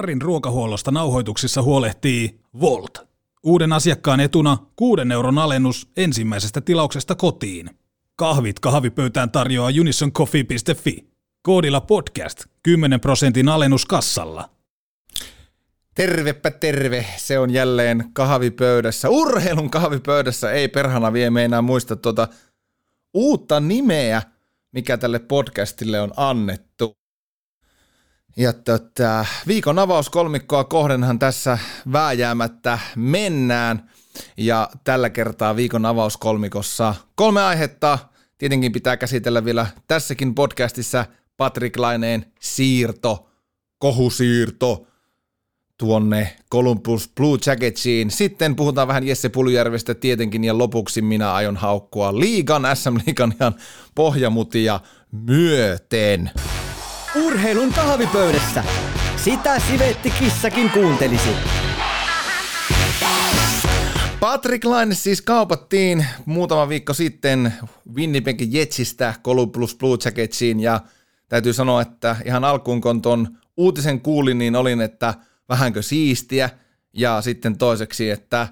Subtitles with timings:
[0.00, 3.08] Harrin ruokahuollosta nauhoituksissa huolehtii Volt.
[3.42, 7.70] Uuden asiakkaan etuna 6 euron alennus ensimmäisestä tilauksesta kotiin.
[8.16, 11.06] Kahvit kahvipöytään tarjoaa unisoncoffee.fi.
[11.42, 14.50] Koodilla podcast 10 prosentin alennus kassalla.
[15.94, 19.08] Tervepä terve, se on jälleen kahvipöydässä.
[19.08, 22.28] Urheilun kahvipöydässä ei perhana vie enää muista tuota
[23.14, 24.22] uutta nimeä,
[24.72, 26.99] mikä tälle podcastille on annettu.
[28.36, 31.58] Ja tota, viikon avauskolmikkoa kohdenhan tässä
[31.92, 33.90] vääjäämättä mennään.
[34.36, 37.98] Ja tällä kertaa viikon avauskolmikossa kolme aihetta.
[38.38, 41.04] Tietenkin pitää käsitellä vielä tässäkin podcastissa
[41.36, 43.30] Patrick Laineen siirto,
[43.78, 44.86] kohusiirto
[45.78, 48.10] tuonne Columbus Blue Jacketsiin.
[48.10, 53.54] Sitten puhutaan vähän Jesse Puljärvestä tietenkin ja lopuksi minä aion haukkua liigan, SM Liigan ihan
[53.94, 54.80] pohjamutia
[55.12, 56.30] myöten.
[57.14, 58.64] Urheilun kahvipöydässä.
[59.16, 61.30] Sitä sivetti kissakin kuuntelisi.
[64.20, 67.54] Patrick Laine siis kaupattiin muutama viikko sitten
[67.94, 70.80] Winnipegin Jetsistä Columbus Blue Jacketsiin ja
[71.28, 75.14] täytyy sanoa, että ihan alkuun kun ton uutisen kuulin, niin olin, että
[75.48, 76.50] vähänkö siistiä
[76.92, 78.48] ja sitten toiseksi, että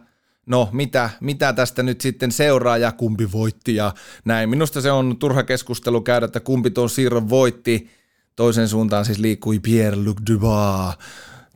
[0.46, 4.50] no mitä, mitä tästä nyt sitten seuraa ja kumpi voitti ja näin.
[4.50, 7.97] Minusta se on turha keskustelu käydä, että kumpi tuon siirron voitti
[8.38, 10.96] Toisen suuntaan siis liikkui Pierre-Luc Dubois,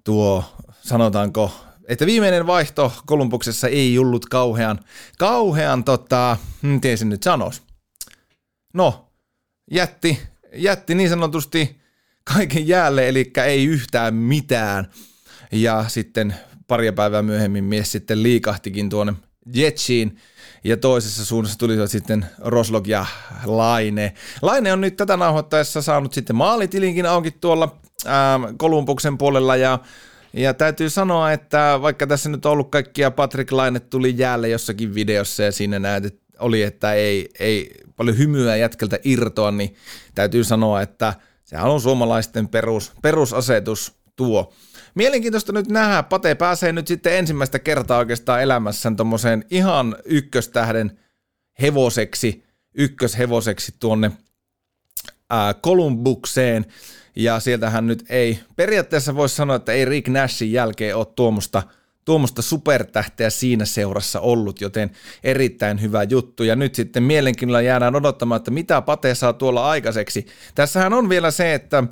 [0.05, 0.45] tuo
[0.81, 1.53] sanotaanko,
[1.89, 4.79] että viimeinen vaihto Kolumbuksessa ei ollut kauhean,
[5.19, 7.63] kauhean tota, miten se nyt sanoisi.
[8.75, 9.13] No,
[9.71, 10.21] jätti,
[10.55, 11.81] jätti niin sanotusti
[12.35, 14.91] kaiken jäälle, eli ei yhtään mitään.
[15.53, 16.35] Ja sitten
[16.67, 19.15] pari päivää myöhemmin mies sitten liikahtikin tuonne
[19.55, 20.19] Jetsiin
[20.65, 23.07] ja toisessa suunnassa tulivat sitten Roslog ja
[23.45, 24.15] Laine.
[24.43, 29.79] Laine on nyt tätä nauhoittaessa saanut sitten maalitilinkin auki tuolla ähm, Kolumbuksen puolella ja
[30.35, 34.95] ja täytyy sanoa, että vaikka tässä nyt on ollut kaikkia Patrick Laine tuli jäälle jossakin
[34.95, 39.75] videossa ja siinä näet, että oli, että ei, ei paljon hymyä jätkeltä irtoa, niin
[40.15, 41.15] täytyy sanoa, että
[41.45, 44.53] sehän on suomalaisten perus, perusasetus tuo.
[44.95, 50.99] Mielenkiintoista nyt nähdä, Pate pääsee nyt sitten ensimmäistä kertaa oikeastaan elämässään tuommoiseen ihan ykköstähden
[51.63, 52.45] hevoseksi,
[52.75, 54.13] ykköshevoseksi tuonne
[55.31, 56.67] ää, Kolumbukseen,
[57.17, 61.63] ja sieltähän nyt ei, periaatteessa voisi sanoa, että ei Rick Nashin jälkeen ole tuommoista,
[62.05, 64.91] tuommoista supertähteä siinä seurassa ollut, joten
[65.25, 66.45] erittäin hyvä juttu.
[66.45, 70.27] Ja nyt sitten mielenkiinnolla jäädään odottamaan, että mitä Pate saa tuolla aikaiseksi.
[70.55, 71.85] Tässähän on vielä se, että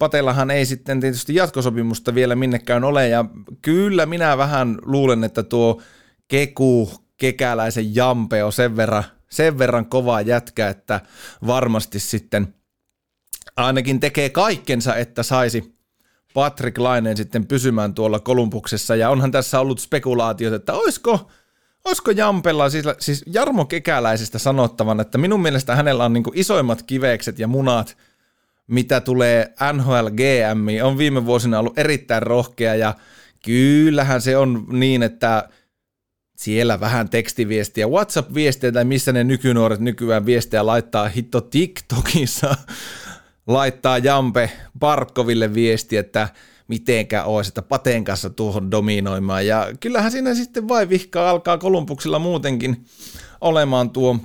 [0.00, 3.24] Patellahan ei sitten tietysti jatkosopimusta vielä minnekään ole, ja
[3.62, 5.82] kyllä minä vähän luulen, että tuo
[6.28, 11.00] Keku, kekäläisen Jampe on sen verran, sen verran kova jätkä, että
[11.46, 12.54] varmasti sitten
[13.56, 15.74] ainakin tekee kaikkensa, että saisi
[16.34, 21.30] Patrick Laineen sitten pysymään tuolla Kolumbuksessa, ja onhan tässä ollut spekulaatiot, että olisiko,
[21.84, 27.38] olisiko Jampella, siis, siis Jarmo Kekäläisestä sanottavan, että minun mielestä hänellä on niin isoimmat kivekset
[27.38, 27.96] ja munat–
[28.70, 32.94] mitä tulee NHL GM, on viime vuosina ollut erittäin rohkea ja
[33.44, 35.48] kyllähän se on niin, että
[36.36, 42.56] siellä vähän tekstiviestiä, WhatsApp-viestiä tai missä ne nykynuoret nykyään viestiä laittaa hitto TikTokissa,
[43.46, 46.28] laittaa Jampe Barkoville viesti, että
[46.68, 49.46] mitenkä olisi, että Pateen kanssa tuohon dominoimaan.
[49.46, 52.84] Ja kyllähän siinä sitten vai vihkaa alkaa Kolumbuksilla muutenkin
[53.40, 54.16] olemaan tuo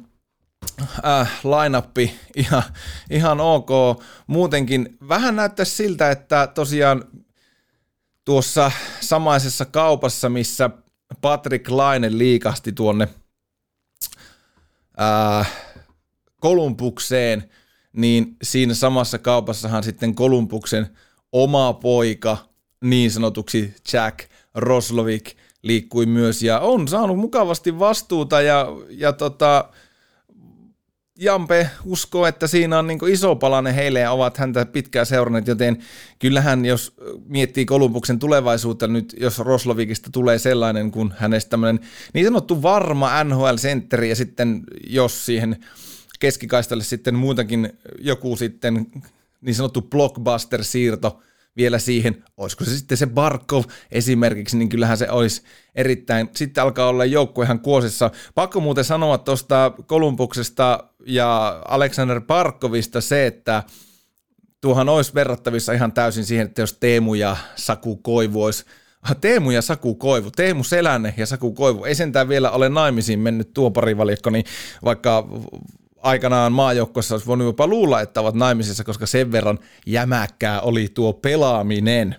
[1.05, 1.83] äh, line
[2.35, 2.63] ihan,
[3.09, 3.69] ihan ok.
[4.27, 7.03] Muutenkin vähän näyttäisi siltä, että tosiaan
[8.25, 8.71] tuossa
[9.01, 10.69] samaisessa kaupassa, missä
[11.21, 13.07] Patrick Laine liikasti tuonne
[15.01, 15.51] äh,
[16.41, 17.49] Kolumbukseen,
[17.93, 20.87] niin siinä samassa kaupassahan sitten Kolumbuksen
[21.31, 22.37] oma poika,
[22.81, 24.19] niin sanotuksi Jack
[24.55, 29.69] Roslovik, liikkui myös ja on saanut mukavasti vastuuta ja, ja tota,
[31.19, 35.77] Jampe uskoo, että siinä on niin iso palanen heille ja ovat häntä pitkään seuranneet, joten
[36.19, 36.93] kyllähän jos
[37.25, 41.79] miettii Kolumbuksen tulevaisuutta nyt, jos Roslovikista tulee sellainen kuin hänestä tämmöinen
[42.13, 45.57] niin sanottu varma NHL-sentteri ja sitten jos siihen
[46.19, 48.87] keskikaistalle sitten muutakin joku sitten
[49.41, 51.21] niin sanottu blockbuster-siirto–
[51.57, 55.41] vielä siihen, olisiko se sitten se Barkov esimerkiksi, niin kyllähän se olisi
[55.75, 58.11] erittäin, sitten alkaa olla joukko ihan kuosissa.
[58.35, 63.63] Pakko muuten sanoa tuosta Kolumbuksesta ja Alexander Barkovista se, että
[64.61, 68.65] tuohan olisi verrattavissa ihan täysin siihen, että jos Teemu ja Saku Koivu olisi
[69.01, 73.19] ah, Teemu ja Saku Koivu, Teemu Selänne ja Saku Koivu, ei sentään vielä ole naimisiin
[73.19, 74.45] mennyt tuo parivalikko, niin
[74.83, 75.27] vaikka
[75.97, 81.13] aikanaan maajoukkoissa olisi voinut jopa luulla, että ovat naimisissa, koska sen verran jämäkkää oli tuo
[81.13, 82.15] pelaaminen.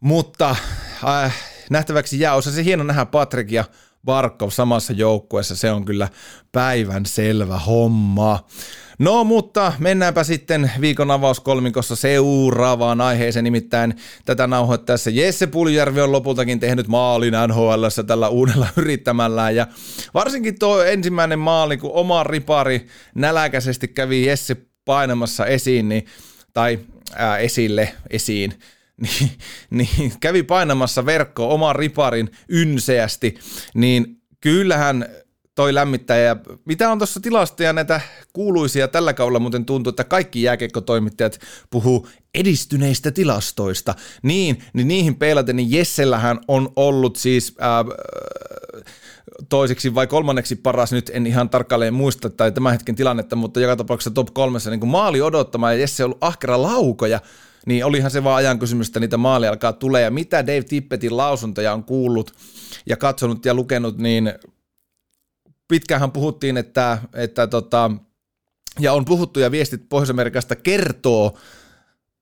[0.00, 0.56] Mutta
[1.04, 1.36] äh,
[1.70, 2.34] nähtäväksi jää.
[2.34, 3.64] Osa se hieno nähdä Patrick ja
[4.06, 5.56] Barkov samassa joukkueessa.
[5.56, 6.08] Se on kyllä
[6.52, 8.44] päivän selvä homma.
[8.98, 13.94] No mutta mennäänpä sitten viikon avauskolmikossa seuraavaan aiheeseen, nimittäin
[14.24, 19.66] tätä nauhoittaessa Jesse Puljärvi on lopultakin tehnyt maalin nhl tällä uudella yrittämällään ja
[20.14, 26.06] varsinkin tuo ensimmäinen maali, kun oma ripari näläkäisesti kävi Jesse painamassa esiin, niin,
[26.52, 26.78] tai
[27.16, 28.52] ää, esille, esiin,
[29.06, 29.30] niin,
[29.70, 33.34] niin kävi painamassa verkko oman riparin ynseästi,
[33.74, 35.06] niin kyllähän
[35.56, 36.36] toi lämmittäjä.
[36.64, 38.00] Mitä on tuossa tilastoja näitä
[38.32, 41.38] kuuluisia tällä kaudella muuten tuntuu, että kaikki jääkiekkotoimittajat
[41.70, 43.94] puhuu edistyneistä tilastoista.
[44.22, 47.84] Niin, niin niihin peilaten, niin Jessellähän on ollut siis ää,
[49.48, 53.76] toiseksi vai kolmanneksi paras, nyt en ihan tarkalleen muista tai tämän hetken tilannetta, mutta joka
[53.76, 57.20] tapauksessa top kolmessa niin maali odottamaan ja Jesse on ollut ahkera laukoja,
[57.66, 60.02] niin olihan se vaan ajan kysymys, että niitä maali alkaa tulee.
[60.02, 62.32] Ja mitä Dave Tippetin lausuntoja on kuullut
[62.86, 64.32] ja katsonut ja lukenut, niin
[65.68, 67.90] pitkäänhän puhuttiin, että, että tota,
[68.80, 71.38] ja on puhuttu ja viestit Pohjois-Amerikasta kertoo,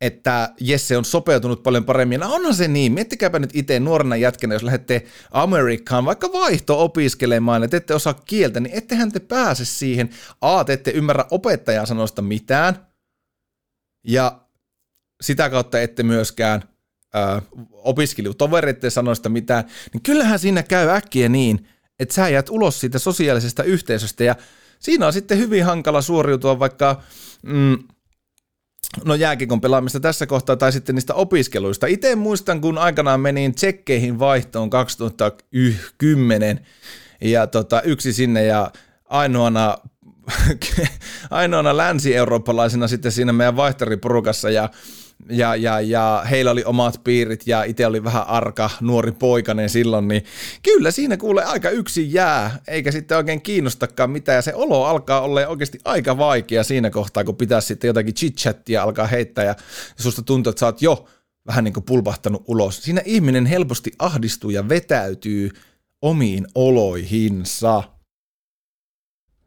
[0.01, 2.21] että Jesse on sopeutunut paljon paremmin.
[2.21, 7.69] No onhan se niin, miettikääpä nyt itse nuorena jätkänä, jos lähdette Amerikkaan vaikka vaihto-opiskelemaan ja
[7.69, 10.11] te ette osaa kieltä, niin ettehän te pääse siihen.
[10.41, 12.87] A, te ette ymmärrä opettajan sanoista mitään,
[14.07, 14.44] ja
[15.21, 16.63] sitä kautta ette myöskään
[17.71, 21.69] opiskelu tovereiden sanoista mitään, niin kyllähän siinä käy äkkiä niin,
[22.01, 24.37] että sä jäät ulos siitä sosiaalisesta yhteisöstä ja
[24.79, 27.03] siinä on sitten hyvin hankala suoriutua vaikka
[27.43, 27.79] mm,
[29.05, 31.87] no jääkikon pelaamista tässä kohtaa tai sitten niistä opiskeluista.
[31.87, 36.67] Itse muistan, kun aikanaan menin tsekkeihin vaihtoon 2010
[37.21, 38.71] ja tota, yksi sinne ja
[39.05, 39.79] ainoana
[41.31, 44.69] ainoana länsi-eurooppalaisena sitten siinä meidän vaihtariporukassa ja
[45.31, 50.09] ja, ja, ja heillä oli omat piirit ja itse oli vähän arka nuori poikainen silloin,
[50.09, 50.25] niin
[50.63, 55.21] kyllä siinä kuule aika yksin jää, eikä sitten oikein kiinnostakaan mitään ja se olo alkaa
[55.21, 59.55] olla oikeasti aika vaikea siinä kohtaa, kun pitää sitten jotakin chit-chattia alkaa heittää ja
[60.01, 61.09] susta tuntuu, että sä oot jo
[61.47, 62.83] vähän niin kuin pulpahtanut ulos.
[62.83, 65.51] Siinä ihminen helposti ahdistuu ja vetäytyy
[66.03, 67.83] omiin oloihinsa.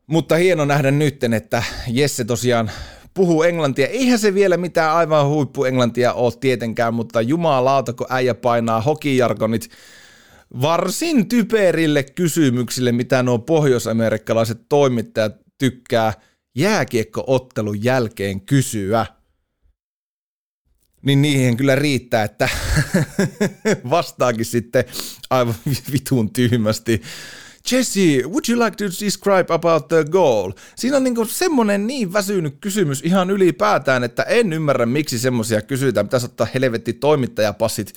[0.08, 2.72] Mutta hieno nähdä nytten, että Jesse tosiaan
[3.18, 3.88] puhuu englantia.
[3.88, 9.70] Eihän se vielä mitään aivan huippuenglantia ole tietenkään, mutta jumalauta, kun äijä painaa hokijargonit
[10.62, 16.14] varsin typerille kysymyksille, mitä nuo pohjoisamerikkalaiset toimittajat tykkää
[16.56, 19.06] jääkiekkoottelun jälkeen kysyä.
[21.02, 22.50] Niin niihin kyllä riittää, että
[23.90, 24.86] vastaakin sitten
[25.30, 25.56] aivan
[25.92, 27.02] vitun tyhmästi.
[27.72, 30.52] Jesse, would you like to describe about the goal?
[30.76, 36.06] Siinä on niinku semmonen niin väsynyt kysymys ihan ylipäätään, että en ymmärrä miksi semmosia kysytään.
[36.06, 37.94] Pitäisi ottaa helvetti toimittajapassit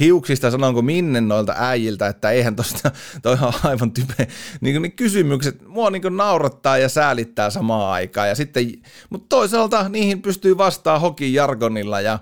[0.00, 2.90] hiuksista, sanonko minne noilta äijiltä, että eihän tosta,
[3.22, 4.28] toi on aivan type.
[4.60, 8.28] Niin, niin kysymykset mua niinku naurattaa ja säälittää samaan aikaan.
[8.28, 8.72] Ja sitten,
[9.10, 12.18] mutta toisaalta niihin pystyy vastaan hokin jargonilla ja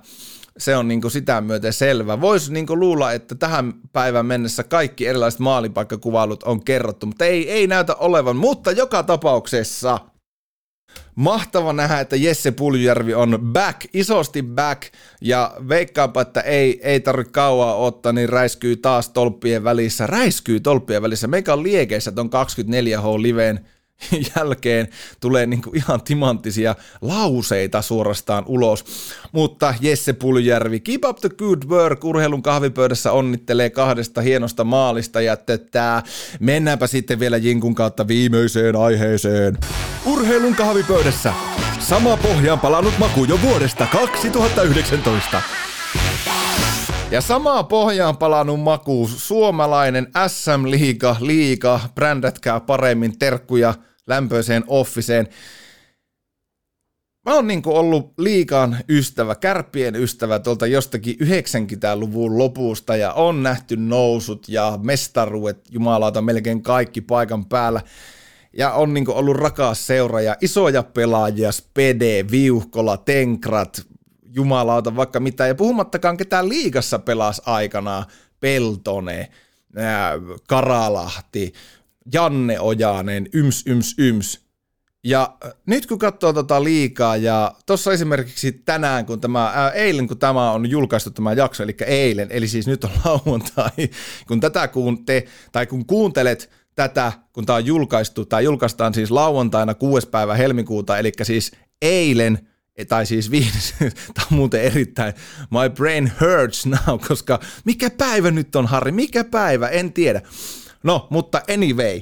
[0.60, 2.20] se on niin sitä myöten selvä.
[2.20, 7.66] Voisi niin luulla, että tähän päivän mennessä kaikki erilaiset maalipaikkakuvailut on kerrottu, mutta ei, ei
[7.66, 8.36] näytä olevan.
[8.36, 9.98] Mutta joka tapauksessa
[11.14, 14.82] mahtava nähdä, että Jesse Puljärvi on back, isosti back,
[15.20, 21.02] ja veikkaanpa, että ei, ei tarvitse kauaa ottaa, niin räiskyy taas tolppien välissä, räiskyy tolppien
[21.02, 21.28] välissä.
[21.28, 23.66] Meikä on liekeissä ton 24H liveen
[24.36, 24.88] jälkeen
[25.20, 28.84] tulee niin kuin ihan timanttisia lauseita suorastaan ulos.
[29.32, 35.36] Mutta Jesse Puljärvi, keep up the good work, urheilun kahvipöydässä onnittelee kahdesta hienosta maalista ja
[35.48, 36.02] että
[36.40, 39.58] mennäänpä sitten vielä Jinkun kautta viimeiseen aiheeseen.
[40.06, 41.32] Urheilun kahvipöydässä
[41.78, 45.42] sama pohjaan palannut maku jo vuodesta 2019.
[47.10, 53.74] Ja samaa pohjaan palannut maku, suomalainen SM-liiga, liiga, brändätkää paremmin, terkkuja–
[54.10, 55.28] lämpöiseen offiseen.
[57.26, 63.76] Mä oon niin ollut liikaan ystävä, kärppien ystävä tuolta jostakin 90-luvun lopusta ja on nähty
[63.76, 67.80] nousut ja mestaruudet, jumalauta melkein kaikki paikan päällä.
[68.52, 73.82] Ja on niin ollut rakas seuraaja, isoja pelaajia, Spede, Viuhkola, Tenkrat,
[74.34, 75.46] jumalauta vaikka mitä.
[75.46, 78.04] Ja puhumattakaan ketään liigassa pelas aikanaan,
[78.40, 79.28] Peltone,
[80.48, 81.52] Karalahti,
[82.12, 84.40] Janne Ojanen, yms, yms, yms.
[85.04, 89.72] Ja äh, nyt kun katsoo tota liikaa ja tuossa esimerkiksi tänään, kun tämä, ää, äh,
[89.74, 93.70] eilen kun tämä on julkaistu tämä jakso, eli eilen, eli siis nyt on lauantai,
[94.28, 99.10] kun tätä kun te, tai kun kuuntelet tätä, kun tämä on julkaistu, tai julkaistaan siis
[99.10, 100.08] lauantaina 6.
[100.08, 101.52] päivä helmikuuta, eli siis
[101.82, 102.38] eilen
[102.88, 103.74] tai siis viides,
[104.14, 105.14] tämä on muuten erittäin,
[105.50, 110.22] my brain hurts now, koska mikä päivä nyt on Harri, mikä päivä, en tiedä.
[110.84, 112.00] No, mutta anyway,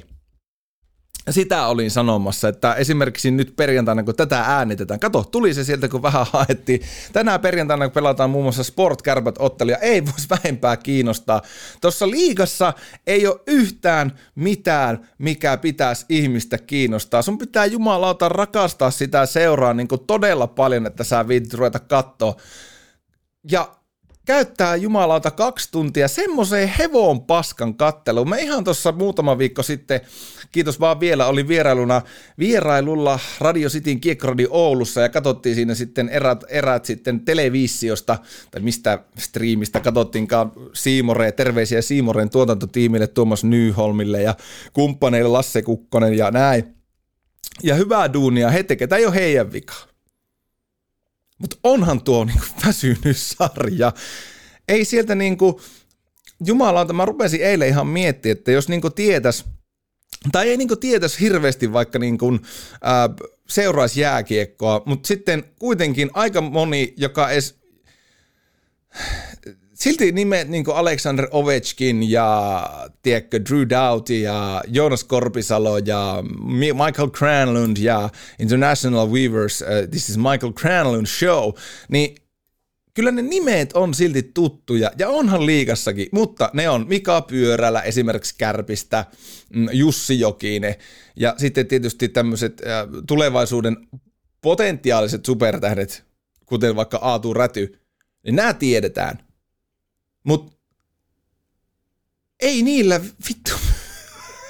[1.29, 6.01] sitä olin sanomassa, että esimerkiksi nyt perjantaina, kun tätä äänitetään, kato, tuli se sieltä, kun
[6.01, 6.81] vähän haettiin.
[7.13, 11.41] Tänään perjantaina, kun pelataan muun muassa Sport Kärpät ottelia, ei voisi vähempää kiinnostaa.
[11.81, 12.73] Tuossa liigassa
[13.07, 17.21] ei ole yhtään mitään, mikä pitäisi ihmistä kiinnostaa.
[17.21, 22.35] Sun pitää jumalauta rakastaa sitä seuraa niin kuin todella paljon, että sä viitit ruveta katsoa.
[23.51, 23.78] Ja
[24.29, 28.29] käyttää jumalauta kaksi tuntia semmoiseen hevon paskan katteluun.
[28.29, 30.01] Me ihan tuossa muutama viikko sitten,
[30.51, 32.01] kiitos vaan vielä, oli vierailuna
[32.39, 38.17] vierailulla Radio Cityn Kiekkoradi Oulussa ja katsottiin siinä sitten erät, erät sitten televisiosta,
[38.51, 44.35] tai mistä striimistä katsottiinkaan Siimore, terveisiä Siimoren tuotantotiimille Tuomas Nyholmille ja
[44.73, 46.75] kumppaneille Lasse Kukkonen ja näin.
[47.63, 49.75] Ja hyvää duunia he tekevät, tämä ei ole heidän vika.
[51.39, 53.91] Mutta onhan tuo niinku väsynyt sarja.
[54.67, 55.61] Ei sieltä niinku,
[56.45, 59.45] jumalauta, mä rupesin eilen ihan miettimään, että jos niinku tietäis,
[60.31, 62.39] tai ei niinku tietäis hirveästi vaikka niinku,
[62.81, 63.09] ää,
[63.49, 67.59] seuraisi jääkiekkoa, mutta sitten kuitenkin aika moni, joka edes
[69.79, 72.69] silti nimet niin kuin Alexander Ovechkin ja
[73.01, 76.23] tiedätkö, Drew Doughty ja Jonas Korpisalo ja
[76.85, 78.09] Michael Cranlund ja
[78.39, 81.53] International Weavers, uh, This is Michael Cranlund Show,
[81.89, 82.15] niin
[82.93, 88.35] kyllä ne nimet on silti tuttuja, ja onhan liigassakin, mutta ne on Mika Pyörällä esimerkiksi
[88.37, 89.05] Kärpistä,
[89.53, 90.75] mm, Jussi Jokinen,
[91.15, 93.77] ja sitten tietysti tämmöiset äh, tulevaisuuden
[94.41, 96.03] potentiaaliset supertähdet,
[96.45, 97.79] kuten vaikka Aatu Räty,
[98.23, 99.28] niin nämä tiedetään.
[100.23, 100.59] Mut
[102.39, 103.51] ei niillä vittu,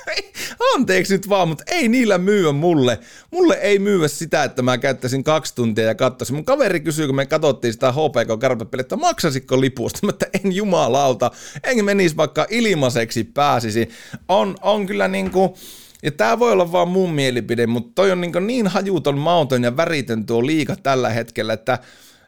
[0.75, 2.99] anteeksi nyt vaan, mutta ei niillä myyä mulle.
[3.31, 6.35] Mulle ei myyä sitä, että mä käyttäisin kaksi tuntia ja katsoisin.
[6.35, 9.99] Mun kaveri kysyy, kun me katsottiin sitä HPK karpapeliä, että maksasitko lipusta?
[10.03, 11.31] Mä että en jumalauta,
[11.63, 13.89] en menisi vaikka ilmaiseksi pääsisi.
[14.27, 15.57] On, on kyllä niinku,
[16.03, 19.77] ja tämä voi olla vaan mun mielipide, mutta toi on niin, niin hajuton, mauton ja
[19.77, 21.79] väritön tuo liika tällä hetkellä, että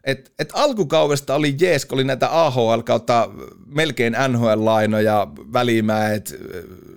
[0.04, 3.30] et, et alkukaudesta oli jees, kun oli näitä AHL kautta
[3.66, 6.36] melkein NHL-lainoja, välimäet,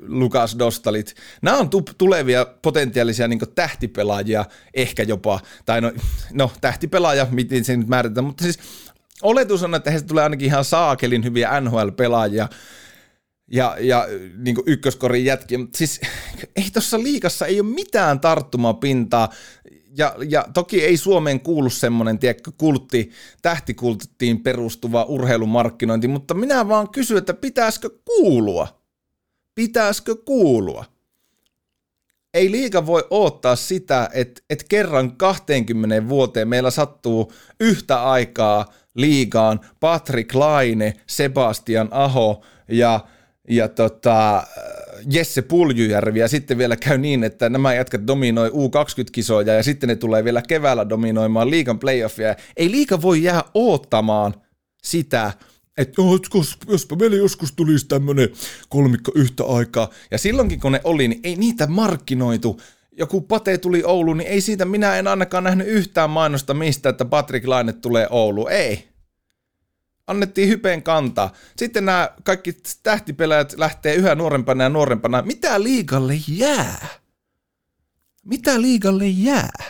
[0.07, 1.15] Lukas Dostalit.
[1.43, 4.45] Nämä on tu- tulevia potentiaalisia niin tähtipelaajia
[4.75, 5.93] ehkä jopa, tai no,
[6.33, 8.59] no tähtipelaaja, miten se nyt määritetään, mutta siis
[9.23, 12.49] oletus on, että heistä tulee ainakin ihan saakelin hyviä NHL-pelaajia,
[13.51, 14.07] ja, ja
[14.39, 16.01] niin ykköskorin jätkiä, mutta siis
[16.57, 19.29] ei tuossa liikassa ei ole mitään tarttumapintaa
[19.97, 23.11] ja, ja toki ei Suomeen kuulu semmoinen, tiedätkö, kultti,
[23.43, 28.81] tähtikulttiin perustuva urheilumarkkinointi, mutta minä vaan kysyn, että pitäisikö kuulua?
[29.55, 30.85] Pitäisikö kuulua?
[32.35, 39.61] Ei liika voi odottaa sitä, että, että kerran 20 vuoteen meillä sattuu yhtä aikaa liigaan
[39.81, 43.01] Patrick Laine, Sebastian Aho ja,
[43.49, 44.47] ja tota,
[45.11, 49.97] Jesse Puljujärvi ja sitten vielä käy niin, että nämä jätkät dominoi U20-kisoja ja sitten ne
[49.97, 52.37] tulee vielä keväällä dominoimaan liikan playoffia.
[52.57, 54.35] Ei liika voi jää oottamaan
[54.83, 55.33] sitä,
[55.79, 56.21] että oh,
[56.69, 58.29] jospa meillä joskus tulisi tämmöinen
[58.69, 59.91] kolmikko yhtä aikaa.
[60.11, 62.61] Ja silloinkin kun ne oli, niin ei niitä markkinoitu.
[62.93, 67.05] Joku Pate tuli Ouluun, niin ei siitä minä en ainakaan nähnyt yhtään mainosta mistä, että
[67.05, 68.51] Patrick Laine tulee Ouluun.
[68.51, 68.94] Ei
[70.07, 71.33] annettiin hypeen kantaa.
[71.57, 75.23] Sitten nämä kaikki tähtipelaajat lähtee yhä nuorempana ja nuorempana.
[75.23, 76.87] Mitä liigalle jää?
[78.25, 79.65] Mitä liigalle jää?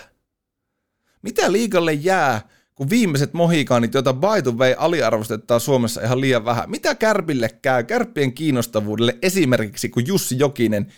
[1.23, 6.71] Mitä liigalle jää, kun viimeiset mohikaanit, joita by the way aliarvostetaan Suomessa ihan liian vähän,
[6.71, 10.93] mitä Kärpille käy, Kärppien kiinnostavuudelle esimerkiksi, kun Jussi Jokinen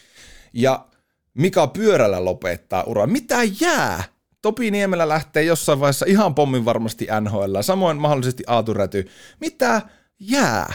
[0.52, 0.86] ja
[1.34, 4.04] Mika Pyörällä lopettaa uraa, mitä jää?
[4.46, 9.08] Topi Niemelä lähtee jossain vaiheessa ihan pommin varmasti NHL, samoin mahdollisesti Aatu Räty.
[9.40, 9.82] Mitä
[10.20, 10.74] jää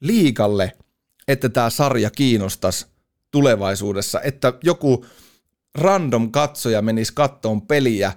[0.00, 0.72] liikalle,
[1.28, 2.86] että tämä sarja kiinnostaisi
[3.30, 5.06] tulevaisuudessa, että joku
[5.74, 8.12] random katsoja menisi kattoon peliä,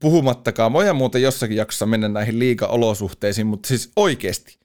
[0.00, 4.58] puhumattakaan, voidaan muuten jossakin jaksossa mennä näihin liika-olosuhteisiin, mutta siis oikeasti,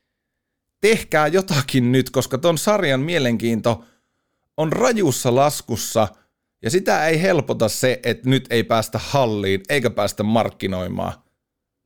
[0.81, 3.83] tehkää jotakin nyt, koska ton sarjan mielenkiinto
[4.57, 6.07] on rajussa laskussa–
[6.61, 11.13] ja sitä ei helpota se, että nyt ei päästä halliin eikä päästä markkinoimaan.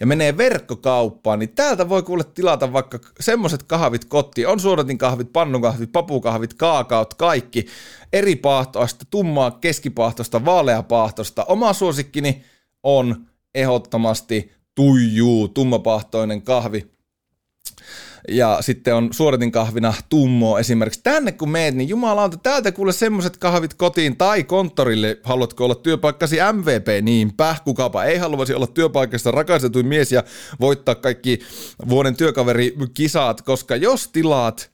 [0.00, 4.48] ja menee verkkokauppaan, niin täältä voi kuule tilata vaikka semmoset kahvit kotiin.
[4.48, 7.66] On suodatin kahvit, pannukahvit, papukahvit, kaakaot, kaikki
[8.12, 11.44] eri paahtoista, tummaa keskipaahtosta, vaaleapaahtosta.
[11.44, 12.42] Oma suosikkini
[12.82, 16.93] on ehdottomasti tuijuu, tummapahtoinen kahvi.
[18.28, 21.00] Ja sitten on suodatin kahvina tummo esimerkiksi.
[21.02, 25.20] Tänne kun meet, niin jumalauta, täältä kuule semmoset kahvit kotiin tai konttorille.
[25.22, 27.02] Haluatko olla työpaikkasi MVP?
[27.02, 30.24] Niinpä, kukapa ei haluaisi olla työpaikasta rakastetuin mies ja
[30.60, 31.38] voittaa kaikki
[31.88, 34.70] vuoden työkaverikisat, koska jos tilaat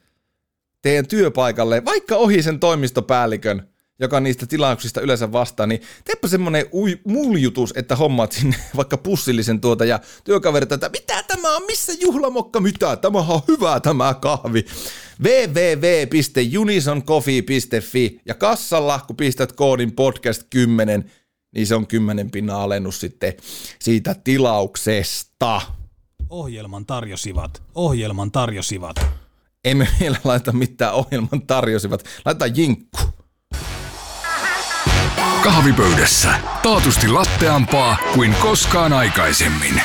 [0.82, 3.68] teidän työpaikalle, vaikka ohi sen toimistopäällikön,
[4.00, 9.60] joka niistä tilauksista yleensä vastaa, niin teepä semmonen ui, muljutus, että hommaat sinne vaikka pussillisen
[9.60, 14.64] tuota ja työkaverit, että mitä tämä on, missä juhlamokka, mitä, tämä on hyvä tämä kahvi.
[15.22, 21.10] www.unisoncoffee.fi ja kassalla, kun pistät koodin podcast 10,
[21.54, 23.32] niin se on 10 pinnan alennus sitten
[23.78, 25.60] siitä tilauksesta.
[26.30, 27.62] Ohjelman tarjosivat.
[27.74, 28.96] Ohjelman tarjosivat.
[29.64, 32.04] Emme vielä laita mitään ohjelman tarjosivat.
[32.24, 32.98] Laitetaan jinkku.
[35.44, 36.34] Kahvipöydässä.
[36.62, 39.82] Taatusti latteampaa kuin koskaan aikaisemmin.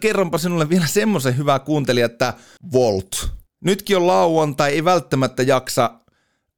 [0.00, 2.34] Kerronpa sinulle vielä semmoisen hyvää kuuntelija, että
[2.72, 3.30] Volt.
[3.64, 5.90] Nytkin on lauantai, ei välttämättä jaksa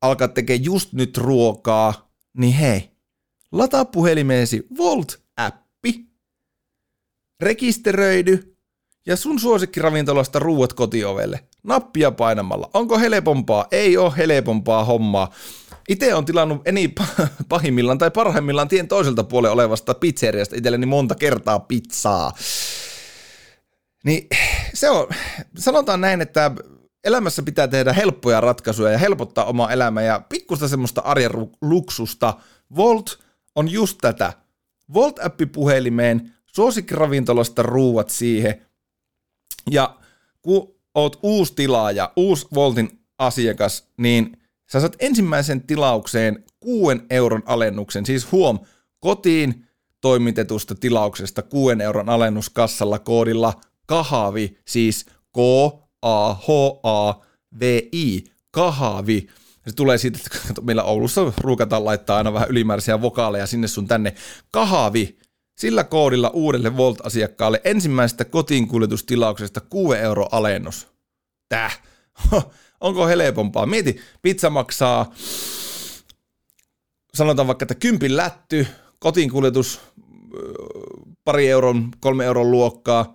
[0.00, 2.90] alkaa tekemään just nyt ruokaa, niin hei,
[3.52, 6.06] lataa puhelimeesi Volt-appi,
[7.40, 8.56] rekisteröidy
[9.06, 11.44] ja sun suosikkiravintolasta ruuat kotiovelle.
[11.62, 12.70] Nappia painamalla.
[12.74, 13.66] Onko helpompaa?
[13.70, 15.30] Ei ole helpompaa hommaa.
[15.88, 16.92] Itse on tilannut eni
[17.48, 22.32] pahimmillaan tai parhaimmillaan tien toiselta puolella olevasta pizzeriasta itselleni monta kertaa pizzaa.
[24.04, 24.28] Niin
[24.74, 25.06] se on,
[25.58, 26.50] sanotaan näin, että
[27.04, 31.30] elämässä pitää tehdä helppoja ratkaisuja ja helpottaa omaa elämää ja pikkusta semmoista arjen
[31.62, 32.34] luksusta.
[32.76, 33.18] Volt
[33.54, 34.32] on just tätä.
[34.94, 38.66] Volt-appi puhelimeen, suosikkiravintolasta ruuat siihen.
[39.70, 39.96] Ja
[40.42, 44.36] kun oot uusi tilaaja, uusi Voltin asiakas, niin–
[44.72, 48.58] Sä saat ensimmäisen tilaukseen 6 euron alennuksen, siis huom,
[49.00, 49.66] kotiin
[50.00, 55.84] toimitetusta tilauksesta 6 euron alennus kassalla koodilla KAHAVI, siis K-A-H-A-V-I,
[58.50, 59.28] KAHAVI.
[59.68, 60.18] Se tulee siitä,
[60.50, 64.14] että meillä Oulussa ruukataan laittaa aina vähän ylimääräisiä vokaaleja sinne sun tänne.
[64.50, 65.18] Kahavi,
[65.58, 70.88] sillä koodilla uudelle Volt-asiakkaalle ensimmäisestä kotiinkuljetustilauksesta 6 euro alennus.
[71.48, 71.82] Täh.
[72.84, 73.66] Onko helpompaa?
[73.66, 75.12] Mieti, pizza maksaa,
[77.14, 78.66] sanotaan vaikka, että kympin lätty,
[78.98, 79.80] kotiinkuljetus
[81.24, 83.14] pari euron, kolme euron luokkaa,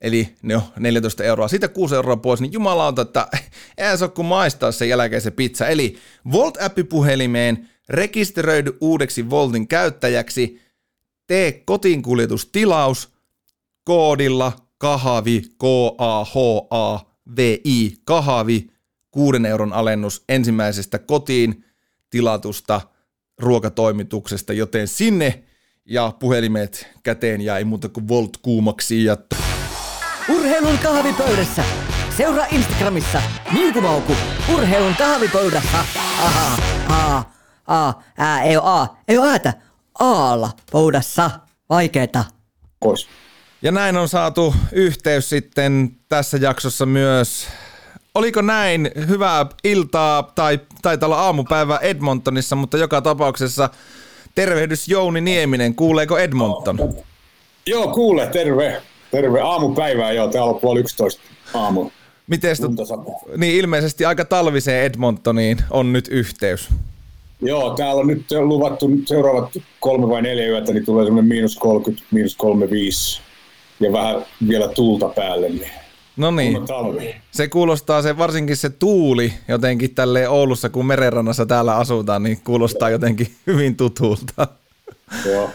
[0.00, 3.28] eli ne on 14 euroa, siitä 6 euroa pois, niin jumalauta, että
[3.78, 5.66] ei se ole kuin maistaa sen jälkeen se pizza.
[5.66, 5.96] Eli
[6.32, 10.60] Volt-appi puhelimeen, rekisteröidy uudeksi Voltin käyttäjäksi,
[11.26, 13.12] tee kotiinkuljetustilaus
[13.84, 16.32] koodilla kahavi, K-A-H-A-V-I,
[18.04, 18.77] kahavi,
[19.18, 21.64] 6 euron alennus ensimmäisestä kotiin
[22.10, 22.80] tilatusta
[23.38, 25.44] ruokatoimituksesta, joten sinne
[25.84, 29.16] ja puhelimet käteen jäi muuta kuin Volt kuumaksi ja...
[30.28, 31.64] Urheilun kahvipöydässä.
[32.16, 34.12] Seuraa Instagramissa Minkumauku
[34.54, 35.78] Urheilun kahvipöydässä.
[36.18, 37.22] Aha, a,
[37.66, 39.52] a, ää, ei oo a, ei oo äätä.
[39.98, 41.30] Aalla pöydässä.
[41.70, 42.24] Vaikeeta.
[42.80, 43.08] Pois.
[43.62, 47.48] Ja näin on saatu yhteys sitten tässä jaksossa myös
[48.14, 53.70] oliko näin hyvää iltaa tai taitaa olla aamupäivä Edmontonissa, mutta joka tapauksessa
[54.34, 55.74] tervehdys Jouni Nieminen.
[55.74, 56.94] Kuuleeko Edmonton?
[57.66, 58.82] Joo, kuule, terve.
[59.10, 59.40] Terve.
[59.40, 61.22] Aamupäivää joo, täällä on puoli yksitoista
[61.54, 61.90] aamu.
[62.26, 62.56] Miten
[63.36, 66.68] niin ilmeisesti aika talviseen Edmontoniin on nyt yhteys.
[67.42, 72.06] Joo, täällä on nyt luvattu seuraavat kolme vai neljä yötä, niin tulee semmoinen miinus 30,
[72.10, 73.20] miinus 35
[73.80, 75.48] ja vähän vielä tuulta päälle.
[75.48, 75.70] Niin
[76.18, 76.58] No niin.
[77.30, 82.90] Se kuulostaa se, varsinkin se tuuli jotenkin tälle Oulussa, kun merenrannassa täällä asutaan, niin kuulostaa
[82.90, 84.48] jotenkin hyvin tutulta.
[85.26, 85.50] Joo.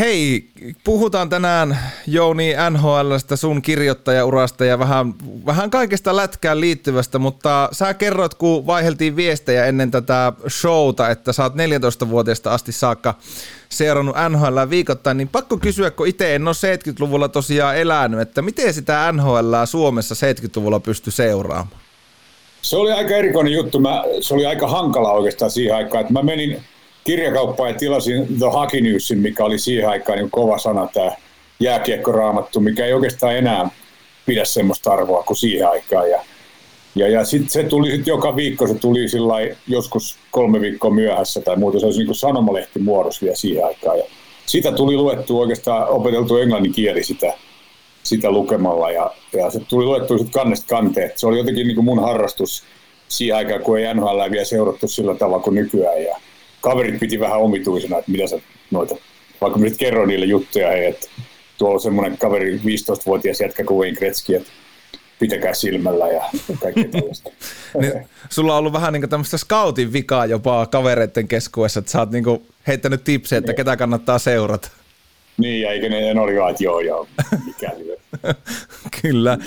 [0.00, 0.44] Hei,
[0.84, 5.14] puhutaan tänään Jouni NHLstä, sun kirjoittajaurasta ja vähän,
[5.46, 11.42] vähän kaikesta lätkään liittyvästä, mutta sä kerroit, kun vaiheltiin viestejä ennen tätä showta, että sä
[11.42, 13.14] oot 14-vuotiaasta asti saakka
[13.68, 18.74] seurannut NHL viikoittain, niin pakko kysyä, kun itse en ole 70-luvulla tosiaan elänyt, että miten
[18.74, 21.80] sitä NHL Suomessa 70-luvulla pystyi seuraamaan?
[22.62, 23.80] Se oli aika erikoinen juttu.
[23.80, 26.64] Mä, se oli aika hankala oikeastaan siihen aikaan, että mä menin
[27.10, 31.10] kirjakauppaan ja tilasin The Hockey Newsin, mikä oli siihen aikaan niin kova sana tämä
[31.60, 33.70] jääkiekkoraamattu, mikä ei oikeastaan enää
[34.26, 36.10] pidä semmoista arvoa kuin siihen aikaan.
[36.10, 36.22] Ja,
[36.94, 39.00] ja, ja sitten se tuli sit joka viikko, se tuli
[39.68, 43.98] joskus kolme viikkoa myöhässä tai muuta, se olisi niin sanomalehti muodossa vielä siihen aikaan.
[43.98, 44.04] Ja
[44.46, 47.32] sitä tuli luettu oikeastaan, opeteltu englannin kieli sitä,
[48.02, 51.18] sitä lukemalla ja, ja se tuli luettu sitten kannesta kanteet.
[51.18, 52.64] Se oli jotenkin niin kuin mun harrastus
[53.08, 56.02] siihen aikaan, kun ei NHL vielä seurattu sillä tavalla kuin nykyään.
[56.02, 56.16] Ja,
[56.60, 58.38] kaverit piti vähän omituisena, että mitä sä
[58.70, 58.96] noita,
[59.40, 61.06] vaikka mä nyt kerron niille juttuja, hei, että
[61.58, 64.50] tuolla on semmoinen kaveri 15-vuotias jätkä kuin Wayne Gretzky, että
[65.18, 66.24] pitäkää silmällä ja
[66.60, 67.30] kaikkea tällaista.
[67.80, 67.92] niin,
[68.30, 72.24] sulla on ollut vähän niin tämmöistä scoutin vikaa jopa kavereiden keskuudessa, että sä oot niin
[72.66, 74.70] heittänyt tipsejä, että ketä kannattaa seurata.
[75.36, 77.08] Niin, ja eikä ne, ne oli vaan, että joo, joo,
[77.46, 77.96] mikäli.
[79.02, 79.38] Kyllä.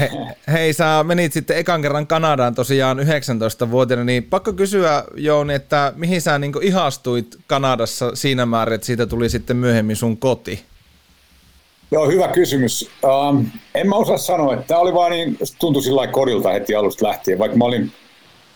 [0.00, 0.10] He,
[0.52, 6.20] hei, sä menit sitten ekan kerran Kanadaan tosiaan 19-vuotiaana, niin pakko kysyä Jouni, että mihin
[6.20, 10.64] sä niin ihastuit Kanadassa siinä määrin, että siitä tuli sitten myöhemmin sun koti?
[11.90, 12.90] Joo, hyvä kysymys.
[13.04, 17.06] Um, en mä osaa sanoa, että tämä oli vaan niin, tuntui sillä korilta heti alusta
[17.06, 17.92] lähtien, vaikka mä olin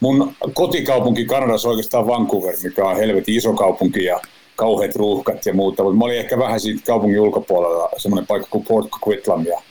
[0.00, 4.20] mun kotikaupunki Kanadassa oikeastaan Vancouver, mikä on helvetin iso kaupunki ja
[4.56, 8.64] kauheat ruuhkat ja muuta, mutta mä olin ehkä vähän siitä kaupungin ulkopuolella semmoinen paikka kuin
[8.64, 9.62] Port Coquitlam ja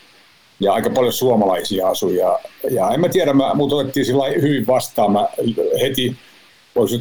[0.60, 2.16] ja aika paljon suomalaisia asui.
[2.16, 2.40] Ja,
[2.72, 5.12] ja en mä tiedä, mä, mut otettiin sillä hyvin vastaan.
[5.12, 5.28] Mä
[5.82, 6.16] heti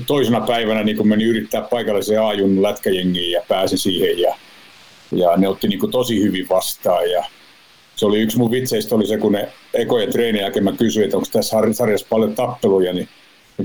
[0.07, 4.19] toisena päivänä niin kun menin yrittää paikallisen aajun lätkäjengiin ja pääsin siihen.
[4.19, 4.37] Ja,
[5.13, 7.11] ja ne otti niin tosi hyvin vastaan.
[7.11, 7.25] Ja
[7.97, 11.17] se oli yksi mun vitseistä oli se, kun ne ekoja treenin jälkeen mä kysyin, että
[11.17, 13.09] onko tässä sarjassa paljon tappeluja, niin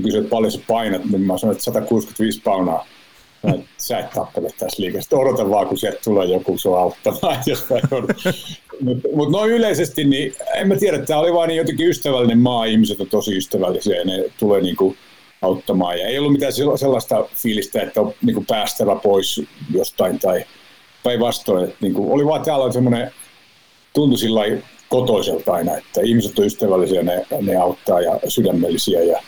[0.02, 2.86] kysyin, että paljon sä painat, niin mä sanoin, että 165 paunaa
[3.48, 5.16] että sä et tappele tässä liikasta.
[5.16, 7.36] Odota vaan, kun sieltä tulee joku sua auttamaan.
[8.84, 12.64] Mutta mut noin yleisesti, niin en mä tiedä, tämä oli vaan niin jotenkin ystävällinen maa,
[12.64, 14.96] ihmiset on tosi ystävällisiä ja ne tulee niin kuin
[15.42, 15.98] auttamaan.
[15.98, 19.42] Ja ei ollut mitään sellaista fiilistä, että on niin kuin päästävä pois
[19.74, 20.44] jostain tai
[21.02, 21.72] päinvastoin.
[21.80, 23.10] Niin oli vaan täällä semmoinen,
[23.94, 24.40] tuntui sillä
[24.88, 29.00] kotoiselta aina, että ihmiset on ystävällisiä, ne, ne auttaa ja sydämellisiä.
[29.00, 29.22] Ja,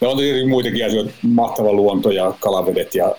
[0.00, 3.14] ja on tietysti muitakin asioita, mahtava luonto ja kalavedet ja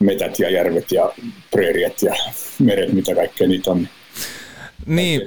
[0.00, 1.12] metät ja järvet ja
[1.50, 2.14] preeriat ja
[2.58, 3.88] meret, mitä kaikkea niitä on.
[4.86, 5.20] Niin,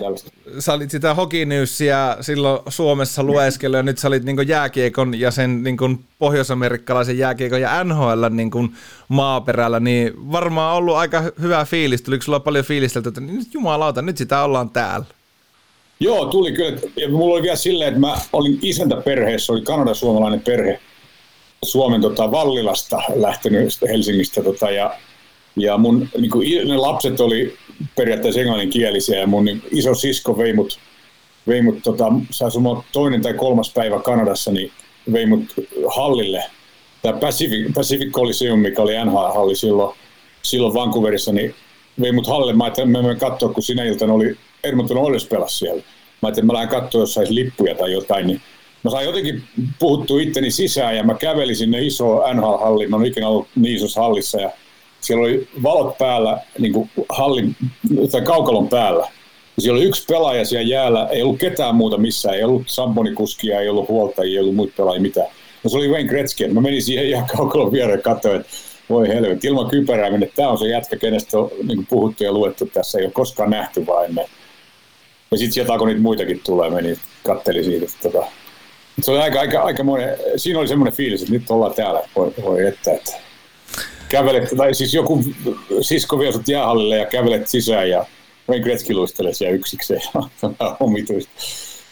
[0.59, 5.63] sä olit sitä hokinyyssiä silloin Suomessa lueskellut ja nyt sä olit niin jääkiekon ja sen
[5.63, 8.51] niin pohjoisamerikkalaisen jääkiekon ja NHL niin
[9.07, 12.01] maaperällä, niin varmaan ollut aika hyvä fiilis.
[12.01, 15.05] Tuliko sulla paljon fiilistä, että nyt jumalauta, nyt sitä ollaan täällä?
[15.99, 16.79] Joo, tuli kyllä.
[16.95, 20.79] Ja mulla oli vielä silleen, että mä olin isäntäperheessä, oli kanada-suomalainen perhe,
[21.63, 24.95] Suomen tota, Vallilasta lähtenyt Helsingistä tota, ja,
[25.55, 27.57] ja mun niin kuin, ne lapset oli
[27.95, 30.79] periaatteessa englanninkielisiä ja mun niin, iso sisko vei mut,
[31.47, 32.05] vei mut tota,
[32.91, 34.71] toinen tai kolmas päivä Kanadassa, niin
[35.11, 35.43] vei mut
[35.95, 36.43] hallille.
[37.01, 39.97] Tämä Pacific, Pacific Coliseum, mikä oli NHL-halli silloin,
[40.41, 41.55] silloin Vancouverissa, niin
[42.01, 42.53] vei mut hallille.
[42.53, 45.83] Mä ajattelin, mä menen katsoa, kun sinä iltana oli Edmonton Oilers pelas siellä.
[46.21, 48.41] Mä ajattelin, mä lähden katsoa, jos saisi lippuja tai jotain, niin
[48.87, 49.43] mä sain jotenkin
[49.79, 52.89] puhuttu itteni sisään ja mä kävelin sinne iso NHL-halliin.
[52.89, 54.51] Mä olen ikinä ollut niin isossa hallissa ja
[55.01, 57.55] siellä oli valot päällä, niin kuin hallin,
[58.11, 59.07] tai kaukalon päällä.
[59.55, 63.61] Ja siellä oli yksi pelaaja siellä jäällä, ei ollut ketään muuta missään, ei ollut samponikuskia,
[63.61, 65.27] ei ollut huoltajia, ei ollut muita pelaajia mitään.
[65.63, 68.51] No se oli Wayne Gretzky, mä menin siihen ihan kaukalon viereen katsoin, että
[68.89, 72.65] voi helvetti, ilman kypärää mennä, tämä on se jätkä, kenestä on niin puhuttu ja luettu
[72.65, 74.25] tässä, ei ole koskaan nähty vaan ennen.
[75.31, 78.27] Ja sitten sieltä alkoi niitä muitakin tulee, meni, katteli siitä, että tota,
[79.01, 82.33] se oli aika, aika, aika monen, siinä oli semmoinen fiilis, että nyt ollaan täällä, voi,
[82.43, 83.11] voi että, että
[84.09, 85.23] kävelet, tai siis joku
[85.81, 88.05] sisko vie sut jäähallille ja kävelet sisään ja
[88.49, 90.01] Wayne Gretzky luistelee siellä yksikseen.
[90.79, 91.27] omituinen,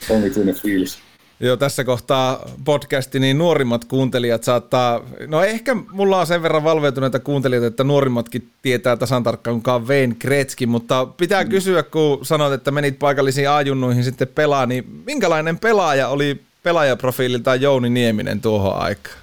[0.10, 1.00] omituinen fiilis.
[1.39, 7.20] Joo, tässä kohtaa podcasti, niin nuorimmat kuuntelijat saattaa, no ehkä mulla on sen verran valveutuneita
[7.20, 11.50] kuuntelijoita, että nuorimmatkin tietää tasan tarkkaan kukaan Wayne Gretzky, mutta pitää mm.
[11.50, 17.89] kysyä, kun sanoit, että menit paikallisiin ajunnuihin sitten pelaa, niin minkälainen pelaaja oli pelaajaprofiililtaan Jouni
[17.89, 19.17] Nieminen tuohon aikaan?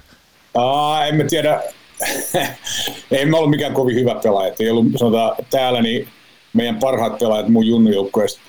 [0.55, 1.61] Aa, en mä tiedä.
[3.11, 4.53] ei mä ollut mikään kovin hyvä pelaaja.
[4.59, 6.07] Ei ollut, sanotaan, täällä niin
[6.53, 8.41] meidän parhaat pelaajat mun junnujoukkueesta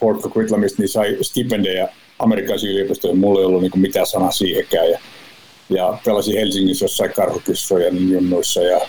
[0.00, 1.88] Port Coquitlamista niin sai stipendejä
[2.18, 3.18] amerikkalaisiin yliopistoihin.
[3.20, 4.90] Mulla ei ollut niin mitään sanaa siihenkään.
[4.90, 4.98] Ja,
[5.70, 8.80] ja pelasin Helsingissä jossain karhukissojen junnuissa ja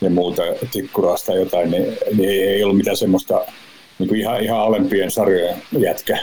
[0.00, 3.46] ja muuta, tikkurasta jotain, niin, niin ei, ollut mitään semmoista
[3.98, 6.18] niin ihan, ihan alempien sarjojen jätkä.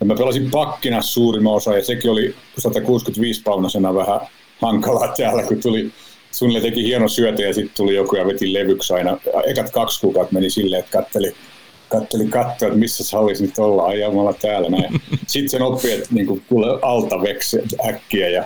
[0.00, 4.20] Ja mä pelasin pakkina suurimman osa ja sekin oli 165 paunasena vähän
[4.62, 5.90] hankalaa täällä, kun tuli
[6.30, 9.18] suunnilleen teki hieno syötä ja sitten tuli joku ja veti levyksi aina.
[9.46, 11.34] Ekat kaksi kuukautta meni silleen, että katteli,
[11.88, 15.00] katteli katsoa, että missä sä haluaisit nyt olla, ai olla täällä näin.
[15.26, 17.58] Sitten sen oppi, että niin tulee alta veksi
[17.88, 18.44] äkkiä ja,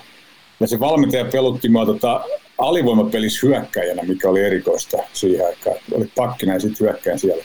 [0.60, 2.20] ja se valmentaja pelutti mua tota,
[2.58, 5.76] alivoimapelissä hyökkäjänä, mikä oli erikoista siihen aikaan.
[5.92, 7.44] Oli pakkina ja sitten hyökkäin siellä.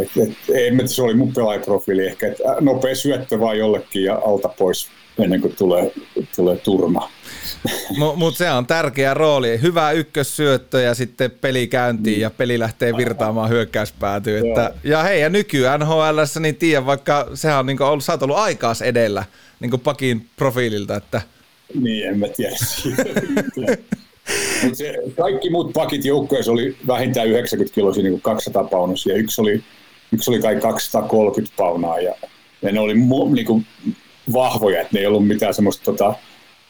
[0.00, 4.48] Et, et, en se oli mun pelaajaprofiili ehkä, että nopea syöttö vaan jollekin ja alta
[4.48, 5.92] pois ennen kuin tulee,
[6.36, 7.10] tulee turma.
[7.98, 9.62] Mutta mut se on tärkeä rooli.
[9.62, 14.48] Hyvä ykkössyöttö ja sitten peli käyntiin ja peli lähtee virtaamaan hyökkäyspäätyyn.
[14.48, 18.22] Että, ja hei, ja nykyään NHL, niin tiedän, vaikka sehän on niin ollut, sä oot
[18.22, 19.24] ollut aikaas edellä
[19.60, 20.96] niin pakin profiililta.
[20.96, 21.22] Että...
[21.80, 22.56] Niin, en mä tiedä
[24.72, 29.16] se, kaikki muut pakit joukkoissa oli vähintään 90 kilosia, niin kuin 200 paunasia.
[29.16, 29.62] Yksi oli,
[30.12, 32.14] yksi oli kai 230 paunaa ja,
[32.62, 33.66] ja ne oli mu, niin kuin
[34.32, 36.14] vahvoja, että ne ei ollut mitään semmoista tota,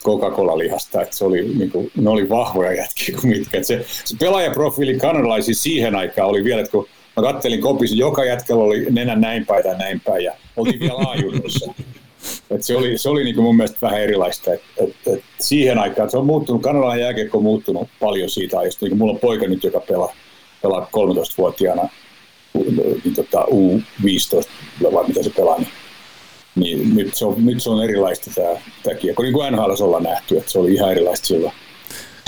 [0.05, 3.63] Coca-Cola-lihasta, että se oli, niin kuin, ne oli vahvoja jätkiä kuin mitkä.
[3.63, 8.65] Se, se pelaajaprofiili kanadalaisissa siihen aikaan oli vielä, että kun mä kattelin kopissa, joka jätkällä
[8.65, 11.75] oli nenä näin päin tai näin päin ja oltiin vielä laajuudessa.
[12.51, 14.53] Et se oli, se oli niin mun mielestä vähän erilaista.
[14.53, 18.87] Et, et, et siihen aikaan se on muuttunut, kanadalainen jääkiekko on muuttunut paljon siitä ajasta.
[18.87, 20.15] Niin mulla on poika nyt, joka pelaa,
[20.63, 21.91] pelaa 13-vuotiaana niin
[23.15, 25.69] tota, U15, vai mitä se pelaa, niin
[26.55, 30.03] niin nyt se on, nyt se on erilaista tämä, tämä kiekko, niin kuin NHL ollaan
[30.03, 31.55] nähty, että se oli ihan erilaista silloin.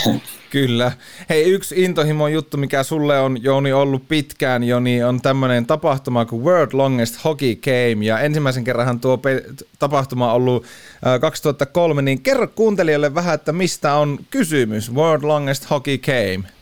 [0.50, 0.92] Kyllä.
[1.28, 6.24] Hei, yksi intohimo juttu, mikä sulle on, Jouni, ollut pitkään jo, niin on tämmöinen tapahtuma
[6.24, 9.44] kuin World Longest Hockey Game, ja ensimmäisen kerran tuo pe-
[9.78, 10.64] tapahtuma on ollut
[11.06, 16.55] äh, 2003, niin kerro kuuntelijoille vähän, että mistä on kysymys World Longest Hockey Game?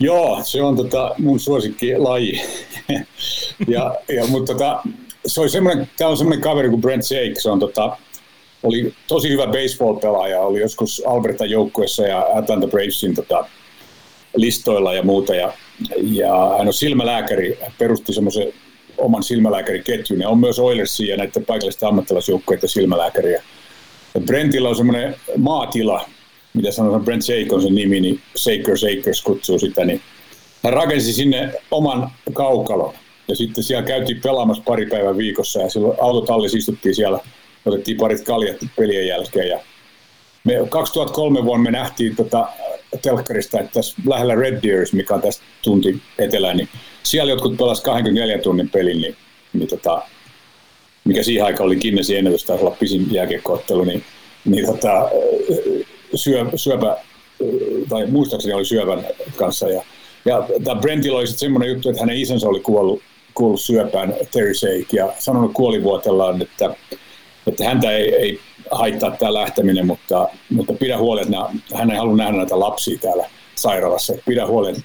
[0.00, 2.40] Joo, se on tota mun suosikki laji.
[3.68, 4.82] ja, ja, mutta tota,
[5.26, 7.96] se oli semmoinen, tämä on semmoinen kaveri kuin Brent Jake, se on tota,
[8.62, 13.44] oli tosi hyvä baseball-pelaaja, oli joskus Alberta joukkuessa ja Atlanta Bravesin tota,
[14.36, 15.34] listoilla ja muuta.
[15.34, 15.52] Ja,
[16.02, 18.52] ja hän on silmälääkäri, perusti semmoisen
[18.98, 23.42] oman silmälääkäriketjun ja on myös Oilersia ja näiden paikallisten ammattilaisjoukkueiden silmälääkäriä.
[24.14, 26.08] Ja Brentillä on semmoinen maatila,
[26.54, 30.00] mitä sanotaan, Brent Jake on sen nimi, niin Sakers Acres kutsuu sitä, niin
[30.64, 32.94] hän rakensi sinne oman kaukalon
[33.28, 37.20] ja sitten siellä käytiin pelaamassa pari päivää viikossa ja silloin autotallissa istuttiin siellä,
[37.66, 39.48] otettiin parit kaljat pelien jälkeen.
[39.48, 39.60] Ja
[40.44, 42.48] me 2003 vuonna me nähtiin tota
[43.02, 46.68] telkkarista, että tässä lähellä Red Deers, mikä on tästä tunti etelään, niin
[47.02, 49.16] siellä jotkut pelasivat 24 tunnin pelin, niin,
[49.52, 50.02] niin tota,
[51.04, 54.04] mikä siihen aikaan oli Kinnesin ennätys, taisi olla pisin jääkiekkoottelu, niin,
[54.44, 55.10] niin tota,
[56.14, 56.96] syö, syöpä,
[57.88, 59.68] tai muistaakseni oli syövän kanssa.
[59.68, 59.82] Ja,
[60.24, 63.02] ja tämä Brentillä oli sitten semmoinen juttu, että hänen isänsä oli kuollut
[63.38, 66.74] kuollut syöpään Terry Shake ja sanonut kuolivuotellaan, että,
[67.46, 68.40] että häntä ei, ei
[68.70, 71.36] haittaa tämä lähteminen, mutta, mutta pidä huoli, että
[71.74, 74.14] hän ei halua nähdä näitä lapsia täällä sairaalassa.
[74.26, 74.82] Pidä huoli, että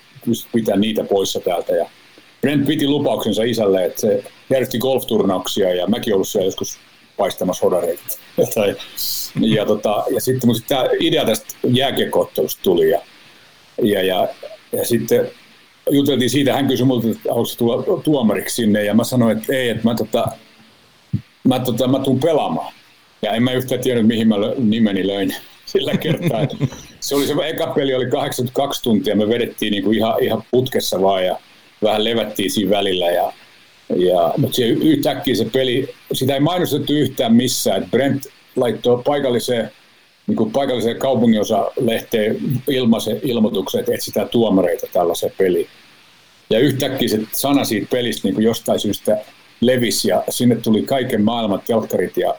[0.53, 1.75] pitää niitä poissa täältä.
[1.75, 1.89] Ja
[2.41, 6.77] Brent piti lupauksensa isälle, että se järjesti golfturnauksia ja mäkin ollut siellä joskus
[7.17, 8.03] paistamassa hodareita.
[9.41, 13.01] Ja, ja, tota, ja sitten mutta tämä idea tästä jääkiekkoottelusta tuli ja,
[13.83, 14.27] ja, ja,
[14.71, 15.31] ja sitten
[15.91, 19.69] juteltiin siitä, hän kysyi multa, että haluaisi tulla tuomariksi sinne, ja mä sanoin, että ei,
[19.69, 20.27] että mä, tota,
[21.43, 22.73] mä, tota, mä tuun pelaamaan.
[23.21, 26.47] Ja en mä yhtään tiennyt, mihin mä nimeni löin sillä kertaa.
[26.99, 31.25] se oli se eka peli, oli 82 tuntia, me vedettiin niinku ihan, ihan putkessa vaan,
[31.25, 31.39] ja
[31.83, 33.33] vähän levättiin siinä välillä, ja,
[33.95, 38.23] ja, mutta se yhtäkkiä se peli, sitä ei mainostettu yhtään missään, että Brent
[38.55, 39.71] laittoi paikalliseen
[40.27, 45.67] niin kuin paikalliseen kaupunginosa-lehteen ilmaisen ilmoituksen, että etsitään tuomareita tällaiseen peliin.
[46.49, 49.17] Ja yhtäkkiä se sana siitä pelistä niin kuin jostain syystä
[49.61, 52.35] levisi ja sinne tuli kaiken maailman telkkarit ja,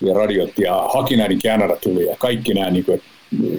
[0.00, 3.02] ja radiot ja Hakinäinen Canada tuli ja kaikki nämä niin kuin,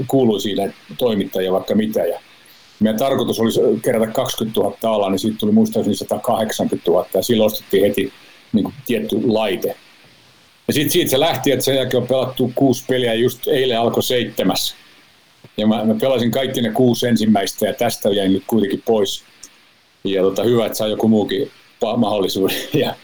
[0.08, 2.06] kuului siinä toimittajia vaikka mitä.
[2.06, 2.20] Ja
[2.80, 7.46] meidän tarkoitus oli kerätä 20 000 alaa, niin siitä tuli muistaakseni 180 000 ja silloin
[7.46, 8.14] ostettiin heti
[8.54, 9.76] niin kuin, tietty laite–
[10.68, 13.80] ja sitten siitä se lähti, että sen jälkeen on pelattu kuusi peliä ja just eilen
[13.80, 14.76] alkoi seitsemäs.
[15.58, 19.24] Ja mä, mä pelasin kaikki ne kuusi ensimmäistä ja tästä jäin nyt kuitenkin pois.
[20.04, 21.52] Ja tota, hyvä, että saa joku muukin
[21.98, 22.58] mahdollisuuden.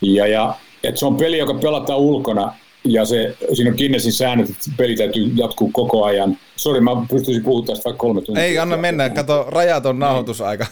[0.00, 2.54] Ja, ja, ja se on peli, joka pelataan ulkona
[2.84, 6.38] ja se, siinä on Kinnesin säännöt, että peli täytyy jatkuu koko ajan.
[6.56, 8.44] Sori, mä pystyisin puhumaan tästä vaikka kolme tuntia.
[8.44, 10.66] Ei, anna mennä, kato, rajaton nauhoitusaika.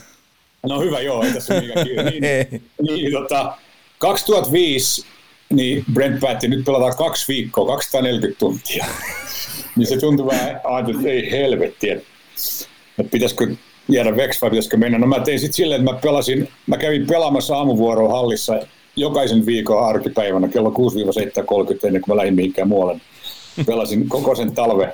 [0.66, 2.10] No hyvä, joo, ei tässä ole mikään kiire.
[2.20, 3.56] Niin, niin, tota,
[3.98, 5.06] 2005
[5.52, 8.86] niin Brent päätti, nyt pelataan kaksi viikkoa, 240 tuntia.
[9.76, 11.90] niin se tuntui vähän, että ei helvetti.
[11.90, 12.04] että
[13.10, 13.54] pitäisikö
[13.88, 14.98] jäädä veksi vai pitäisikö mennä.
[14.98, 18.60] No mä tein sitten silleen, että mä pelasin, mä kävin pelaamassa aamuvuoroa hallissa
[18.96, 23.00] jokaisen viikon arkipäivänä kello 6-7.30 ennen kuin mä lähdin mihinkään muualle.
[23.66, 24.92] Pelasin koko sen talve,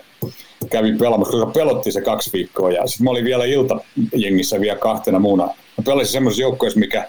[0.70, 2.70] kävin pelaamassa, koska pelotti se kaksi viikkoa.
[2.70, 5.44] Ja sitten mä olin vielä iltajengissä vielä kahtena muuna.
[5.44, 7.08] Mä pelasin semmoisessa joukkueessa, mikä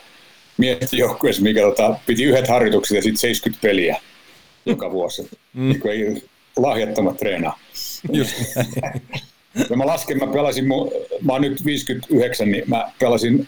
[0.57, 4.01] miettijoukkueessa, mikä tota, piti yhdet harjoitukset ja sitten 70 peliä
[4.65, 5.29] joka vuosi.
[5.53, 5.69] Mm.
[5.69, 6.23] Niin ei
[6.57, 7.59] lahjattomat treenaa.
[8.11, 8.35] Just.
[9.69, 10.67] ja mä lasken, mä pelasin,
[11.21, 13.47] mä oon nyt 59, niin mä pelasin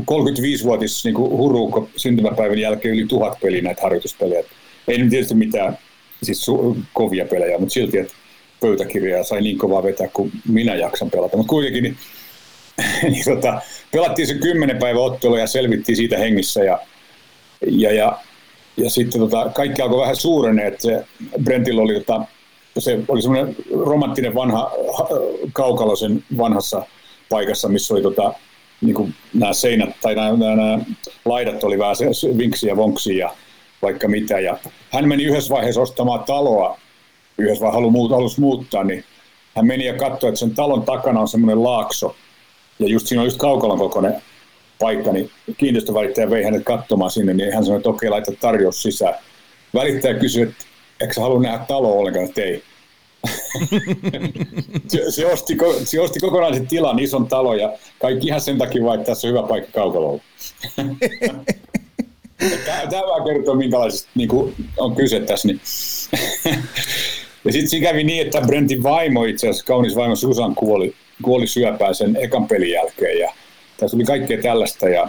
[0.00, 4.44] 35-vuotis niin huruukko syntymäpäivän jälkeen yli tuhat peliä näitä harjoituspelejä.
[4.88, 5.78] Ei nyt tietysti mitään
[6.22, 8.14] siis su- kovia pelejä, mutta silti, että
[8.60, 11.36] pöytäkirjaa sai niin kovaa vetää kuin minä jaksan pelata.
[11.36, 11.96] Mutta kuitenkin niin,
[13.12, 13.60] niin tota,
[13.92, 16.78] pelattiin se kymmenen päivän ottelu ja selvittiin siitä hengissä ja,
[17.66, 18.18] ja, ja,
[18.76, 21.04] ja sitten tota, kaikki alkoi vähän suurenee, että se
[21.42, 22.24] Brentillä oli, tota,
[22.78, 24.72] se oli semmoinen romanttinen vanha
[25.52, 26.86] kaukalo sen vanhassa
[27.28, 28.34] paikassa, missä oli tota,
[28.80, 30.78] niin kuin nämä seinät tai nämä, nämä, nämä
[31.24, 31.96] laidat oli vähän
[32.38, 33.34] vinksiä vonksia ja
[33.82, 34.40] vaikka mitä.
[34.40, 34.58] Ja
[34.90, 36.78] hän meni yhdessä vaiheessa ostamaan taloa,
[37.38, 39.04] yhdessä vaiheessa halusi, muut, halusi muuttaa, niin
[39.56, 42.16] hän meni ja katsoi, että sen talon takana on semmoinen laakso.
[42.78, 44.22] Ja just siinä on just kaukalon kokoinen
[44.78, 49.14] paikka, niin kiinteistövälittäjä vei hänet katsomaan sinne, niin hän sanoi, että okei, laita tarjous sisään.
[49.74, 50.64] Välittäjä kysyi, että
[51.00, 52.62] eikö halua nähdä taloa ollenkaan, että ei
[54.88, 58.98] se, se, osti, se osti kokonaisen tilan, ison talon ja kaikki ihan sen takia vaan,
[59.00, 60.22] että tässä on hyvä paikka kaukalolla.
[62.90, 65.48] Tämä kertoo, minkälaisesta niin kuin on kyse tässä.
[65.48, 65.60] Niin.
[67.44, 71.46] ja sitten siinä kävi niin, että Brentin vaimo itse asiassa, kaunis vaimo Susan kuoli, kuoli
[71.46, 73.18] syöpään sen ekan pelin jälkeen.
[73.18, 73.32] Ja
[73.76, 74.88] tässä oli kaikkea tällaista.
[74.88, 75.08] Ja,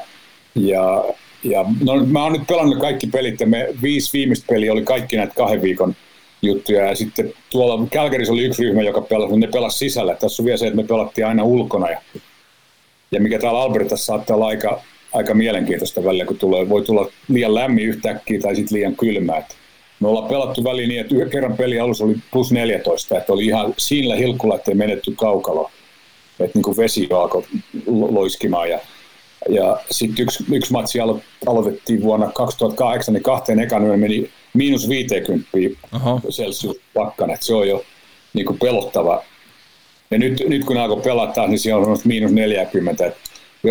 [0.56, 1.04] ja,
[1.44, 5.18] ja no, mä oon nyt pelannut kaikki pelit ja me viisi viimeistä peliä oli kaikki
[5.18, 5.96] näitä kahden viikon
[6.42, 6.86] juttuja.
[6.86, 10.16] Ja sitten tuolla Kälkärissä oli yksi ryhmä, joka pelasi, mutta ne pelasi sisällä.
[10.16, 11.90] Tässä on vielä se, että me pelattiin aina ulkona.
[11.90, 12.02] Ja,
[13.12, 14.82] ja mikä täällä Albertassa saattaa olla aika,
[15.14, 19.48] aika mielenkiintoista välillä, kun tulee, voi tulla liian lämmin yhtäkkiä tai sitten liian kylmää.
[20.00, 23.46] Me ollaan pelattu väliin niin, että yhden kerran peli alussa oli plus 14, että oli
[23.46, 25.72] ihan siinä hilkulla, ettei menetty kaukalo.
[26.40, 27.44] Että niin kuin vesi alkoi
[27.88, 28.70] loiskimaan.
[28.70, 28.80] Ja,
[29.50, 35.50] ja sitten yksi, yksi matsi alo, aloitettiin vuonna 2008, niin kahteen ekan meni miinus 50
[36.32, 37.84] Celsius pakkanen, se on jo
[38.34, 39.24] niin kuin pelottava.
[40.12, 43.06] Ja nyt, nyt kun alkoi pelata, niin siellä on miinus 40.
[43.06, 43.18] Et,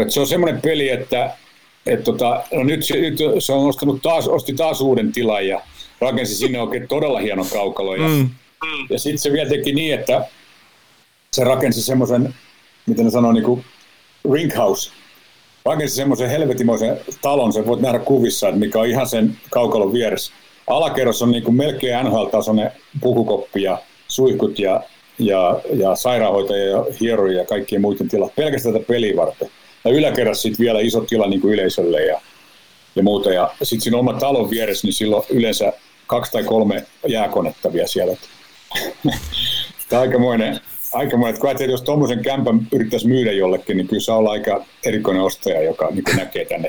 [0.08, 1.36] se on semmoinen peli, että
[1.86, 5.60] et tota, no nyt, se, nyt se on ostanut taas, osti taas uuden tilan ja
[6.00, 7.94] rakensi sinne oikein todella hieno kaukalo.
[7.94, 8.30] Ja, mm.
[8.90, 10.26] ja sitten se vielä teki niin, että
[11.32, 12.34] se rakensi semmoisen,
[12.86, 13.64] miten ne sanoo, niin kuin
[14.32, 14.90] ringhouse.
[15.64, 20.32] Rakensi semmoisen helvetimoisen talon, sen voit nähdä kuvissa, että mikä on ihan sen kaukalon vieressä
[20.66, 24.82] alakerros on niin kuin melkein NHL-tasoinen pukukoppi ja suihkut ja,
[25.18, 29.50] ja, ja sairaanhoitajia ja hieroja ja kaikkien muiden tilat pelkästään tätä peliä varten.
[29.84, 32.20] Ja yläkerrassa sitten vielä iso tila niin kuin yleisölle ja,
[32.96, 33.32] ja muuta.
[33.32, 35.72] Ja sitten siinä oma talon vieressä, niin silloin yleensä
[36.06, 38.16] kaksi tai kolme jääkonetta vielä siellä.
[39.88, 40.60] Tämä on aikamoinen,
[40.92, 44.64] aikamoinen, että kun ajattelee, jos tuommoisen kämpän yrittäisi myydä jollekin, niin kyllä se on aika
[44.84, 46.68] erikoinen ostaja, joka niin näkee tänne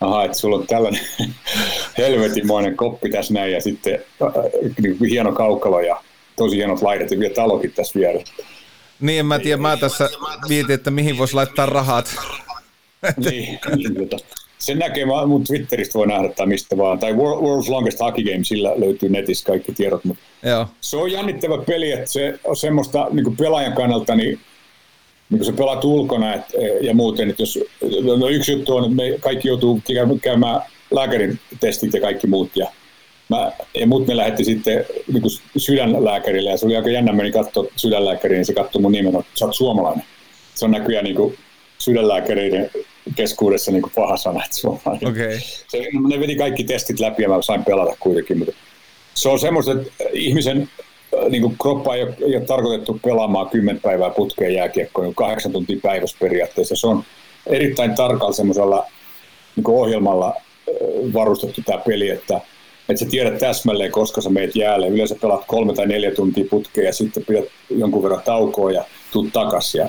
[0.00, 1.00] aha, että sulla on tällainen
[1.98, 4.32] helvetimoinen koppi tässä näin ja sitten äh,
[4.82, 6.00] niin hieno kaukalo ja
[6.36, 8.34] tosi hienot laidat ja vielä talokin tässä vieressä.
[9.00, 10.10] Niin, en mä tiedä, mä tässä
[10.48, 12.16] mietin, että mihin voisi laittaa rahat.
[13.30, 14.16] niin, niin tota,
[14.58, 18.72] se näkee, mun Twitteristä voi nähdä tai mistä vaan, tai World's Longest Hockey Game, sillä
[18.76, 20.66] löytyy netissä kaikki tiedot, mutta Joo.
[20.80, 24.40] se on jännittävä peli, että se on semmoista niin pelaajan kannalta, niin
[25.30, 26.42] niin kun sä pelaat ulkona et,
[26.80, 27.58] ja muuten, että jos,
[28.18, 29.80] no yksi juttu on, että me kaikki joutuu
[30.22, 30.60] käymään
[30.90, 32.66] lääkärin testit ja kaikki muut, ja,
[33.28, 37.32] mä, ja muut me lähetti sitten niin kuin sydänlääkärille, ja se oli aika jännä, meni
[37.32, 40.04] katsoa sydänlääkäriin, ja se katsoi mun nimen, että sä oot suomalainen.
[40.54, 41.38] Se on näköjään niin kuin
[41.78, 42.70] sydänlääkäreiden
[43.14, 45.10] keskuudessa niin kuin paha sana, että suomalainen.
[45.10, 45.40] Okay.
[45.68, 48.52] Se, ne veti kaikki testit läpi, ja mä sain pelata kuitenkin, mutta
[49.14, 50.68] se on semmoista, että ihmisen
[51.28, 55.52] niin kuin kroppa ei ole, ei ole tarkoitettu pelaamaan kymmen päivää putkeen jääkiekkoon, niin kahdeksan
[55.52, 56.76] tuntia päivässä periaatteessa.
[56.76, 57.04] Se on
[57.46, 58.86] erittäin tarkalla semmoisella
[59.56, 60.34] niin ohjelmalla
[61.14, 62.40] varustettu tämä peli, että,
[62.88, 64.88] että sä tiedät täsmälleen, koska sä meet jäälle.
[64.88, 69.32] Yleensä pelaat kolme tai neljä tuntia putkeen ja sitten pidät jonkun verran taukoa ja tuut
[69.32, 69.78] takaisin.
[69.78, 69.88] Ja,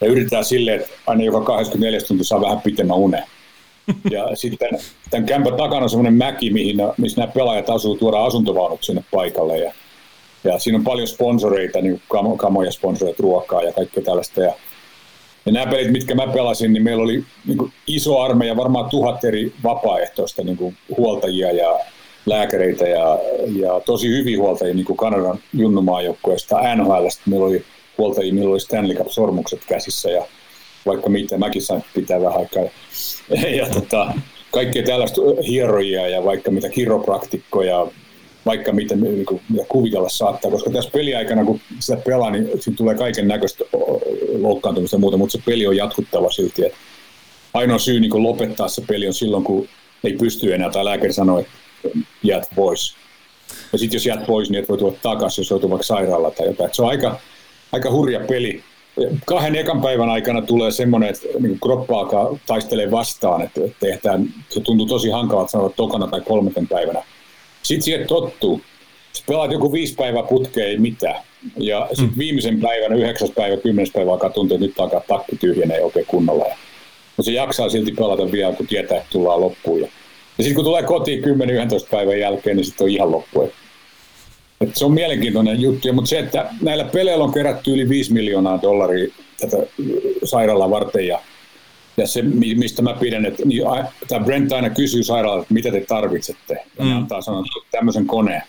[0.00, 3.24] ja yritetään silleen, että aina joka 24 tuntia saa vähän pitemmän unen.
[4.10, 4.68] Ja sitten
[5.10, 9.58] tämän kämpän takana on semmoinen mäki, mihin, missä nämä pelaajat asuu, tuodaan asuntovaunut sinne paikalle.
[9.58, 9.72] Ja
[10.44, 14.40] ja siinä on paljon sponsoreita, niin kuin kamoja sponsoreita, ruokaa ja kaikkea tällaista.
[14.40, 14.52] Ja,
[15.46, 19.52] ja nämä pelit, mitkä mä pelasin, niin meillä oli niin iso armeija, varmaan tuhat eri
[19.62, 21.78] vapaaehtoista niin huoltajia ja
[22.26, 23.18] lääkäreitä ja,
[23.56, 27.22] ja tosi hyviä huoltajia niin kuin Kanadan junnumaajoukkueesta NHLstä.
[27.26, 27.64] Meillä oli
[27.98, 30.26] huoltajia, milloin oli Stanley Cup-sormukset käsissä ja
[30.86, 32.62] vaikka mitä, mäkin sain pitää vähän aikaa.
[33.58, 34.12] Ja tota,
[34.50, 37.86] kaikkea tällaista hierojia ja vaikka mitä kiropraktikkoja,
[38.46, 38.94] vaikka mitä,
[39.28, 43.64] kuin, mitä kuvitella saattaa, koska tässä peliaikana, kun sitä pelaa, niin siinä tulee kaiken näköistä
[44.40, 46.66] loukkaantumista ja muuta, mutta se peli on jatkuttava silti.
[46.66, 46.78] Että
[47.54, 49.68] ainoa syy niin lopettaa se peli on silloin, kun
[50.04, 51.52] ei pysty enää, tai lääkäri sanoo, että
[52.22, 52.94] jäät pois.
[53.72, 56.46] Ja sitten jos jäät pois, niin et voi tulla takaisin, jos joutuu vaikka sairaala tai
[56.46, 56.68] jotain.
[56.68, 57.20] Et se on aika,
[57.72, 58.62] aika hurja peli.
[59.26, 64.60] Kahden ekan päivän aikana tulee semmoinen, että niin kroppa alkaa taistelee vastaan, että, tehdään, se
[64.60, 67.02] tuntuu tosi hankalalta sanoa tokana tai kolmeten päivänä.
[67.70, 68.60] Sitten siihen tottuu.
[69.12, 71.22] Sä pelaat joku viisi päivää putkeen, ei mitään.
[71.56, 72.18] Ja sitten mm.
[72.18, 76.44] viimeisen päivän, yhdeksäs päivä, kymmenes päivä alkaa tuntua, että nyt alkaa takki tyhjenee oikein kunnolla.
[76.46, 76.56] Ja
[77.16, 79.80] mutta se jaksaa silti pelata vielä, kun tietää, että tullaan loppuun.
[79.80, 79.88] Ja,
[80.38, 81.26] ja sitten kun tulee kotiin 10-11
[81.90, 83.52] päivän jälkeen, niin sitten on ihan loppu.
[84.60, 88.62] Et se on mielenkiintoinen juttu, mutta se, että näillä peleillä on kerätty yli 5 miljoonaa
[88.62, 89.56] dollaria tätä
[90.24, 91.20] sairaalaa varten ja,
[91.96, 92.22] ja se,
[92.56, 93.62] mistä mä pidän, että niin,
[94.08, 96.96] tämä Brent aina kysyy sairaalalta, että mitä te tarvitsette, ja mm.
[96.96, 98.42] antaa sanoa, että tämmöisen koneen.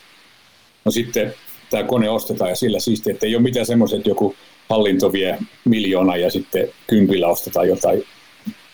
[0.85, 1.33] No sitten
[1.69, 4.35] tämä kone ostetaan ja sillä siistiä, että ei ole mitään semmoisia, että joku
[4.69, 8.03] hallinto vie miljoona ja sitten kympillä ostetaan jotain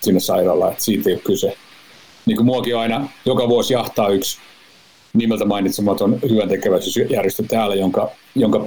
[0.01, 1.57] sinne sairaalaan, että siitä ei ole kyse.
[2.25, 4.37] Niin kuin muakin aina joka vuosi jahtaa yksi
[5.13, 8.65] nimeltä mainitsematon hyvän tekeväisyysjärjestö täällä, jonka, jonka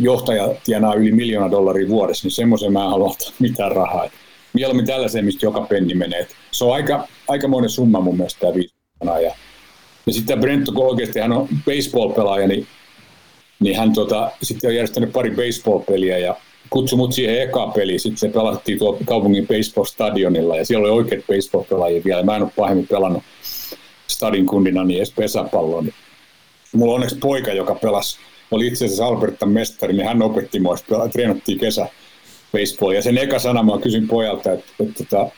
[0.00, 4.08] johtaja tienaa yli miljoona dollaria vuodessa, niin semmoisen mä en halua ottaa mitään rahaa.
[4.54, 6.28] Mieluummin tällaiseen, mistä joka penni menee.
[6.50, 8.74] se on aika, aikamoinen summa mun mielestä tämä viisi
[9.04, 9.34] ja,
[10.06, 12.66] ja sitten Brent, kun oikeasti hän on baseball-pelaaja, niin,
[13.60, 16.36] niin hän tota, sitten on järjestänyt pari baseball-peliä ja
[16.70, 18.00] kutsui mut siihen ekaan peliin.
[18.00, 22.22] Sitten se pelattiin tuolla kaupungin baseball-stadionilla ja siellä oli oikeat baseball-pelaajia vielä.
[22.22, 23.22] Mä en ole pahemmin pelannut
[24.06, 25.82] stadin kundina niin edes pesäpalloa.
[25.82, 25.94] Niin
[26.72, 28.18] mulla on onneksi poika, joka pelasi,
[28.50, 30.76] oli itse asiassa Albertan mestari, niin hän opetti mua,
[31.12, 31.88] treenattiin kesä
[32.58, 32.92] baseball.
[32.92, 35.30] Ja sen eka sana mä kysyin pojalta, että, että, että tota,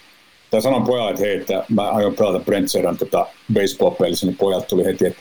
[0.50, 4.66] tai sanon pojalle, että hei, että mä aion pelata Brent Sedan tota baseball-pelissä, niin pojalta
[4.66, 5.20] tuli heti, että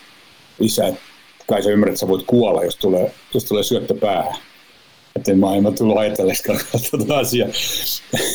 [0.59, 1.01] isä, että
[1.47, 4.35] kai sä ymmärrät, että sä voit kuolla, jos tulee, jos tulee syöttö päähän
[5.15, 6.59] että en mä en tullut ajatelleskaan
[6.91, 7.49] tuota asiaa.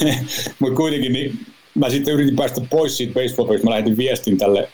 [0.59, 4.69] Mutta kuitenkin niin mä sitten yritin päästä pois siitä baseball Mä lähetin viestin tälle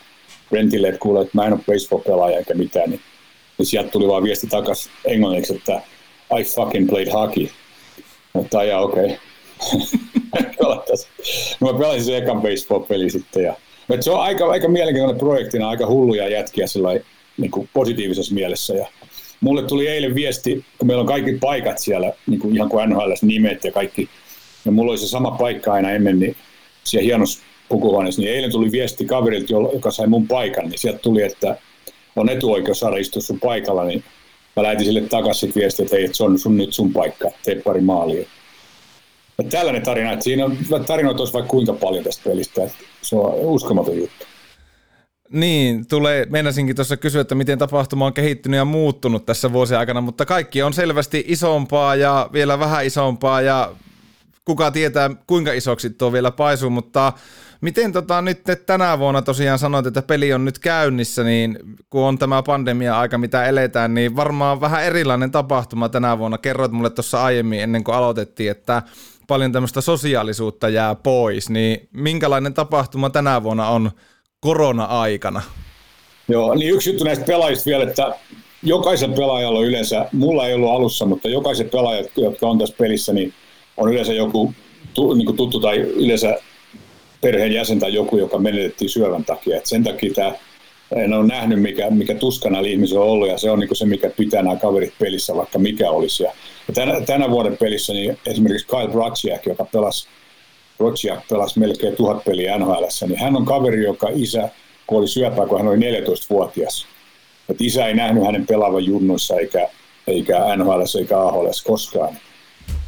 [0.50, 2.90] Brentille, että kuule, että mä en ole baseball-pelaaja eikä mitään.
[2.90, 3.00] Niin,
[3.58, 5.82] niin sieltä tuli vaan viesti takas englanniksi, että
[6.38, 7.48] I fucking played hockey.
[8.36, 9.16] Mutta ajaa, okei.
[10.60, 10.96] Okay.
[11.60, 13.42] no mä pelasin sen ekan baseball-peli sitten.
[13.42, 13.54] Ja,
[13.88, 16.66] mutta se on aika, aika mielenkiintoinen projektina, aika hulluja jätkiä
[17.36, 18.74] niin kuin positiivisessa mielessä.
[18.74, 18.86] Ja
[19.40, 23.12] mulle tuli eilen viesti, kun meillä on kaikki paikat siellä, niin kuin ihan kuin NHL
[23.22, 24.08] nimet ja kaikki,
[24.64, 26.36] ja mulla oli se sama paikka aina ennen, niin
[26.84, 31.22] siellä hienossa pukuhuoneessa, niin eilen tuli viesti kaverilta, joka sai mun paikan, niin sieltä tuli,
[31.22, 31.56] että
[32.16, 34.04] on etuoikeus saada istua sun paikalla, niin
[34.56, 37.62] mä lähetin sille takaisin viesti, että ei, että se on sun, nyt sun paikka, tee
[37.64, 38.24] pari maalia.
[39.38, 43.16] Ja tällainen tarina, että siinä on tarinoita olisi vaikka kuinka paljon tästä pelistä, että se
[43.16, 44.26] on uskomaton juttu.
[45.30, 50.00] Niin, tulee, meinasinkin tuossa kysyä, että miten tapahtuma on kehittynyt ja muuttunut tässä vuosien aikana,
[50.00, 53.72] mutta kaikki on selvästi isompaa ja vielä vähän isompaa ja
[54.44, 57.12] kuka tietää kuinka isoksi tuo vielä paisuu, mutta
[57.66, 61.58] miten tota nyt tänä vuonna tosiaan sanoit, että peli on nyt käynnissä, niin
[61.90, 66.38] kun on tämä pandemia-aika, mitä eletään, niin varmaan vähän erilainen tapahtuma tänä vuonna.
[66.38, 68.82] Kerroit mulle tuossa aiemmin ennen kuin aloitettiin, että
[69.26, 73.90] paljon tämmöistä sosiaalisuutta jää pois, niin minkälainen tapahtuma tänä vuonna on
[74.40, 75.42] korona-aikana.
[76.28, 78.14] Joo, niin yksi juttu näistä pelaajista vielä, että
[78.62, 83.12] jokaisen pelaajalla on yleensä, mulla ei ollut alussa, mutta jokaisen pelaajat, jotka on tässä pelissä,
[83.12, 83.34] niin
[83.76, 84.54] on yleensä joku
[85.16, 86.38] niin tuttu tai yleensä
[87.26, 89.56] perheen jäsen tai joku, joka menetettiin syövän takia.
[89.56, 90.32] Et sen takia tämä
[90.96, 93.86] en ole nähnyt, mikä, mikä tuska näillä ihmisillä on ollut, ja se on niin se,
[93.86, 96.22] mikä pitää nämä kaverit pelissä, vaikka mikä olisi.
[96.22, 96.32] Ja
[96.74, 100.08] tänä, tänä vuoden pelissä niin esimerkiksi Kyle Bratsiak, joka pelasi
[100.78, 104.48] Rotsiak pelasi melkein tuhat peliä nhl niin hän on kaveri, joka isä
[104.86, 106.86] kuoli syöpää, kun hän oli 14-vuotias.
[107.48, 109.68] Et isä ei nähnyt hänen pelaavan junnuissa eikä,
[110.06, 112.16] eikä NHL eikä AHL koskaan.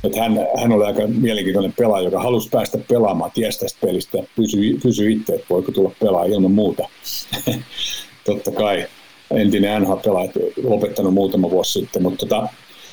[0.05, 4.79] Et hän, hän oli aika mielenkiintoinen pelaaja, joka halusi päästä pelaamaan, ties tästä pelistä, kysyi,
[4.83, 6.89] kysyi itse, että voiko tulla pelaa ilman muuta.
[8.26, 8.87] Totta kai
[9.31, 10.31] entinen NHL-pelaaja,
[10.64, 12.49] lopettanut muutama vuosi sitten, mutta tota,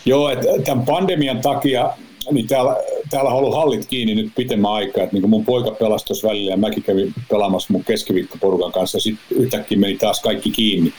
[0.05, 1.93] joo, että tämän pandemian takia
[2.31, 2.75] niin täällä,
[3.09, 6.57] täällä on ollut hallit kiinni nyt pitemmän aikaa, että niin mun poika pelasi välillä ja
[6.57, 10.93] mäkin kävin pelaamassa mun keskiviikkoporukan kanssa ja sitten yhtäkkiä meni taas kaikki kiinni.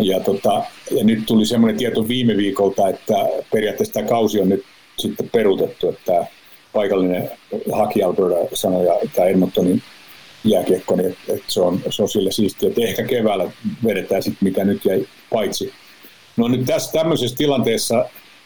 [0.00, 3.14] Ja, tota, ja nyt tuli semmoinen tieto viime viikolta, että
[3.52, 4.64] periaatteessa tämä kausi on nyt
[4.98, 6.26] sitten peruutettu, että
[6.72, 7.30] paikallinen
[7.72, 9.82] haki Alberta sanoi, ja tämä Edmontonin
[10.44, 13.50] jääkiekko, niin että, se, on, se on sille siistiä, että ehkä keväällä
[13.86, 15.72] vedetään sitten mikä nyt jäi paitsi.
[16.36, 18.04] No nyt tässä tämmöisessä tilanteessa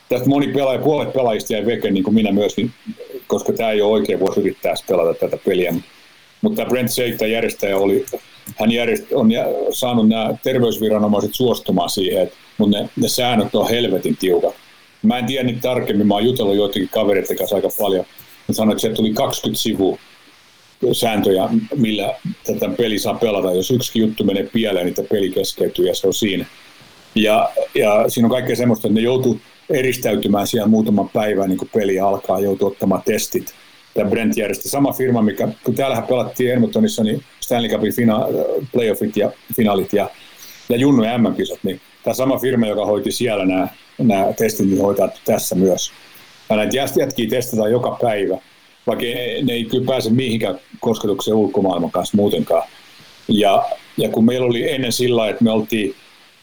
[0.09, 2.71] tästä moni pelaaja, puolet pelaajista jäi veke, niin kuin minä myöskin,
[3.27, 5.75] koska tämä ei ole oikein vuosi yrittää pelata tätä peliä.
[6.41, 8.07] Mutta Brent Seita järjestäjä oli,
[8.61, 9.31] hän järjest, on
[9.73, 14.55] saanut nämä terveysviranomaiset suostumaan siihen, että, mutta ne, ne säännöt on helvetin tiukat.
[15.03, 18.05] Mä en tiedä niitä tarkemmin, mä oon jutellut joitakin kavereiden kanssa aika paljon.
[18.49, 19.99] Mä sanoin, että se tuli 20 sivua
[20.93, 22.15] sääntöjä, millä
[22.47, 23.53] tätä peli saa pelata.
[23.53, 26.47] Jos yksi juttu menee pieleen, niin peli keskeytyy ja se on siinä.
[27.15, 29.41] Ja, ja siinä on kaikkea semmoista, että ne joutuu
[29.71, 33.55] eristäytymään siellä muutaman päivän, niin kun peli alkaa, joutuu ottamaan testit.
[33.95, 38.27] Tämä Brent järjesti sama firma, mikä, kun täällähän pelattiin Edmontonissa, niin Stanley Cupin fina,
[38.73, 40.11] playoffit ja finaalit ja,
[40.69, 43.69] ja Junnu ja MM-kisat, niin tämä sama firma, joka hoiti siellä nämä,
[43.99, 45.93] nämä testit, niin hoitaa tässä myös.
[46.51, 48.39] Ja näitä jätkiä testataan joka päivä,
[48.87, 49.05] vaikka
[49.43, 52.69] ne ei kyllä pääse mihinkään kosketukseen ulkomaailman kanssa muutenkaan.
[53.29, 53.65] Ja,
[53.97, 55.95] ja kun meillä oli ennen sillä että me oltiin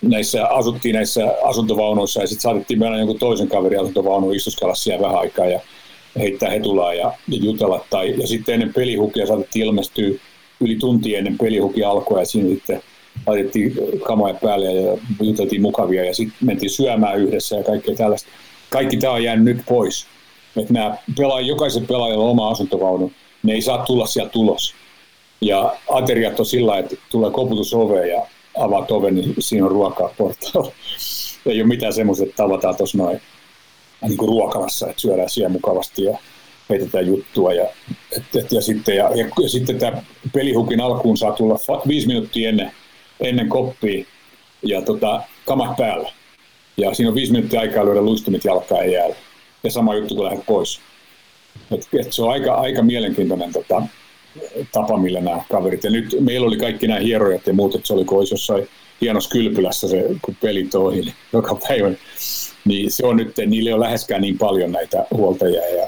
[0.01, 5.19] näissä, asuttiin näissä asuntovaunuissa ja sitten saatettiin meillä jonkun toisen kaverin asuntovaunuun istuskella siellä vähän
[5.19, 5.59] aikaa ja
[6.19, 7.85] heittää hetulaa ja, ja jutella.
[7.89, 10.09] Tai, ja sitten ennen pelihukia saatettiin ilmestyä
[10.61, 12.81] yli tunti ennen pelihukia alkua ja siinä sitten
[13.27, 13.73] laitettiin
[14.07, 18.29] kamoja päälle ja juteltiin mukavia ja sitten mentiin syömään yhdessä ja kaikkea tällaista.
[18.69, 20.05] Kaikki tämä on jäänyt nyt pois.
[20.57, 23.11] Että nämä pelaa, jokaisen pelaajalla on oma asuntovaunu,
[23.43, 24.73] ne ei saa tulla sieltä tulos.
[25.41, 28.25] Ja ateriat on sillä, että tulee koputus oveen ja
[28.59, 30.71] avaat oven, niin siinä on ruokaa portaalla.
[31.45, 33.21] Ei ole mitään semmoista, että tavataan tuossa noin
[34.01, 36.17] niin ruokalassa, että syödään siellä mukavasti ja
[36.71, 37.53] heitetään juttua.
[37.53, 37.65] Ja,
[38.17, 40.03] et, et, ja, sitten, ja, ja, ja, sitten tämä
[40.33, 42.71] pelihukin alkuun saa tulla viisi minuuttia ennen,
[43.19, 44.05] ennen koppia
[44.63, 46.11] ja tota, kamat päällä.
[46.77, 49.15] Ja siinä on viisi minuuttia aikaa lyödä luistumit jalkaa ja jäällä.
[49.63, 50.79] Ja sama juttu, kun lähdet pois.
[51.71, 53.81] Et, et se on aika, aika mielenkiintoinen tota,
[54.71, 55.83] tapa, millä nämä kaverit.
[55.83, 58.67] Ja nyt meillä oli kaikki nämä hierojat ja muut, että se oli kuin olisi jossain
[59.01, 61.91] hienossa kylpylässä se, kun peli toihin niin joka päivä.
[62.65, 65.87] Niin se on nyt, niillä ole läheskään niin paljon näitä huoltajia ja,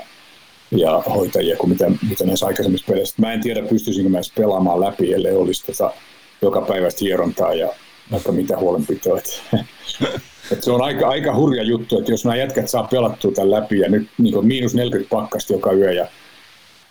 [0.78, 3.16] ja hoitajia kuin mitä, mitä näissä aikaisemmissa peleissä.
[3.18, 5.94] Mä en tiedä, pystyisinkö mä edes pelaamaan läpi, ellei olisi tota
[6.42, 7.70] joka päivästä hierontaa ja
[8.12, 9.20] vaikka mitä huolenpitoa.
[10.52, 13.80] Et se on aika, aika hurja juttu, että jos nämä jätkät saa pelattua tämän läpi
[13.80, 16.08] ja nyt niin miinus 40 pakkasta joka yö ja,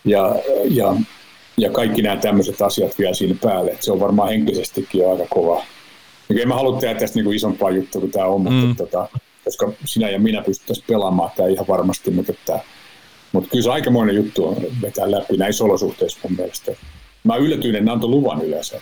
[0.05, 0.37] ja,
[0.70, 0.97] ja
[1.57, 3.70] ja kaikki nämä tämmöiset asiat vielä siinä päälle.
[3.70, 5.62] Että se on varmaan henkisestikin jo aika kova.
[6.28, 8.53] Ja en mä halua tehdä tästä niinku isompaa juttua kuin tämä on, mm.
[8.53, 9.09] mutta tota,
[9.45, 12.61] koska sinä ja minä pystyttäisiin pelaamaan tämä ihan varmasti, mutta, että,
[13.33, 16.72] mutta kyllä se aikamoinen juttu on vetää läpi näissä olosuhteissa mun mielestä.
[17.24, 18.80] Mä yllätyin, että antoi luvan yleensä.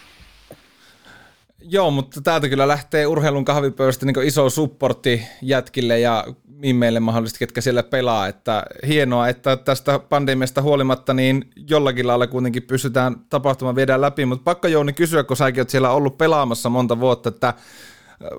[1.62, 7.61] Joo, mutta täältä kyllä lähtee urheilun kahvipöydästä niin iso supportti jätkille ja mimmeille mahdollisesti, ketkä
[7.61, 8.28] siellä pelaa.
[8.28, 14.26] Että hienoa, että tästä pandemiasta huolimatta niin jollakin lailla kuitenkin pystytään tapahtuma viedään läpi.
[14.26, 17.55] Mutta pakko Jouni kysyä, kun säkin oot siellä ollut pelaamassa monta vuotta, että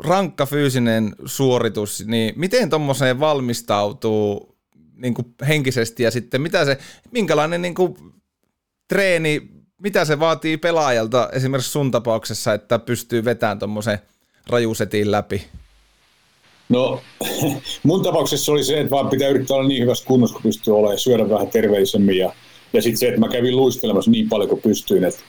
[0.04, 4.51] rankka fyysinen suoritus, niin miten tuommoiseen valmistautuu
[5.02, 6.78] niin kuin henkisesti ja sitten mitä se,
[7.12, 7.96] minkälainen niin kuin
[8.88, 9.42] treeni,
[9.82, 14.00] mitä se vaatii pelaajalta esimerkiksi sun tapauksessa, että pystyy vetämään tuommoisen
[14.50, 15.48] rajusetin läpi?
[16.70, 17.02] No,
[17.84, 21.00] mun tapauksessa oli se, että vaan pitää yrittää olla niin hyvässä kunnossa kuin pystyy olemaan,
[21.00, 22.34] syödä vähän terveellisemmin ja,
[22.74, 25.22] ja sitten se, että mä kävin luistelemassa niin paljon kuin pystyin, että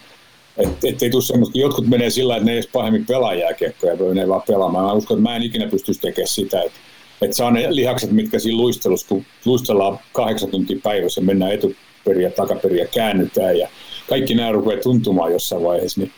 [0.57, 4.14] et, et ei tule semmoista, jotkut menee sillä että ne ei edes pahemmin pelaa jääkiekkoja,
[4.14, 4.85] ne vaan pelaamaan.
[4.85, 6.79] Mä uskon, että mä en ikinä pystyisi tekemään sitä, että
[7.23, 12.87] että saa ne lihakset, mitkä siinä luistelussa, kun luistellaan kahdeksan tuntia päivässä, mennään etuperiä, takaperiä,
[12.87, 13.68] käännytään ja
[14.09, 16.12] kaikki nämä rupeaa tuntumaan jossain vaiheessa, niin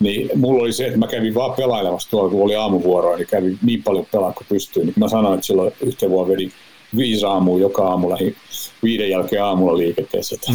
[0.00, 3.58] niin mulla oli se, että mä kävin vaan pelailemassa tuolla, kun oli aamuvuoroa, niin kävin
[3.62, 4.86] niin paljon pelaa kuin pystyin.
[4.86, 6.52] Niin mä sanoin, että silloin yhteen vuonna vedin
[6.96, 8.36] viisi aamua joka aamu lähi
[8.82, 10.36] viiden jälkeen aamulla liikenteessä.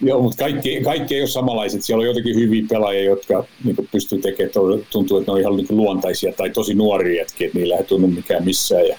[0.00, 1.82] Joo, mutta kaikki, kaikki ei ole samanlaiset.
[1.82, 4.52] Siellä on jotenkin hyviä pelaajia, jotka niin pystyy tekemään,
[4.90, 8.06] tuntuu, että ne on ihan niin luontaisia tai tosi nuoria jätkiä, että niillä ei tunnu
[8.06, 8.98] mikään missään ja,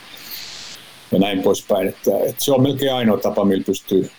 [1.12, 1.88] ja näin poispäin.
[1.88, 4.10] Että, että se on melkein ainoa tapa, millä pystyy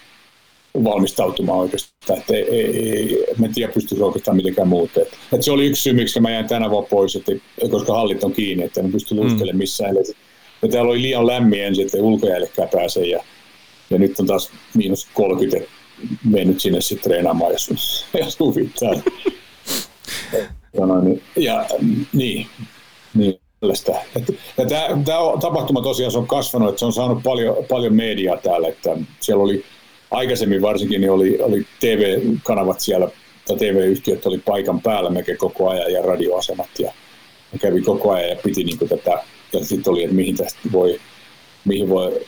[0.84, 2.18] valmistautumaan oikeastaan.
[2.18, 5.00] Että ei, ei, mä en tiedä, pystyisikö oikeastaan mitenkään muuta.
[5.00, 7.32] Että, että se oli yksi syy, miksi mä jäin tänä vuonna pois, että,
[7.70, 9.58] koska hallit on kiinni, että en pysty luistelemaan mm.
[9.58, 9.96] missään.
[9.96, 10.14] Eli,
[10.62, 13.24] ja täällä oli liian lämmin ensin, että ulkojäällekään pääse ja,
[13.90, 15.70] ja nyt on taas miinus 30,
[16.24, 18.94] mennyt sinne sitten treenaamaan, jos, jos huvittaa.
[20.78, 21.66] ja, niin, ja
[22.12, 22.46] niin,
[23.14, 23.92] niin tällaista.
[24.56, 28.68] Ja tämä, tapahtuma tosiaan se on kasvanut, että se on saanut paljon, paljon mediaa täällä,
[28.68, 29.64] että siellä oli
[30.10, 33.08] aikaisemmin varsinkin niin oli, oli TV-kanavat siellä,
[33.46, 36.92] tai TV-yhtiöt oli paikan päällä melkein koko ajan ja radioasemat ja
[37.60, 39.22] kävi koko ajan ja piti niin tätä,
[39.52, 41.00] ja sitten oli, että mihin tästä voi,
[41.64, 42.20] mihin voi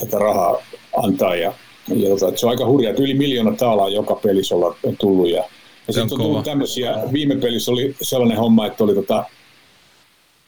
[0.00, 0.62] tätä rahaa
[0.96, 1.52] antaa ja,
[1.88, 5.44] ja tota, se on aika hurjaa, että yli miljoona taalaa joka pelissä olla tullut ja,
[5.86, 9.24] ja sitten on tullut tämmöisiä, viime pelissä oli sellainen homma, että oli tota,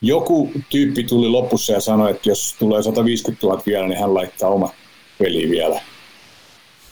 [0.02, 4.50] joku tyyppi tuli lopussa ja sanoi, että jos tulee 150 000 vielä, niin hän laittaa
[4.50, 4.70] oma
[5.18, 5.80] peli vielä.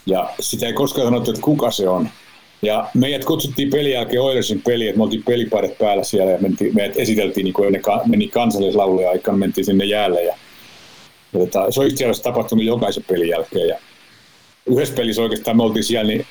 [0.05, 2.09] Ja sitä ei koskaan sanottu, että kuka se on.
[2.61, 6.75] Ja meidät kutsuttiin pelin jälkeen Oilersin peliin, että me oltiin pelipaidat päällä siellä ja mentiin,
[6.75, 10.23] meidät esiteltiin, niin kuin ne meni kansallislauluja aikaan, mentiin sinne jäälle.
[10.23, 10.35] Ja,
[11.33, 13.67] ja tota, se on itse asiassa tapahtunut jokaisen pelin jälkeen.
[13.67, 13.79] Ja
[14.65, 16.25] yhdessä pelissä oikeastaan me oltiin siellä, niin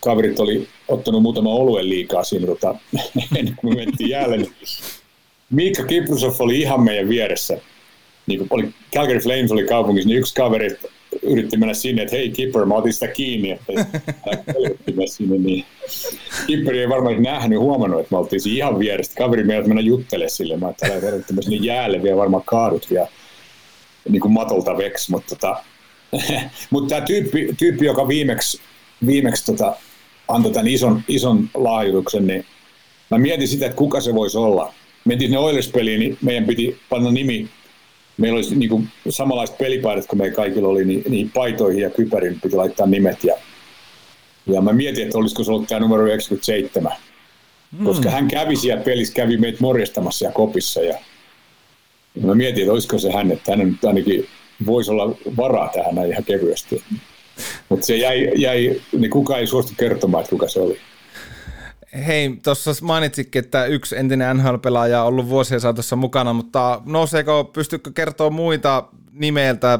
[0.00, 2.74] kaverit oli ottanut muutama oluen liikaa siinä tota,
[3.38, 4.36] ennen kuin me mentiin jäälle.
[4.36, 4.52] Niin
[5.50, 7.58] Miikka Kiprusov oli ihan meidän vieressä.
[8.26, 10.76] Niin kuin oli, Calgary Flames oli kaupungissa, niin yksi kaveri
[11.22, 13.72] yritti mennä sinne, että hei Kipper, mä otin sitä kiinni, että
[15.06, 15.64] sinne, niin
[16.46, 19.14] Kipper ei varmaan nähnyt, huomannut, että me oltiin siinä ihan vierestä.
[19.14, 23.08] Kaveri meidät mennä juttele sille, mä ajattelin, että sinne jäälle vielä varmaan kaadut vielä
[24.08, 25.64] niin kuin matolta veksi, mutta tota,
[26.70, 28.60] mutta tämä tyyppi, tyyppi, joka viimeksi,
[29.06, 29.76] viimeksi tota,
[30.28, 32.44] antoi tämän ison, ison lahjoituksen, niin
[33.10, 34.74] mä mietin sitä, että kuka se voisi olla.
[35.04, 37.48] Mentiin sinne Oilers-peliin, niin meidän piti panna nimi
[38.16, 42.40] meillä olisi niin kuin samanlaiset pelipaidat kuin meillä kaikilla oli, niin, niin paitoihin ja kypärin
[42.40, 43.24] piti laittaa nimet.
[43.24, 43.36] Ja,
[44.46, 46.92] ja mä mietin, että olisiko se ollut tämä numero 97.
[47.78, 47.84] Mm.
[47.84, 50.80] Koska hän kävi siellä pelissä, kävi meitä morjestamassa ja kopissa.
[50.80, 50.98] Ja,
[52.14, 54.28] ja mä mietin, että olisiko se hän, että hän nyt ainakin
[54.66, 56.82] voisi olla varaa tähän näin ihan kevyesti.
[57.68, 60.78] Mutta se jäi, jäi, niin kukaan ei suostu kertomaan, että kuka se oli.
[62.06, 67.90] Hei, tuossa mainitsikin, että yksi entinen NHL-pelaaja on ollut vuosien saatossa mukana, mutta nouseeko, pystytkö
[67.94, 69.78] kertoa muita nimeltä,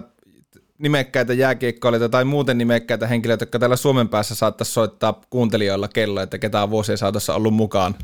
[0.78, 6.38] nimekkäitä jääkiekkoilijoita tai muuten nimekkäitä henkilöitä, jotka täällä Suomen päässä saattaisi soittaa kuuntelijoilla kello, että
[6.38, 7.94] ketä on vuosien saatossa ollut mukaan?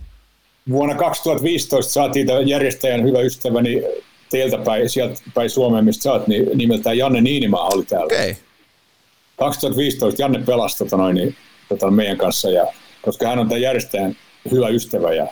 [0.70, 3.82] Vuonna 2015 saatiin järjestäjän hyvä ystäväni
[4.30, 8.06] teiltä päin, sieltä päin Suomeen, mistä sä oot, niin nimeltään Janne Niinimaa oli täällä.
[8.06, 8.34] Okay.
[9.36, 11.36] 2015 Janne pelasi tota noin, niin,
[11.68, 12.66] tota meidän kanssa ja
[13.02, 14.16] koska hän on tämän järjestäjän
[14.50, 15.26] hyvä ystävä ja,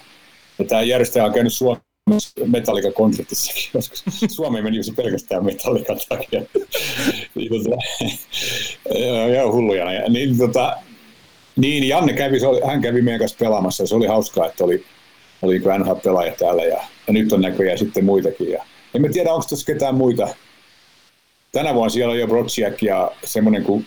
[0.59, 3.97] ja tämä järjestäjä on käynyt Suomessa Metallica konsertissakin, koska
[4.37, 6.43] Suomi meni se pelkästään Metallican takia.
[7.35, 7.77] niin, tota,
[9.37, 9.93] joo, hulluja.
[9.93, 10.77] Ja, niin, tota,
[11.57, 14.85] niin, Janne kävi, oli, hän kävi meidän kanssa pelaamassa ja se oli hauskaa, että oli,
[15.43, 18.51] oli NHL-pelaaja täällä ja, ja, nyt on näköjään sitten muitakin.
[18.51, 18.65] Ja,
[19.05, 20.29] en tiedä, onko tässä ketään muita.
[21.53, 23.87] Tänä vuonna siellä on jo Brodziak ja semmoinen kuin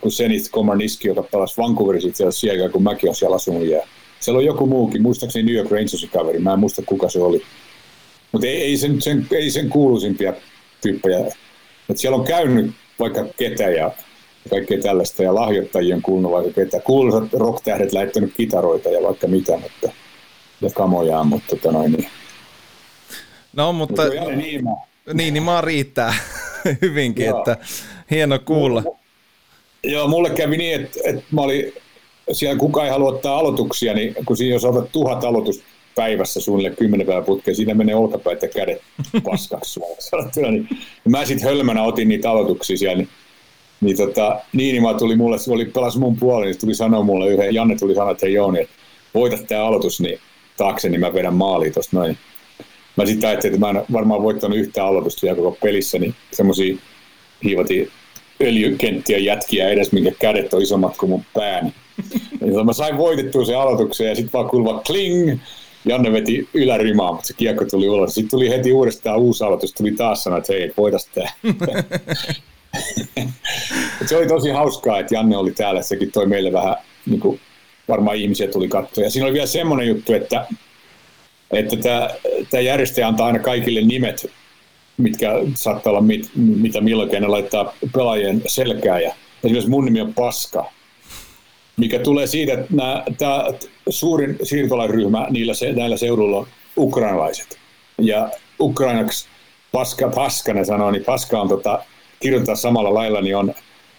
[0.00, 3.66] kuin Zenith Komarniski, joka pelasi Vancouverissa itse asiassa siellä, kun mäkin olen siellä asunut.
[3.66, 3.82] Ja
[4.20, 7.42] siellä on joku muukin, muistaakseni New York Rangersin kaveri, mä en muista kuka se oli.
[8.32, 10.32] Mutta ei, ei, sen, sen, ei sen kuuluisimpia
[10.80, 11.18] tyyppejä.
[11.88, 13.90] Et siellä on käynyt vaikka ketä ja
[14.50, 16.80] kaikkea tällaista, ja lahjoittajien on kuulunut vaikka ketä.
[16.80, 19.90] Kuuluisat rocktähdet lähettänyt kitaroita ja vaikka mitä, mutta,
[20.60, 22.08] ja kamojaan, mutta tota noin niin.
[23.52, 24.02] No, mutta...
[24.02, 24.64] mutta niin,
[25.14, 26.14] niin, niin maa riittää
[26.82, 27.38] hyvinkin, Joo.
[27.38, 27.56] että
[28.10, 28.82] hieno kuulla.
[29.84, 31.72] Joo, mulle kävi niin, että, että mä olin
[32.32, 35.62] siellä kukaan ei halua ottaa aloituksia, niin kun siinä jos otat tuhat aloitus
[35.94, 38.82] päivässä suunnilleen kymmenen päivän putkeen, siinä menee olkapäät ja kädet
[39.24, 40.50] paskaksi sanottuna.
[40.50, 40.68] Niin,
[41.08, 43.08] mä sitten hölmönä otin niitä aloituksia siellä, niin,
[43.80, 47.28] niin, tota, niin mä tuli mulle, se oli pelas mun puolelle, niin tuli sanoa mulle
[47.28, 48.74] yhden, Janne tuli sanoa, että hei Jooni, että
[49.14, 50.18] voitat tämä aloitus, niin
[50.56, 52.18] taakse, niin mä vedän maaliin tuosta noin.
[53.00, 56.76] Mä sitten ajattelin, että mä en varmaan voittanut yhtään aloitusta vielä koko pelissä, niin semmoisia
[57.44, 57.90] hiivatiin
[58.42, 61.72] öljykenttiä jätkiä edes, minkä kädet on isommat kuin mun pääni.
[62.56, 65.38] Ja mä sain voitettua sen aloituksen ja sitten vaan kuuluva kling,
[65.84, 68.14] Janne veti ylärimaa, mutta se kiekko tuli ulos.
[68.14, 71.32] Sitten tuli heti uudestaan uusi aloitus, tuli taas sanoa, että hei, voitas tää.
[74.06, 76.76] se oli tosi hauskaa, että Janne oli täällä, sekin toi meille vähän,
[77.06, 77.40] niin kuin,
[77.88, 79.04] varmaan ihmisiä tuli katsoa.
[79.04, 80.46] Ja siinä oli vielä semmoinen juttu, että,
[81.52, 81.76] että
[82.50, 84.26] tämä järjestäjä antaa aina kaikille nimet
[85.00, 89.00] mitkä saattaa olla mit, mitä milloinkin ne laittaa pelaajien selkää.
[89.00, 90.72] Ja esimerkiksi mun nimi on Paska,
[91.76, 92.74] mikä tulee siitä, että
[93.18, 93.44] tämä
[93.88, 96.46] suurin siirtolaisryhmä niillä, näillä seudulla on
[96.76, 97.58] ukrainalaiset.
[97.98, 98.30] Ja
[98.60, 99.28] ukrainaksi
[99.72, 101.84] Paska, Paska ne sanoo, niin Paska on tota,
[102.20, 103.54] kirjoittaa samalla lailla, niin on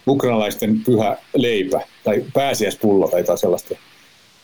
[0.07, 3.75] ukrainalaisten pyhä leipä tai pääsiäispullo tai jotain sellaista.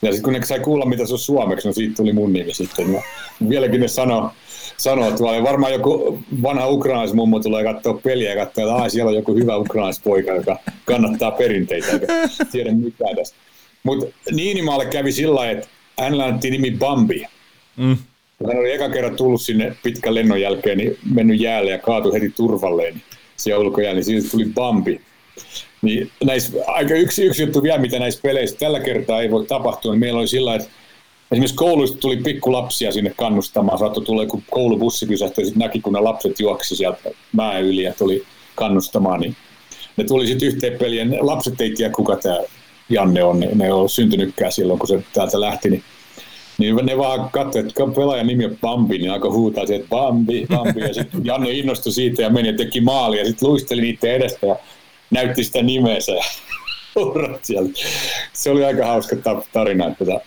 [0.02, 2.54] Ja sitten kun ne sai kuulla, mitä se on suomeksi, no siitä tuli mun nimi
[2.54, 2.92] sitten.
[2.92, 3.02] Ja
[3.48, 4.30] vieläkin ne sanoo,
[4.76, 5.42] sanoo tuolla.
[5.42, 10.32] Varmaan joku vanha ukrainaismummo tulee katsoa peliä ja katsoa, että siellä on joku hyvä ukrainaispoika,
[10.32, 12.06] joka kannattaa perinteitä, eikä
[12.52, 13.36] tiedä mitään tästä.
[13.82, 15.68] Mutta Niinimaalle kävi sillä että
[15.98, 17.24] hän annettiin nimi Bambi.
[17.76, 17.96] Mm.
[18.46, 22.30] Hän oli eka kerran tullut sinne pitkän lennon jälkeen, niin mennyt jäälle ja kaatui heti
[22.30, 23.02] turvalleen niin
[23.36, 25.00] siellä ulkojäällä, niin siitä tuli Bambi.
[25.82, 29.92] Niin näissä, aika yksi, yksi juttu vielä, mitä näissä peleissä tällä kertaa ei voi tapahtua,
[29.92, 30.68] niin meillä oli sillä että
[31.30, 36.00] esimerkiksi kouluista tuli pikkulapsia sinne kannustamaan, saattoi tulla joku koulubussi pysähtyä, sitten näki, kun ne
[36.00, 38.24] lapset juoksi sieltä mäen yli ja tuli
[38.54, 39.36] kannustamaan, niin
[39.96, 41.16] ne tuli sitten yhteen peliin.
[41.20, 42.38] Lapset ei tiedä, kuka tämä
[42.88, 45.82] Janne on, ne ei ole syntynytkään silloin, kun se täältä lähti, niin
[46.58, 50.80] Niin ne vaan katsoivat, että pelaajan nimi on Bambi, niin alkoi huutaa että Bambi, Bambi.
[50.80, 54.46] Ja sitten Janne innostui siitä ja meni ja teki maali ja sitten luisteli niiden edestä
[54.46, 54.56] ja
[55.10, 56.24] näytti sitä nimeensä ja
[57.42, 57.80] sieltä.
[58.32, 59.16] Se oli aika hauska
[59.52, 59.86] tarina.
[59.86, 60.20] Että tota-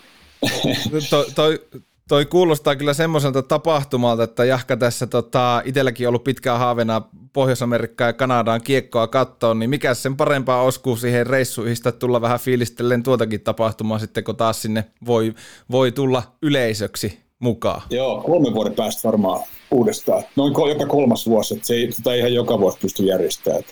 [1.09, 1.59] toi, toi,
[2.07, 7.01] toi kuulostaa kyllä semmoiselta tapahtumalta, että Jahka tässä tota, itselläkin ollut pitkään haaveena
[7.33, 12.39] Pohjois-Amerikkaan ja Kanadaan kiekkoa kattoon, niin mikä sen parempaa oskuu siihen reissuihin, että tulla vähän
[12.39, 15.33] fiilistellen tuotakin tapahtumaa sitten, kun taas sinne voi,
[15.71, 17.81] voi tulla yleisöksi mukaan.
[17.89, 19.39] Joo, kolme vuoden päästä varmaan
[19.71, 20.23] uudestaan.
[20.35, 23.63] Noin joka kolmas vuosi, että se ei tota ihan joka vuosi pysty järjestämään.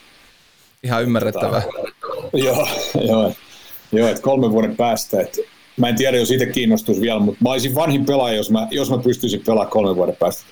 [0.84, 1.62] Ihan ymmärrettävää.
[2.34, 2.68] Joo,
[3.08, 3.34] joo,
[3.92, 5.38] joo että kolmen vuoden päästä, että
[5.78, 8.90] mä en tiedä, jos itse kiinnostuisi vielä, mutta mä olisin vanhin pelaaja, jos mä, jos
[8.90, 10.44] mä pystyisin pelaamaan kolmen vuoden päästä.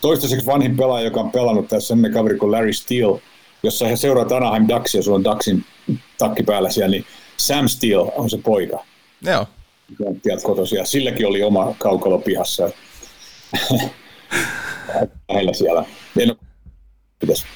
[0.00, 3.22] Toistaiseksi vanhin pelaaja, joka on pelannut tässä semmoinen kaveri kuin Larry Steele,
[3.62, 5.64] jossa he seuraat Anaheim Ducksia, sulla on Ducksin
[6.18, 7.04] takki päällä siellä, niin
[7.36, 8.84] Sam Steele on se poika.
[9.22, 9.46] Joo.
[10.22, 10.84] Tiedät kotosia.
[10.84, 12.70] Silläkin oli oma kaukalo pihassa.
[15.28, 15.84] Lähellä siellä.
[16.18, 16.38] En ole...
[17.18, 17.46] Pitäisi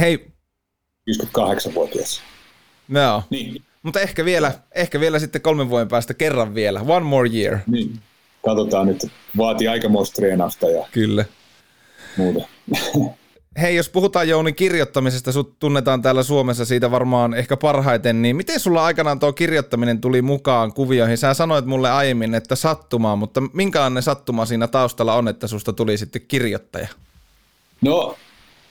[0.00, 0.26] Hei.
[1.10, 2.22] 58-vuotias.
[2.88, 3.22] Joo.
[3.30, 3.62] Niin.
[3.82, 6.80] Mutta ehkä vielä, ehkä vielä sitten kolmen vuoden päästä kerran vielä.
[6.80, 7.58] One more year.
[7.66, 8.00] Niin.
[8.44, 9.06] Katsotaan nyt.
[9.36, 11.24] Vaatii aikamoista treenausta ja Kyllä.
[12.16, 12.48] muuta.
[13.60, 18.60] Hei, jos puhutaan Jouni kirjoittamisesta, sut tunnetaan täällä Suomessa siitä varmaan ehkä parhaiten, niin miten
[18.60, 21.18] sulla aikanaan tuo kirjoittaminen tuli mukaan kuvioihin?
[21.18, 25.98] Sä sanoit mulle aiemmin, että sattumaa, mutta minkälainen sattuma siinä taustalla on, että susta tuli
[25.98, 26.88] sitten kirjoittaja?
[27.80, 28.16] No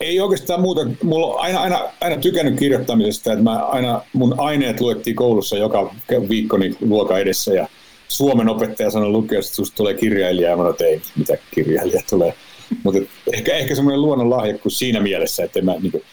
[0.04, 0.82] ei oikeastaan muuta.
[1.04, 5.96] Mulla on aina, aina, aina tykännyt kirjoittamisesta, että mä aina, mun aineet luettiin koulussa joka
[6.30, 7.54] viikko niin luokan edessä.
[7.54, 7.68] Ja
[8.08, 10.50] Suomen opettaja sanoi lukea, että susta tulee kirjailija.
[10.50, 12.34] Ja mä sanoin, että ei, mitä kirjailija tulee.
[12.84, 13.02] Mutta
[13.34, 16.04] ehkä, ehkä semmoinen luonnon lahjakkuus siinä mielessä, että mä, niin kuin,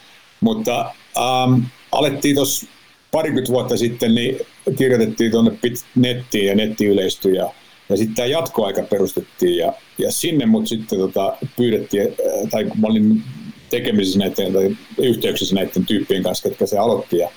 [0.41, 0.80] mutta
[1.18, 1.61] ähm,
[1.93, 2.66] alettiin tuossa
[3.11, 4.41] parikymmentä vuotta sitten, niin
[4.78, 5.53] kirjoitettiin tuonne
[5.95, 7.34] nettiin ja netti yleistyi.
[7.34, 7.53] Ja,
[7.88, 9.57] ja sitten tämä jatkoaika perustettiin.
[9.57, 12.09] Ja, ja sinne mut sitten tota, pyydettiin,
[12.51, 13.22] tai mä olin
[13.70, 17.18] tekemisissä näiden, tai yhteyksissä näiden tyyppien kanssa, jotka se aloitti.
[17.18, 17.30] Ja,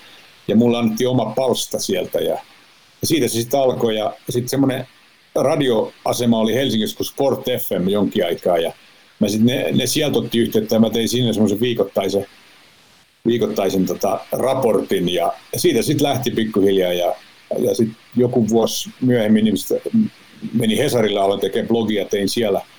[0.48, 2.38] ja mulla annettiin oma palsta sieltä ja,
[3.02, 3.96] ja siitä se sitten alkoi.
[3.96, 4.88] Ja sitten semmoinen
[5.36, 8.74] radioasema oli Helsingissä kuin Sport FM jonkin aikaa ja
[9.20, 12.26] mä sit ne, ne sieltä otti yhteyttä ja mä tein sinne semmoisen viikoittaisen,
[13.28, 17.16] viikoittaisen tota, raportin ja siitä sitten lähti pikkuhiljaa ja,
[17.60, 19.56] ja sitten joku vuosi myöhemmin niin
[20.54, 22.62] meni Hesarilla, aloin tekemään blogia, tein siellä–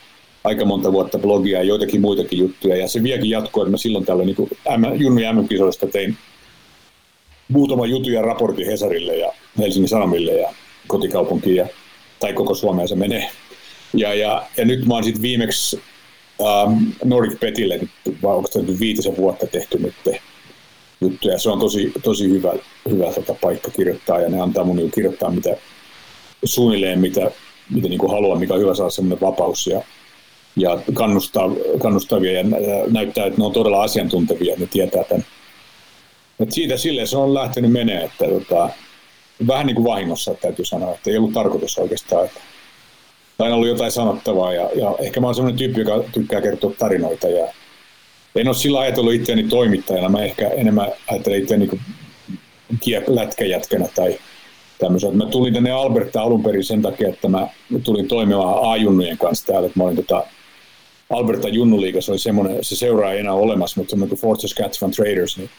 [0.45, 2.77] aika monta vuotta blogia ja joitakin muitakin juttuja.
[2.77, 4.37] Ja se vieläkin jatkuu, että mä silloin tällä niin
[4.95, 6.17] Junnu ja MM-kisoista tein
[7.49, 10.55] muutama jutun ja raportin Hesarille ja Helsingin Sanomille ja
[10.87, 11.67] kotikaupunkiin ja,
[12.21, 13.31] tai koko Suomeen se menee.
[13.95, 15.81] Ja, ja, ja nyt mä oon sitten viimeksi
[16.41, 17.81] ähm, Nordic Petille,
[18.23, 19.95] vai onko nyt viitisen vuotta tehty nyt
[21.01, 21.39] juttuja.
[21.39, 22.53] Se on tosi, tosi hyvä,
[22.91, 25.57] hyvä tota paikka kirjoittaa ja ne antaa mun niinku kirjoittaa mitä
[26.45, 27.31] suunnilleen mitä,
[27.75, 29.83] mitä niin kuin haluan, mikä on hyvä saada semmoinen vapaus ja
[30.57, 31.51] ja kannustaa,
[31.83, 32.45] kannustavia ja
[32.91, 35.25] näyttää, että ne on todella asiantuntevia, ne tietää tämän.
[36.41, 38.69] Et siitä sille se on lähtenyt menee, että tota,
[39.47, 42.25] vähän niin kuin vahingossa täytyy sanoa, että ei ollut tarkoitus oikeastaan.
[42.25, 42.41] Että
[43.39, 47.29] aina ollut jotain sanottavaa ja, ja ehkä mä oon sellainen tyyppi, joka tykkää kertoa tarinoita
[47.29, 47.49] ja
[48.37, 51.69] en ole sillä ajatellut itseäni toimittajana, mä ehkä enemmän ajattelen itseäni
[52.87, 54.19] niin lätkäjätkänä tai
[54.79, 55.17] tämmöisen.
[55.17, 57.49] Mä tulin tänne Alberta alun perin sen takia, että mä
[57.85, 60.27] tulin toimimaan A-junnujen kanssa täällä, että mä olin tota,
[61.11, 65.37] Alberta Junnuliigassa oli semmoinen, se seuraa ei enää olemassa, mutta semmoinen kuin Fort Saskatchewan Traders,
[65.37, 65.51] niin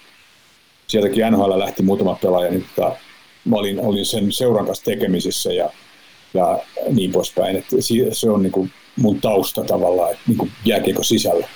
[0.87, 2.95] sieltäkin NHL lähti muutama pelaaja, niin tota,
[3.45, 5.69] mä olin, olin sen seuran kanssa tekemisissä ja,
[6.33, 7.75] ja niin poispäin, että
[8.11, 11.47] se on niin kuin mun tausta tavallaan, että niin kuin jääkiekko sisällä.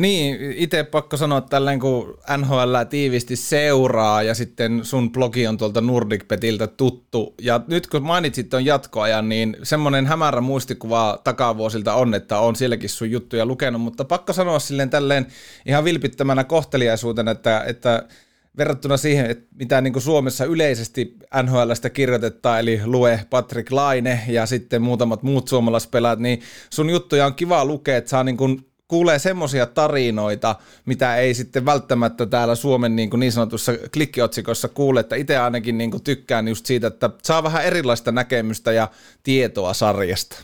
[0.00, 5.80] Niin, itse pakko sanoa, tällainen kun NHL tiivisti seuraa ja sitten sun blogi on tuolta
[5.80, 7.34] Nordicpetiltä tuttu.
[7.42, 12.88] Ja nyt kun mainitsit tuon jatkoajan, niin semmoinen hämärä muistikuva takavuosilta on, että on sielläkin
[12.88, 15.26] sun juttuja lukenut, mutta pakko sanoa silleen tälleen
[15.66, 18.08] ihan vilpittömänä kohteliaisuutena, että, että
[18.56, 24.46] verrattuna siihen, että mitä niin kuin Suomessa yleisesti NHLstä kirjoitetaan, eli lue Patrick Laine ja
[24.46, 26.40] sitten muutamat muut suomalaispelaat, niin
[26.70, 31.66] sun juttuja on kiva lukea, että saa niin kuin kuulee semmoisia tarinoita, mitä ei sitten
[31.66, 36.48] välttämättä täällä Suomen niin, kuin niin sanotussa klikkiotsikossa kuule, että itse ainakin niin kuin tykkään
[36.48, 38.88] just siitä, että saa vähän erilaista näkemystä ja
[39.22, 40.36] tietoa sarjasta.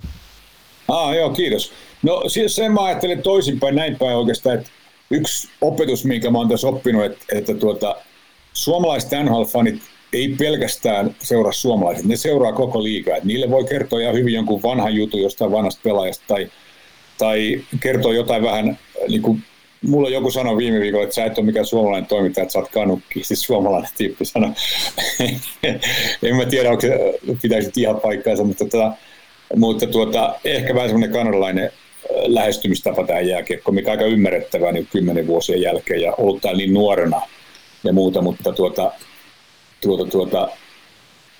[0.88, 1.72] Ah, joo, kiitos.
[2.02, 4.70] No siis sen mä ajattelin toisinpäin, näin päin oikeastaan, että
[5.10, 7.96] yksi opetus, minkä mä oon tässä oppinut, että, että tuota,
[8.52, 9.80] suomalaiset NHL-fanit
[10.12, 13.16] ei pelkästään seuraa suomalaiset, ne seuraa koko liikaa.
[13.24, 16.50] Niille voi kertoa ihan hyvin jonkun vanhan jutun jostain vanhasta pelaajasta tai
[17.18, 19.42] tai kertoo jotain vähän niin kuin
[19.82, 22.70] mulla joku sanoi viime viikolla, että sä et ole mikään suomalainen toimittaja, että sä oot
[22.70, 24.50] kanukki, siis suomalainen tyyppi sanoi.
[26.22, 28.92] en mä tiedä, onko se, pitäisi ihan paikkaansa, mutta, tuota,
[29.56, 31.70] mutta tuota, ehkä vähän semmoinen kanadalainen
[32.26, 37.22] lähestymistapa tähän jääkiekkoon, mikä aika ymmärrettävää niin kymmenen vuosien jälkeen ja ollut täällä niin nuorena
[37.84, 38.92] ja muuta, mutta tuota,
[39.80, 40.48] tuota, tuota,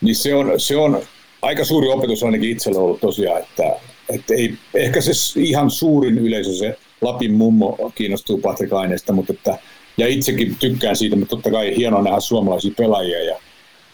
[0.01, 1.03] niin se on, se on
[1.43, 3.77] aika suuri opetus ainakin itsellä ollut tosiaan, että,
[4.15, 9.59] että ei, ehkä se ihan suurin yleisö, se Lapin mummo kiinnostuu Patrik Aineesta, mutta että,
[9.97, 13.39] ja itsekin tykkään siitä, mutta totta kai hienoa nähdä suomalaisia pelaajia ja,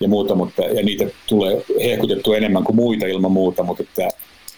[0.01, 4.09] ja muuta, mutta, ja niitä tulee hehkutettu enemmän kuin muita ilman muuta, mutta että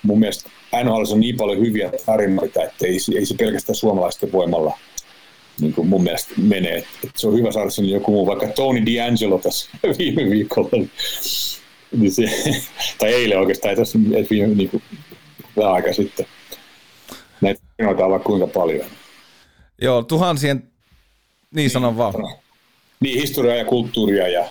[0.02, 0.50] mun mielestä
[0.84, 4.78] NHL on niin paljon hyviä tarinoita, että ei, ei se pelkästään suomalaisten voimalla
[5.60, 6.76] niin kuin mun mielestä menee.
[6.76, 10.86] Että se on hyvä saada sinne joku muu, vaikka Tony D'Angelo tässä viime viikolla.
[11.98, 12.22] Niin se,
[12.98, 13.98] tai eilen oikeastaan, tässä
[14.30, 14.82] viime, niin kuin,
[15.56, 16.26] vähän aika sitten.
[17.40, 18.86] Näitä tarinoita on kuinka paljon.
[19.82, 20.68] Joo, tuhansien, niin,
[21.54, 22.14] niin sanon vaan.
[23.00, 24.48] Niin, historiaa ja kulttuuria ja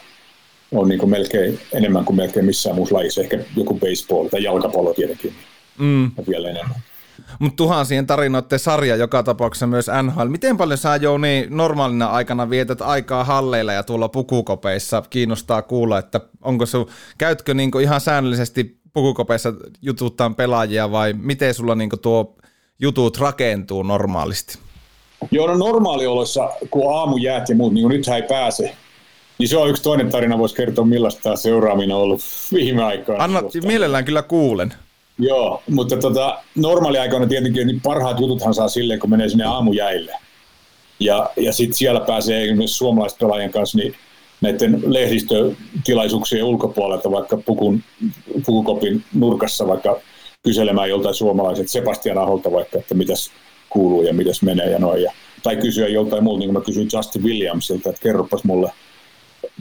[0.71, 3.21] on niin kuin melkein enemmän kuin melkein missään muussa lajissa.
[3.21, 5.33] Ehkä joku baseball tai jalkapallo tietenkin.
[5.77, 6.03] Mm.
[6.17, 6.75] Ja vielä enemmän.
[7.39, 10.27] Mutta tuhansien tarinoiden sarja joka tapauksessa myös NHL.
[10.27, 15.03] Miten paljon sä Jouni normaalina aikana vietät aikaa halleilla ja tuolla pukukopeissa?
[15.09, 21.75] Kiinnostaa kuulla, että onko sun, käytkö niinku ihan säännöllisesti pukukopeissa jututtaan pelaajia vai miten sulla
[21.75, 22.35] niinku tuo
[22.79, 24.59] jutut rakentuu normaalisti?
[25.31, 28.75] Joo, no normaalioloissa, kun aamu jäät ja muut, niin kuin nythän ei pääse,
[29.37, 32.21] niin se on yksi toinen tarina, voisi kertoa millaista tämä seuraaminen on ollut
[32.53, 33.23] viime aikoina.
[33.23, 34.73] Anna, mielellään kyllä kuulen.
[35.19, 40.15] Joo, mutta tota, normaaliaikoina tietenkin niin parhaat jututhan saa silleen, kun menee sinne aamujäille.
[40.99, 43.95] Ja, ja sitten siellä pääsee esimerkiksi suomalaiset pelaajien kanssa niin
[44.43, 47.83] näiden lehdistötilaisuuksien ulkopuolelta, vaikka pukun,
[48.45, 49.99] pukukopin nurkassa vaikka
[50.43, 53.31] kyselemään joltain suomalaiset Sebastian Aholta vaikka, että mitäs
[53.69, 55.03] kuuluu ja mitäs menee ja noin.
[55.03, 55.11] Ja,
[55.43, 58.71] tai kysyä joltain muulta, niin kuin mä kysyin Justin Williamsilta, että kerropas mulle–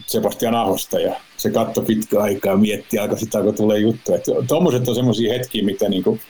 [0.06, 4.12] Sebastian Ahosta ja se katto pitkä aikaa mietti aika sitä, kun tulee juttu.
[4.48, 6.20] Tuommoiset on semmoisia hetkiä, mitä niin kuin,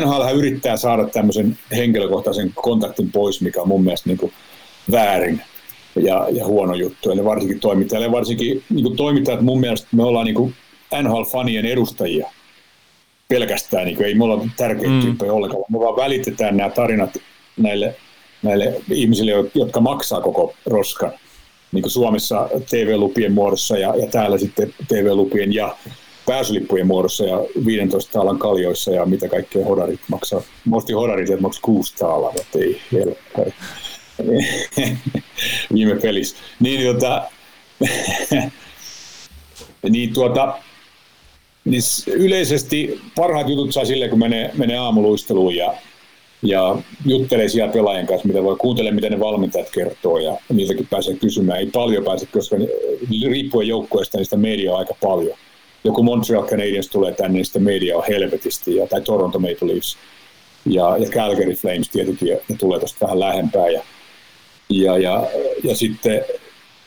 [0.00, 4.32] NHL yrittää saada tämmöisen henkilökohtaisen kontaktin pois, mikä on mun mielestä niin kuin
[4.90, 5.42] väärin
[5.96, 7.10] ja, ja huono juttu.
[7.10, 10.54] Eli varsinkin toimittajille, varsinkin niin kuin toimittajat mun mielestä me ollaan niin kuin
[11.02, 12.30] NHL-fanien edustajia
[13.28, 15.00] pelkästään, niin kuin, ei me olla tärkeitä mm.
[15.00, 17.16] tyyppejä ollenkaan, me vaan välitetään nämä tarinat
[17.56, 17.96] näille,
[18.42, 21.12] näille ihmisille, jotka maksaa koko roskan
[21.72, 25.76] niin kuin Suomessa TV-lupien muodossa ja, ja täällä sitten TV-lupien ja
[26.26, 30.42] pääsylippujen muodossa ja 15 taalan kaljoissa ja mitä kaikkea hodarit maksaa.
[30.64, 32.80] Musti hodarit, että maksaa kuusi taalaa, että ei
[35.74, 36.36] viime pelissä.
[36.60, 37.22] Niin, tota,
[39.90, 40.58] niin, tuota,
[41.64, 45.74] niin yleisesti parhaat jutut saa sille, kun menee, menee aamuluisteluun ja
[46.42, 51.14] ja juttelee siellä pelaajien kanssa, mitä voi kuuntelemaan, mitä ne valmentajat kertoo ja niiltäkin pääsee
[51.14, 51.58] kysymään.
[51.58, 52.56] Ei paljon pääse, koska
[53.26, 55.38] riippuen joukkueesta niistä mediaa aika paljon.
[55.84, 59.96] Joku Montreal Canadiens tulee tänne, niin sitä mediaa helvetisti, ja, tai Toronto Maple Leafs
[60.66, 63.68] ja, ja Calgary Flames tietenkin, ja ne tulee tuosta vähän lähempää.
[63.68, 63.82] Ja,
[64.72, 65.26] ja, ja,
[65.64, 66.24] ja sitten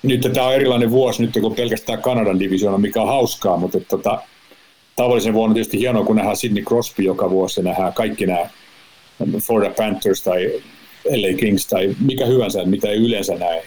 [0.03, 3.89] nyt tämä on erilainen vuosi nyt, kun pelkästään Kanadan divisioona, mikä on hauskaa, mutta että,
[3.89, 4.21] tota,
[4.95, 8.49] tavallisen vuonna tietysti hienoa, kun nähdään Sidney Crosby joka vuosi ja nähdään kaikki nämä
[9.39, 10.51] Florida Panthers tai
[11.05, 13.63] LA Kings tai mikä hyvänsä, mitä ei yleensä näe.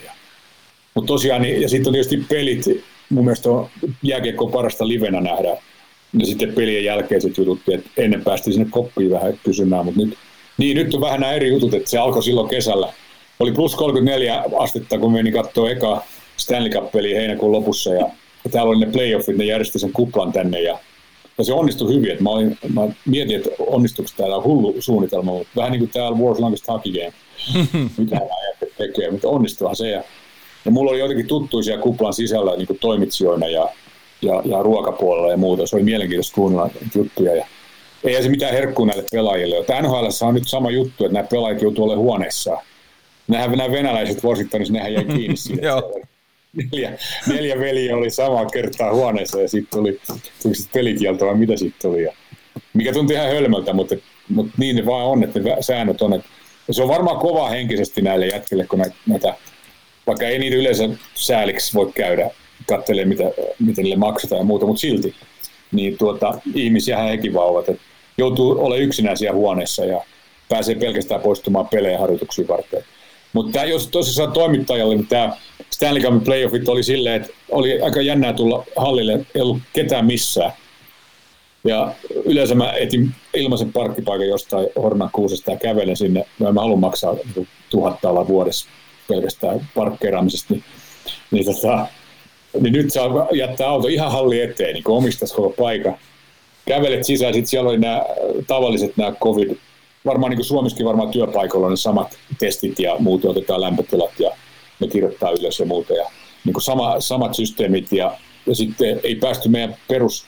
[0.94, 2.64] Mutta tosiaan, niin, ja sitten on tietysti pelit,
[3.08, 3.68] mun mielestä on
[4.02, 5.56] jääkiekko parasta livenä nähdä.
[6.18, 10.18] Ja sitten pelien jälkeiset jutut, että ennen päästiin sinne koppiin vähän kysymään, mutta nyt,
[10.58, 12.92] niin, nyt on vähän nämä eri jutut, että se alkoi silloin kesällä.
[13.40, 16.02] Oli plus 34 astetta, kun meni katsoa eka
[16.36, 18.08] Stanley Cup-peliä heinäkuun lopussa, ja,
[18.44, 20.78] ja täällä oli ne playoffit, ne järjesti sen kuplan tänne, ja
[21.38, 22.10] ja se onnistui hyvin.
[22.10, 26.18] Että mä, olin, mä mietin, että onnistuiko täällä hullu suunnitelma, mutta vähän niin kuin täällä
[26.18, 27.12] World's Longest Hockey Game.
[27.98, 29.90] Mitä nämä tekee, mutta onnistuihan se.
[29.90, 30.02] Ja,
[30.64, 33.68] ja mulla oli jotenkin tuttuisia kuplan sisällä niin kuin toimitsijoina ja,
[34.22, 35.66] ja, ja ruokapuolella ja muuta.
[35.66, 37.36] Se oli mielenkiintoista kuunnella juttuja.
[37.36, 37.46] Ja,
[38.04, 39.64] ei se mitään herkkuu näille pelaajille.
[39.64, 42.58] Tämä NHL on nyt sama juttu, että nämä pelaajat joutuu olemaan huoneessa.
[43.28, 45.82] Nämähän nämä venäläiset niin nehän jäi kiinni siitä
[46.72, 50.00] neljä, neljä veliä oli samaa kertaa huoneessa ja sitten tuli,
[50.42, 52.02] tuli sit pelikielto vai mitä sitten tuli.
[52.02, 52.12] Ja,
[52.74, 53.94] mikä tuntui ihan hölmöltä, mutta,
[54.28, 56.12] mutta niin ne vaan on, että ne säännöt on.
[56.12, 56.28] Että,
[56.70, 59.34] se on varmaan kova henkisesti näille jätkille, kun näitä, näitä
[60.06, 62.30] vaikka ei niitä yleensä sääliksi voi käydä
[62.66, 63.24] katselee, mitä,
[63.66, 65.14] mitä niille maksetaan ja muuta, mutta silti
[65.72, 67.82] niin tuota, ihmisiä hekin vauvat, että
[68.18, 70.00] joutuu olemaan yksinäisiä huoneessa ja
[70.48, 72.84] pääsee pelkästään poistumaan pelejä harjoituksiin varten.
[73.32, 75.36] Mutta jos tosissaan toimittajalle, niin tämä
[75.70, 80.52] Stanley Cup playoffit oli silleen, että oli aika jännää tulla hallille, ei ollut ketään missään.
[81.64, 86.24] Ja yleensä mä etin ilmaisen parkkipaikan jostain Hornan kuusesta ja kävelen sinne.
[86.38, 88.68] Mä, mä haluan maksaa niin tuhatta olla vuodessa
[89.08, 90.54] pelkästään parkkeeraamisesta.
[90.54, 90.64] Niin,
[91.30, 91.86] niin, tota,
[92.60, 95.96] niin nyt saa jättää auto ihan halli eteen, niin omistaisi koko paikan.
[96.66, 98.02] Kävelet sisään, sitten siellä oli nämä
[98.46, 99.56] tavalliset nämä covid,
[100.08, 104.30] varmaan niin Suomessakin varmaan työpaikalla on ne samat testit ja muut, otetaan lämpötilat ja
[104.80, 105.94] ne kirjoittaa ylös ja muuta.
[105.94, 106.10] Ja
[106.44, 110.24] niin kuin sama, samat systeemit ja, ja sitten ei päästy meidän perus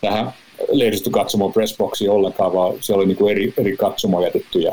[0.00, 0.32] tähän
[0.68, 4.72] lehdistökatsomo pressboxiin ollenkaan, vaan se oli niin kuin eri, eri katsomo jätetty ja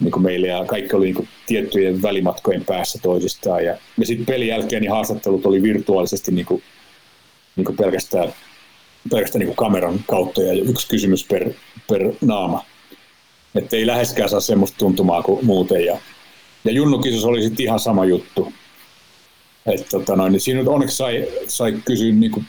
[0.00, 3.64] niin kuin meille ja kaikki oli niin kuin tiettyjen välimatkojen päässä toisistaan.
[3.64, 6.62] Ja, ja sitten pelin jälkeen niin haastattelut oli virtuaalisesti niin kuin,
[7.56, 8.34] niin kuin pelkästään,
[9.10, 11.50] pelkästään niin kuin kameran kautta ja yksi kysymys per,
[11.88, 12.64] per naama.
[13.54, 15.84] Että ei läheskään saa semmoista tuntumaa kuin muuten.
[15.84, 15.98] Ja,
[16.64, 18.52] ja Junnukisus oli sitten ihan sama juttu.
[19.66, 22.46] että tota noin, niin siinä onneksi sai, sai kysyä niin kuin,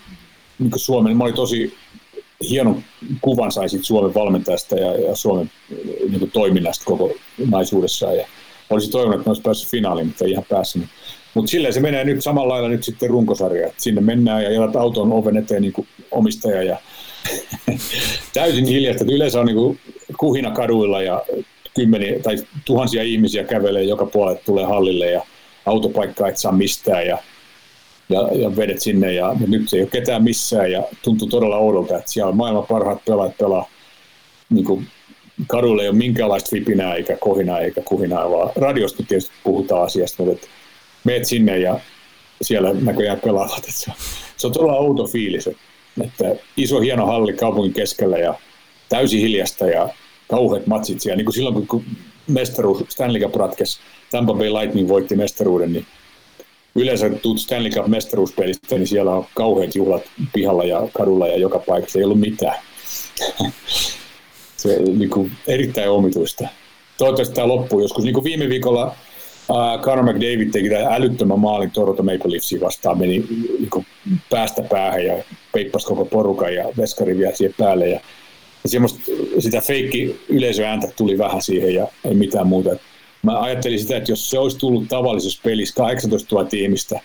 [0.59, 1.77] niin kuin Suomen, mä olin tosi
[2.49, 2.83] hienon
[3.21, 5.51] kuvan sai sit Suomen valmentajasta ja, ja Suomen
[6.09, 7.11] niin kuin toiminnasta koko
[7.49, 8.17] naisuudessaan.
[8.17, 8.27] Ja
[8.69, 10.83] olisi toivonut, että olisi päässyt finaaliin, mutta ei ihan päässyt.
[11.33, 13.67] Mutta silleen se menee nyt samalla lailla nyt sitten runkosarja.
[13.67, 16.77] Et sinne mennään ja jätät auton oven eteen niin kuin omistaja ja
[18.33, 19.05] täysin hiljasta.
[19.07, 19.79] Yleensä on niin kuin
[20.23, 21.25] kuhina kaduilla ja
[21.75, 25.21] kymmeniä tai tuhansia ihmisiä kävelee joka puolelle, tulee hallille ja
[25.65, 27.17] autopaikkaa et saa mistään ja
[28.09, 31.97] ja, ja vedet sinne ja, ja nyt ei ole ketään missään ja tuntuu todella oudolta,
[31.97, 33.69] että siellä on maailman parhaat pelaajat pelaa
[34.49, 34.87] niin kuin
[35.47, 40.47] kadulle ei ole minkäänlaista vipinää eikä kohinaa eikä kuhinaa, vaan radiosta tietysti puhutaan asiasta, mutta
[41.03, 41.79] meet sinne ja
[42.41, 43.57] siellä näköjään pelaavat.
[43.57, 43.97] Että se, on,
[44.37, 45.47] se on todella outo fiilis,
[46.03, 48.33] että iso hieno halli kaupungin keskellä ja
[48.89, 49.89] täysin hiljasta ja
[50.27, 51.17] kauheat matsit siellä.
[51.17, 51.83] Niin kuin silloin, kun
[52.27, 53.79] mestaruus Stanley Cup ratkesi,
[54.11, 55.85] Tampa Bay Lightning voitti mestaruuden, niin
[56.75, 60.03] yleensä tuut Stanley Cup mestaruuspelistä, niin siellä on kauheat juhlat
[60.33, 62.59] pihalla ja kadulla ja joka paikassa, ei ollut mitään.
[64.57, 66.47] se on niin kuin erittäin omituista.
[66.97, 68.03] Toivottavasti tämä loppuu joskus.
[68.03, 68.95] Niin kuin viime viikolla
[69.49, 73.25] uh, Conor McDavid teki tämän älyttömän maalin Toronto Maple Leafsiin vastaan, meni
[73.59, 73.85] niin kuin
[74.29, 77.89] päästä päähän ja peippasi koko porukan ja veskari vielä siihen päälle.
[77.89, 77.99] Ja, ja
[78.65, 78.99] semmoista,
[79.39, 82.69] sitä feikki yleisöääntä tuli vähän siihen ja ei mitään muuta
[83.23, 86.99] mä ajattelin sitä, että jos se olisi tullut tavallisessa pelissä 18 000 ihmistä,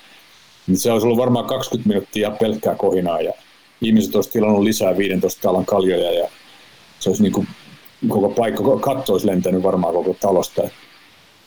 [0.66, 3.32] niin se olisi ollut varmaan 20 minuuttia pelkkää kohinaa ja
[3.80, 6.28] ihmiset olisi tilannut lisää 15 talan kaljoja ja
[6.98, 7.48] se olisi niin kuin,
[8.08, 10.62] koko paikka, katto olisi lentänyt varmaan koko talosta.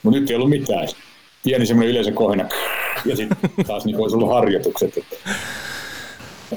[0.02, 0.88] Mutta nyt ei ollut mitään.
[1.44, 2.48] Pieni semmoinen yleisö kohina
[3.08, 4.96] ja sitten taas niin olisi ollut harjoitukset.
[4.96, 5.16] Että,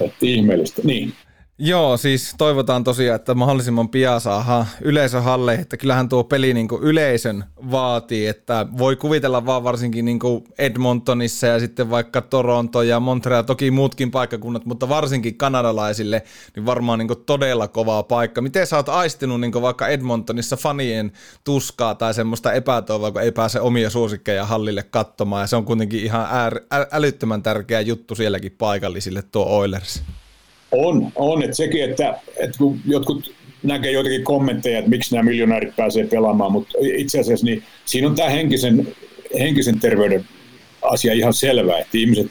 [0.02, 0.82] että ihmeellistä.
[0.84, 1.14] Niin.
[1.60, 7.44] Joo, siis toivotaan tosiaan, että mahdollisimman pian saadaan yleisöhalle, että kyllähän tuo peli niin yleisön
[7.72, 10.20] vaatii, että voi kuvitella vaan varsinkin niin
[10.58, 16.24] Edmontonissa ja sitten vaikka Toronto ja Montreal, toki muutkin paikkakunnat, mutta varsinkin kanadalaisille,
[16.56, 18.42] niin varmaan niin todella kovaa paikka.
[18.42, 21.12] Miten sä oot aistinut niin vaikka Edmontonissa fanien
[21.44, 26.04] tuskaa tai semmoista epätoivoa, kun ei pääse omia suosikkeja hallille katsomaan, ja se on kuitenkin
[26.04, 26.60] ihan äär,
[26.92, 30.04] älyttömän tärkeä juttu sielläkin paikallisille tuo Oilers.
[30.76, 31.44] On, on.
[31.44, 36.52] Että sekin, että, että kun jotkut näkee joitakin kommentteja, että miksi nämä miljonäärit pääsee pelaamaan,
[36.52, 38.96] mutta itse asiassa niin siinä on tämä henkisen,
[39.40, 40.26] henkisen terveyden
[40.82, 42.28] asia ihan selvä, että ihmiset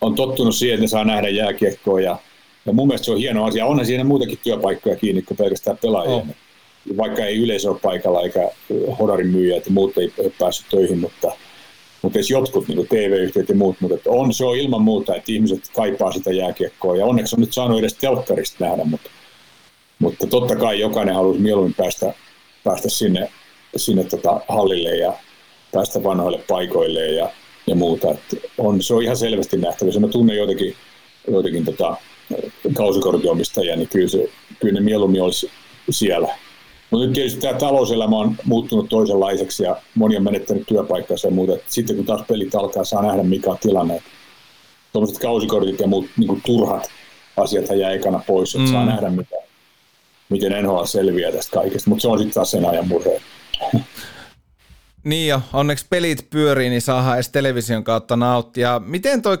[0.00, 2.18] on tottunut siihen, että ne saa nähdä jääkiekkoa ja,
[2.66, 3.66] ja mun mielestä se on hieno asia.
[3.66, 6.14] Onhan siinä muutakin työpaikkoja kiinni kuin pelkästään pelaajia.
[6.14, 6.26] Oh.
[6.96, 8.50] Vaikka ei yleisö ole paikalla eikä
[8.98, 11.32] hodarin myyjät ja muut ei, ei päässyt töihin, mutta–
[12.06, 15.60] mutta edes jotkut niin TV-yhtiöt ja muut, mutta on, se on ilman muuta, että ihmiset
[15.76, 19.10] kaipaa sitä jääkiekkoa, ja onneksi on nyt saanut edes telkkarista nähdä, mutta,
[19.98, 22.14] mutta totta kai jokainen haluaisi mieluummin päästä,
[22.64, 23.30] päästä sinne,
[23.76, 25.12] sinne tota hallille ja
[25.72, 27.30] päästä vanhoille paikoille ja,
[27.66, 28.10] ja muuta.
[28.10, 30.00] Et on, se on ihan selvästi nähtävissä.
[30.00, 30.74] Mä tunnen joitakin,
[31.30, 31.96] joitakin tota,
[32.74, 34.28] kausikortiomistajia, niin kyllä, se,
[34.60, 35.50] kyllä ne mieluummin olisi
[35.90, 36.28] siellä
[36.90, 41.52] mutta nyt tietysti tämä talouselämä on muuttunut toisenlaiseksi ja moni on menettänyt työpaikkansa ja muuta.
[41.66, 44.02] Sitten kun taas pelit alkaa, saa nähdä mikä on tilanne.
[44.92, 46.90] Tuommoiset kausikortit ja muut niin turhat
[47.36, 48.72] asiat jää ekana pois, että mm.
[48.72, 49.36] saa nähdä mitä,
[50.28, 51.90] miten NHL selviää tästä kaikesta.
[51.90, 53.20] Mutta se on sitten taas sen ajan murhe.
[55.04, 58.80] Niin jo, onneksi pelit pyörii, niin saadaan edes television kautta nauttia.
[58.86, 59.38] Miten toi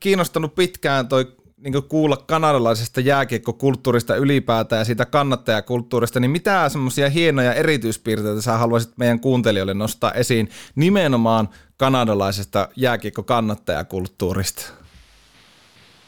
[0.00, 1.26] kiinnostanut pitkään toi
[1.72, 8.92] niin kuulla kanadalaisesta jääkiekkokulttuurista ylipäätään ja siitä kannattajakulttuurista, niin mitä semmoisia hienoja erityispiirteitä sä haluaisit
[8.96, 14.72] meidän kuuntelijoille nostaa esiin nimenomaan kanadalaisesta jääkiekko-kannattajakulttuurista?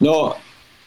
[0.00, 0.36] No,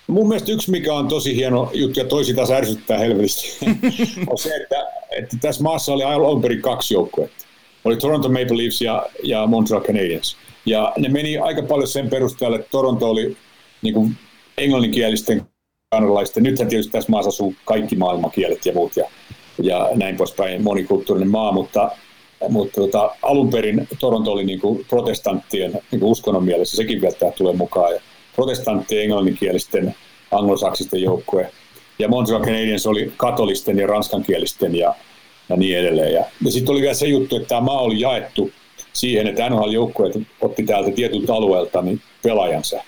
[0.07, 3.65] mun mielestä yksi, mikä on tosi hieno juttu ja toisi taas ärsyttää helvetisti,
[4.29, 4.75] on se, että,
[5.11, 7.45] että tässä maassa oli alun perin kaksi joukkuetta.
[7.85, 10.37] Oli Toronto Maple Leafs ja, ja Montreal Canadiens.
[10.65, 13.37] Ja ne meni aika paljon sen perusteella, että Toronto oli
[13.81, 14.17] niin kuin
[14.57, 15.41] englanninkielisten
[15.89, 16.43] kanadalaisten.
[16.43, 19.05] Nythän tietysti tässä maassa asuu kaikki maailmankielet ja muut ja,
[19.61, 21.91] ja näin poispäin monikulttuurinen maa, mutta,
[22.49, 27.31] mutta tota, alun perin Toronto oli niin kuin protestanttien niin kuin uskonnon mielessä, sekin vielä
[27.31, 27.93] tulee mukaan.
[27.93, 28.01] Ja
[28.35, 29.95] protestanttien englanninkielisten
[30.31, 31.51] anglosaksisten joukkue.
[31.99, 34.95] Ja Montreal Canadiens oli katolisten ja ranskankielisten ja,
[35.49, 36.13] ja niin edelleen.
[36.13, 38.51] Ja, ja sitten oli vielä se juttu, että tämä maa oli jaettu
[38.93, 42.83] siihen, että NHL-joukkueet otti täältä tietyltä alueelta niin pelaajansa.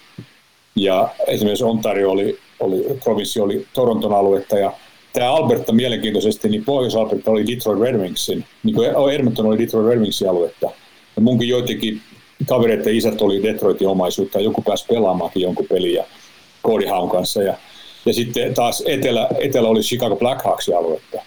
[0.75, 4.73] Ja esimerkiksi Ontario oli, oli, provinssi oli Toronton aluetta ja
[5.13, 9.99] tämä Alberta mielenkiintoisesti, niin Pohjois-Alberta oli Detroit Red Wingsin, niin kuin Edmonton oli Detroit Red
[9.99, 10.69] Wingsin aluetta.
[11.15, 12.01] Ja munkin joitakin
[12.49, 16.05] kavereiden isät oli Detroitin omaisuutta, joku pääsi pelaamaankin jonkun peliä
[16.65, 17.43] Cody Haun kanssa.
[17.43, 17.57] Ja,
[18.05, 21.21] ja sitten taas etelä, etelä oli Chicago Blackhawksin aluetta.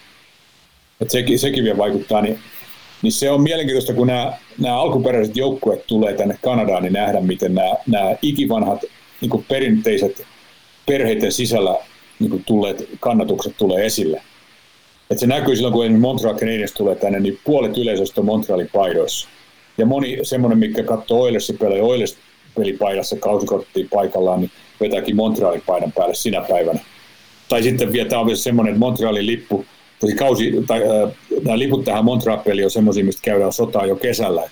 [1.00, 2.38] Et sekin, sekin vielä vaikuttaa, niin,
[3.02, 7.54] niin se on mielenkiintoista, kun nämä, nämä alkuperäiset joukkueet tulee tänne Kanadaan, niin nähdä, miten
[7.54, 8.80] nämä, nämä ikivanhat
[9.20, 10.26] niin kuin perinteiset
[10.86, 11.76] perheiden sisällä
[12.18, 14.22] niin kuin tulleet kannatukset tulee esille.
[15.10, 19.28] Et se näkyy silloin, kun Montreal Canadiens tulee tänne, niin puolet yleisöstä on Montrealin paidoissa.
[19.78, 22.16] Ja moni semmoinen, mikä katsoo Oilersin pelejä, Oilers
[22.56, 24.50] pelipaidassa kausikorttiin paikallaan, niin
[24.80, 26.80] vetääkin Montrealin paidan päälle sinä päivänä.
[27.48, 29.64] Tai sitten vielä tämä on semmoinen, että Montrealin lippu,
[30.00, 31.12] tai kausi, tai, äh,
[31.44, 34.42] nämä liput tähän Montreal-peliin on semmoisia, mistä käydään sotaa jo kesällä.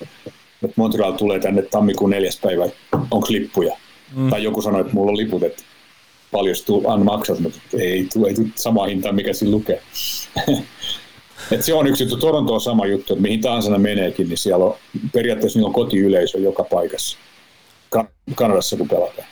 [0.65, 3.77] Että Montreal tulee tänne tammikuun neljäs päivä, onko lippuja?
[4.15, 4.31] Mm.
[4.31, 5.63] Tai joku sanoi, että mulla on liput, että
[6.31, 9.83] paljastuu, an maksat, mutta ei tule, ei tule sama hinta, mikä siinä lukee.
[11.51, 12.17] Et se on yksi juttu.
[12.17, 14.75] Toronto on sama juttu, että mihin tahansa ne meneekin, niin siellä on
[15.13, 17.19] periaatteessa niin on kotiyleisö joka paikassa.
[18.35, 19.29] Kanadassa, kun pelataan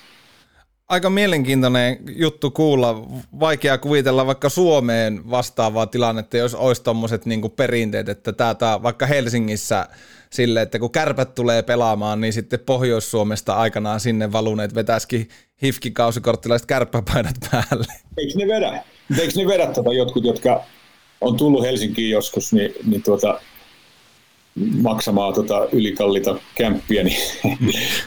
[0.93, 3.07] aika mielenkiintoinen juttu kuulla.
[3.41, 9.89] Vaikea kuvitella vaikka Suomeen vastaavaa tilannetta, jos olisi tuommoiset niin perinteet, että täältä vaikka Helsingissä
[10.33, 15.29] sille, että kun kärpät tulee pelaamaan, niin sitten Pohjois-Suomesta aikanaan sinne valuneet vetäisikin
[15.63, 17.93] hifkikausikorttilaiset kärppäpaidat päälle.
[18.17, 18.83] Eikö ne vedä?
[19.21, 20.65] Eikö ne vedä tuota jotkut, jotka
[21.21, 23.41] on tullut Helsinkiin joskus, niin, niin tuota,
[24.83, 27.21] maksamaan tota ylikallita kämppiä niin,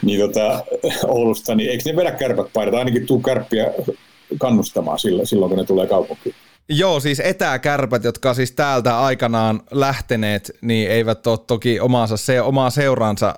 [0.02, 0.64] niin tota,
[1.04, 2.74] Oulusta, niin eikö ne vedä kärpät paidat?
[2.74, 3.72] Ainakin tuu kärppiä
[4.38, 6.34] kannustamaan silloin, silloin, kun ne tulee kaupunkiin.
[6.68, 12.70] Joo, siis etäkärpät, jotka siis täältä aikanaan lähteneet, niin eivät ole toki omaansa, se, omaa
[12.70, 13.34] seuransa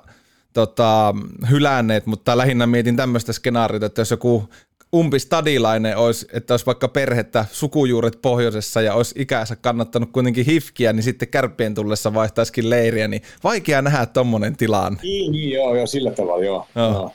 [0.53, 1.15] tota,
[1.49, 4.49] hylänneet, mutta lähinnä mietin tämmöistä skenaariota, että jos joku
[4.95, 11.03] umpistadilainen olisi, että olisi vaikka perhettä, sukujuuret pohjoisessa ja olisi ikänsä kannattanut kuitenkin hifkiä, niin
[11.03, 14.99] sitten kärppien tullessa vaihtaisikin leiriä, niin vaikea nähdä tuommoinen tilanne.
[15.03, 16.67] Niin, niin, joo, joo, sillä tavalla, joo.
[16.75, 16.91] joo.
[16.91, 17.11] joo.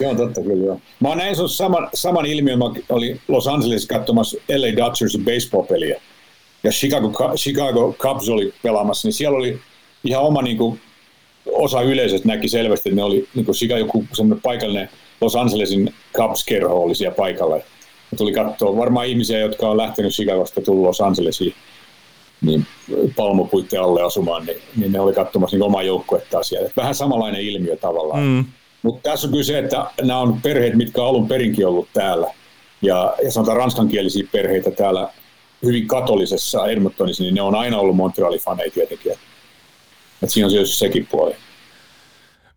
[0.00, 0.80] Joo, totta kyllä joo.
[1.00, 6.00] Mä näin sun saman, saman ilmiön, mä olin Los Angelesissa katsomassa LA Dodgersin baseball-peliä.
[6.64, 9.58] Ja Chicago, Chicago Cubs oli pelaamassa, niin siellä oli
[10.04, 10.80] ihan oma niin kuin,
[11.52, 14.88] osa yleisöstä näki selvästi, että ne oli niin kuin joku semmoinen paikallinen
[15.20, 17.56] Los Angelesin Cubs-kerho oli siellä paikalla.
[17.56, 21.54] Ja tuli katsoa varmaan ihmisiä, jotka on lähtenyt Chicagosta tullut Los Angelesiin
[22.40, 22.66] niin
[23.16, 26.70] palmopuitteen alle asumaan, niin, niin ne oli katsomassa niin omaa joukkuettaan siellä.
[26.76, 28.22] Vähän samanlainen ilmiö tavallaan.
[28.22, 28.44] Mm.
[28.82, 32.34] Mutta tässä on kyllä se, että nämä on perheet, mitkä on alun perinkin ollut täällä.
[32.82, 35.08] Ja, ja sanotaan ranskankielisiä perheitä täällä
[35.64, 39.12] hyvin katolisessa Edmontonissa, niin ne on aina ollut Montrealin faneja tietenkin.
[40.22, 41.36] Et siinä on sekin puoli.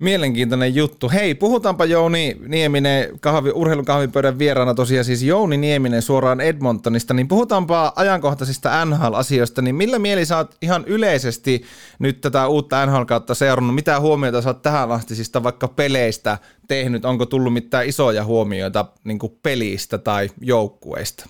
[0.02, 1.10] Mielenkiintoinen juttu.
[1.10, 7.28] Hei, puhutaanpa Jouni Nieminen kahvi, urheilun kahvipöydän vieraana tosiaan siis Jouni Nieminen suoraan Edmontonista, niin
[7.28, 11.64] puhutaanpa ajankohtaisista NHL-asioista, niin millä mieli sä oot ihan yleisesti
[12.00, 13.76] nyt tätä uutta NHL-kautta seurannut?
[13.76, 16.38] Mitä huomioita sä oot tähän astisista vaikka peleistä
[16.68, 17.06] tehnyt?
[17.06, 21.30] Onko tullut mitään isoja huomioita niin pelistä tai joukkueista?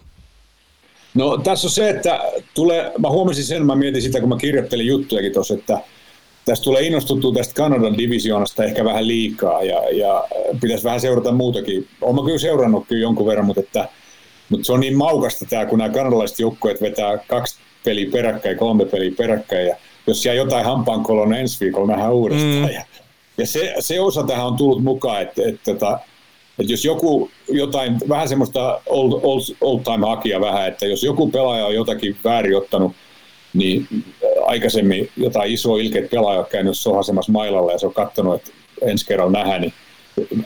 [1.14, 2.20] No tässä on se, että
[2.54, 5.80] tulee, mä huomasin sen, mä mietin sitä, kun mä kirjoittelin juttujakin tuossa, että
[6.46, 10.28] tästä tulee innostuttua tästä Kanadan divisioonasta ehkä vähän liikaa ja, ja
[10.62, 11.88] pitäisi vähän seurata muutakin.
[12.02, 13.90] Olen kyllä seurannut kyllä jonkun verran, mutta, että,
[14.50, 18.86] mutta se on niin maukasta tämä, kun nämä kanadalaiset joukkueet vetää kaksi peliä peräkkäin, kolme
[18.86, 19.76] peliä peräkkäin ja
[20.08, 22.54] jos siellä jotain hampaankolon ensi viikolla nähdään uudestaan.
[22.54, 22.74] Mm.
[22.74, 22.84] Ja,
[23.38, 26.00] ja se, se osa tähän on tullut mukaan, että, että, että,
[26.60, 31.32] että jos joku jotain, vähän semmoista old, old, old time hakia vähän, että jos joku
[31.32, 32.92] pelaaja on jotakin väärin ottanut–
[33.54, 33.88] niin
[34.46, 38.52] aikaisemmin jotain isoa ilkeä pelaaja on käynyt sohasemassa mailalla ja se on katsonut, että
[38.82, 39.74] ensi kerralla nähdään, niin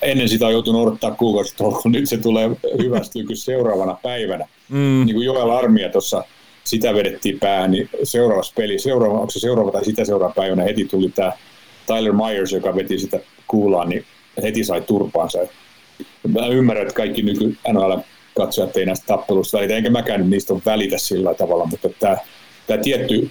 [0.01, 2.49] ennen sitä on joutunut odottaa kuukausi kun nyt se tulee
[2.81, 4.47] hyvästi seuraavana päivänä.
[4.69, 5.05] Mm.
[5.05, 6.23] Niin kuin Joel Armia tuossa
[6.63, 10.85] sitä vedettiin päähän, niin seuraavassa peli, seuraava, onko se seuraava tai sitä seuraava päivänä heti
[10.85, 11.31] tuli tämä
[11.87, 14.05] Tyler Myers, joka veti sitä kuulaan, niin
[14.43, 15.39] heti sai turpaansa.
[16.27, 17.93] Mä ymmärrän, että kaikki nyky NHL
[18.37, 22.17] katsojat ei näistä tappelusta välitä, enkä mäkään niistä on välitä sillä tavalla, mutta tämä
[22.67, 23.29] tämä tietty,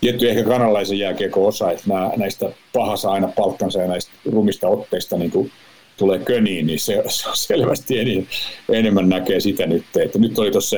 [0.00, 5.16] tietty ehkä kanalaisen jääkiekko osa, että nämä, näistä pahassa aina palkkansa ja näistä rumista otteista
[5.16, 5.52] niin kuin
[5.96, 8.28] tulee köniin, niin se, se on selvästi en,
[8.68, 9.84] enemmän näkee sitä nyt.
[9.96, 10.76] Että nyt oli tuossa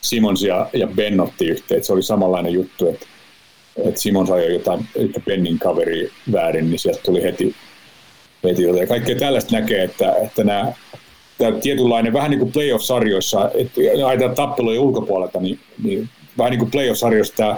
[0.00, 3.06] Simons ja, ja Ben otti yhteen, että se oli samanlainen juttu, että,
[3.84, 7.54] että Simons ajoi jotain että Bennin kaveri väärin, niin sieltä tuli heti,
[8.44, 10.72] heti ja kaikkea tällaista näkee, että, että nämä
[11.38, 16.70] tämä tietynlainen, vähän niin kuin playoff-sarjoissa, että ajatellaan tappelujen ulkopuolelta, niin, niin vähän niin kuin
[16.70, 17.56] playoff-sarjoissa tämä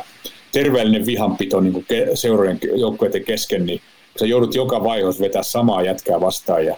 [0.52, 3.80] terveellinen vihanpito niin kuin seurojen joukkueiden kesken, niin
[4.20, 6.76] sä joudut joka vaiheessa vetää samaa jätkää vastaan ja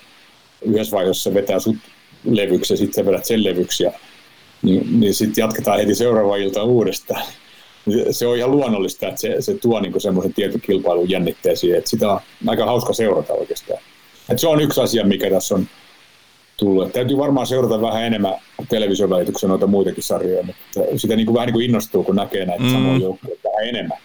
[0.63, 1.77] yhdessä vaiheessa vetää sut
[2.25, 3.93] levyksi ja sitten vedät sen levyksi ja
[4.63, 7.23] niin, niin sitten jatketaan heti seuraava ilta uudestaan.
[8.11, 12.13] Se on ihan luonnollista, että se, se tuo niinku semmoisen tietyn kilpailun jännitteeseen, että sitä
[12.13, 13.81] on aika hauska seurata oikeastaan.
[14.29, 15.67] Et se on yksi asia, mikä tässä on
[16.59, 16.87] tullut.
[16.87, 18.35] Et täytyy varmaan seurata vähän enemmän
[18.69, 22.65] television välityksen noita muitakin sarjoja, mutta sitä niinku vähän niin kuin innostuu, kun näkee näitä
[22.65, 22.71] mm.
[22.71, 23.99] samoja joukkoja vähän enemmän.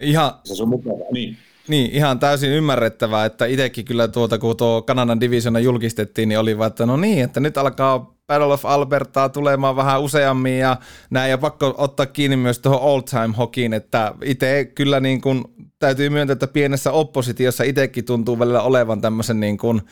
[0.00, 1.36] Ihan, se on mukavaa, niin.
[1.68, 6.58] Niin, ihan täysin ymmärrettävää, että itsekin kyllä tuota, kun tuo Kanadan divisiona julkistettiin, niin oli
[6.58, 10.76] vaan, että no niin, että nyt alkaa Battle of Albertaa tulemaan vähän useammin ja
[11.10, 15.44] näin, ja pakko ottaa kiinni myös tuohon old time hokiin, että itse kyllä niin kuin,
[15.78, 19.82] täytyy myöntää, että pienessä oppositiossa itsekin tuntuu välillä olevan tämmöisen niin kuin,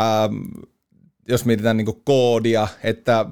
[0.00, 0.36] ähm,
[1.28, 3.26] jos mietitään niin koodia, että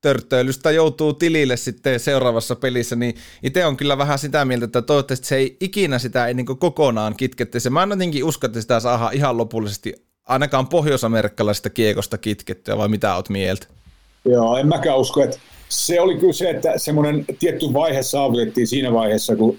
[0.00, 5.26] törttöilystä joutuu tilille sitten seuraavassa pelissä, niin itse on kyllä vähän sitä mieltä, että toivottavasti
[5.26, 7.70] se ei ikinä sitä ei niin kokonaan kitkettäisi.
[7.70, 9.94] Mä en jotenkin usko, että sitä saa ihan lopullisesti
[10.28, 13.66] ainakaan pohjoisamerikkalaisesta kiekosta kitkettyä, vai mitä oot mieltä?
[14.24, 18.92] Joo, en mäkään usko, että se oli kyllä se, että semmoinen tietty vaihe saavutettiin siinä
[18.92, 19.58] vaiheessa, kun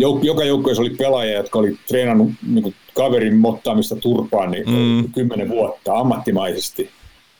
[0.00, 5.12] jouk- joka joukkueessa oli pelaajia, jotka oli treenannut niin kaverin mottaamista turpaan niin mm.
[5.12, 6.90] kymmenen vuotta ammattimaisesti.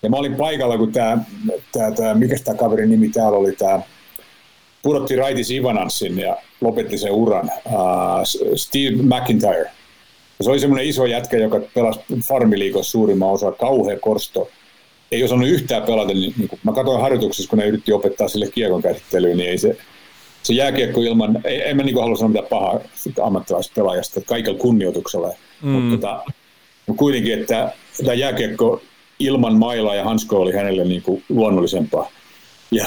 [0.03, 1.19] Ja mä olin paikalla, kun tämä,
[1.73, 3.81] tämä, tämä mikä tämä kaverin nimi täällä oli, tämä
[4.83, 9.71] pudotti Raitis Ivananssin ja lopetti sen uran, uh, Steve McIntyre.
[10.39, 14.49] Ja se oli semmoinen iso jätkä, joka pelasi farmiliikossa suurimman osa, kauhea korsto.
[15.13, 18.47] Ei osannut yhtään pelata, niin, niin kun mä katsoin harjoituksessa, kun ne yritti opettaa sille
[18.51, 19.77] kiekon käsittelyyn, niin ei se,
[20.43, 22.81] se jääkiekko ilman, ei, en mä niin halua sanoa mitään pahaa
[23.23, 25.33] ammattilaispelaajasta, kaikella kunnioituksella.
[25.63, 25.71] Mm.
[25.71, 26.25] Mutta tota,
[26.97, 27.73] kuitenkin, että
[28.05, 28.83] tämä jääkiekko
[29.19, 32.11] ilman mailaa ja hanskoa oli hänelle niin kuin luonnollisempaa.
[32.71, 32.87] Ja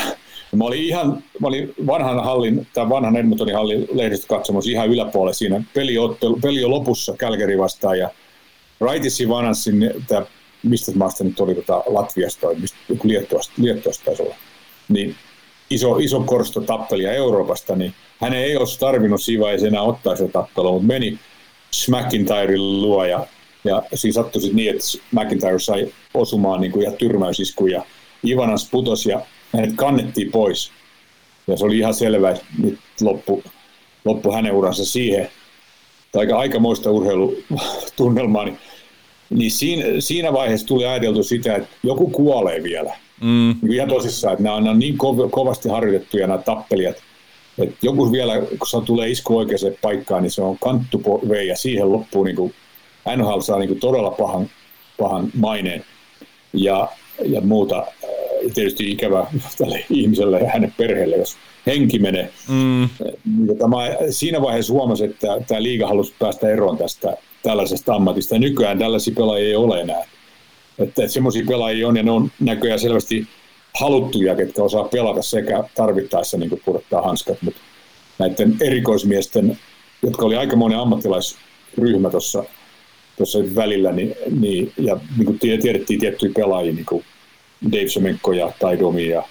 [0.55, 5.63] mä olin ihan, mä olin vanhan hallin, tai vanhan Edmontonin hallin lehdistökatsomus ihan yläpuolella siinä.
[5.73, 8.09] Peli, ottelu, peli on lopussa Kälkeri vastaan ja
[8.79, 10.25] Raitissi Vananssin, tämä,
[10.63, 12.55] mistä maasta nyt oli tota Latviasta tai
[13.03, 14.35] Liettuasta, Liettuasta taisi olla,
[14.89, 15.15] niin
[15.69, 20.27] iso, iso korsto tappelia Euroopasta, niin hän ei olisi tarvinnut siinä vaiheessa enää ottaa se
[20.27, 21.19] tappelu, mutta meni
[21.89, 23.27] McIntyren luo ja
[23.63, 27.85] ja siinä sattui sitten niin, että McIntyre sai osumaan niin kuin ja tyrmäysisku ja
[28.27, 29.21] Ivanas putosi ja
[29.53, 30.71] hänet kannettiin pois.
[31.47, 33.43] Ja se oli ihan selvä, että nyt loppu,
[34.05, 35.29] loppu hänen uransa siihen.
[36.11, 38.57] Tai aika, muista urheilutunnelmaa, niin,
[39.29, 42.95] niin siinä, siinä vaiheessa tuli ajateltu sitä, että joku kuolee vielä.
[43.21, 43.55] Mm.
[43.61, 44.97] Niin ihan tosissaan, että nämä on niin
[45.31, 46.95] kovasti harjoitettuja nämä tappelijat,
[47.57, 51.91] että joku vielä, kun se tulee isku oikeaan paikkaan, niin se on kanttu ja siihen
[51.91, 52.53] loppuu niin kuin
[53.15, 54.49] NHL saa niin kuin todella pahan,
[54.99, 55.85] pahan maineen
[56.53, 56.87] ja,
[57.25, 57.77] ja muuta.
[57.77, 62.29] Äh, tietysti ikävä tälle ihmiselle ja hänen perheelle, jos henki menee.
[62.49, 62.89] Mm.
[63.59, 63.77] Tämä,
[64.09, 68.35] siinä vaiheessa huomasin, että tämä liiga halusi päästä eroon tästä tällaisesta ammatista.
[68.35, 70.01] Ja nykyään tällaisia pelaajia ei ole enää.
[70.79, 73.27] Että, että semmoisia pelaajia on, ja ne on näköjään selvästi
[73.79, 77.61] haluttuja, ketkä osaa pelata sekä tarvittaessa niin kuin pudottaa hanskat, mutta
[78.19, 79.59] näiden erikoismiesten,
[80.03, 82.43] jotka oli aikamoinen ammattilaisryhmä tuossa
[83.17, 87.03] tuossa välillä, niin, niin, ja niin kuin tiedettiin tiettyjä pelaajia, niin kuin
[87.71, 89.23] Dave Semenko ja Taidomi ja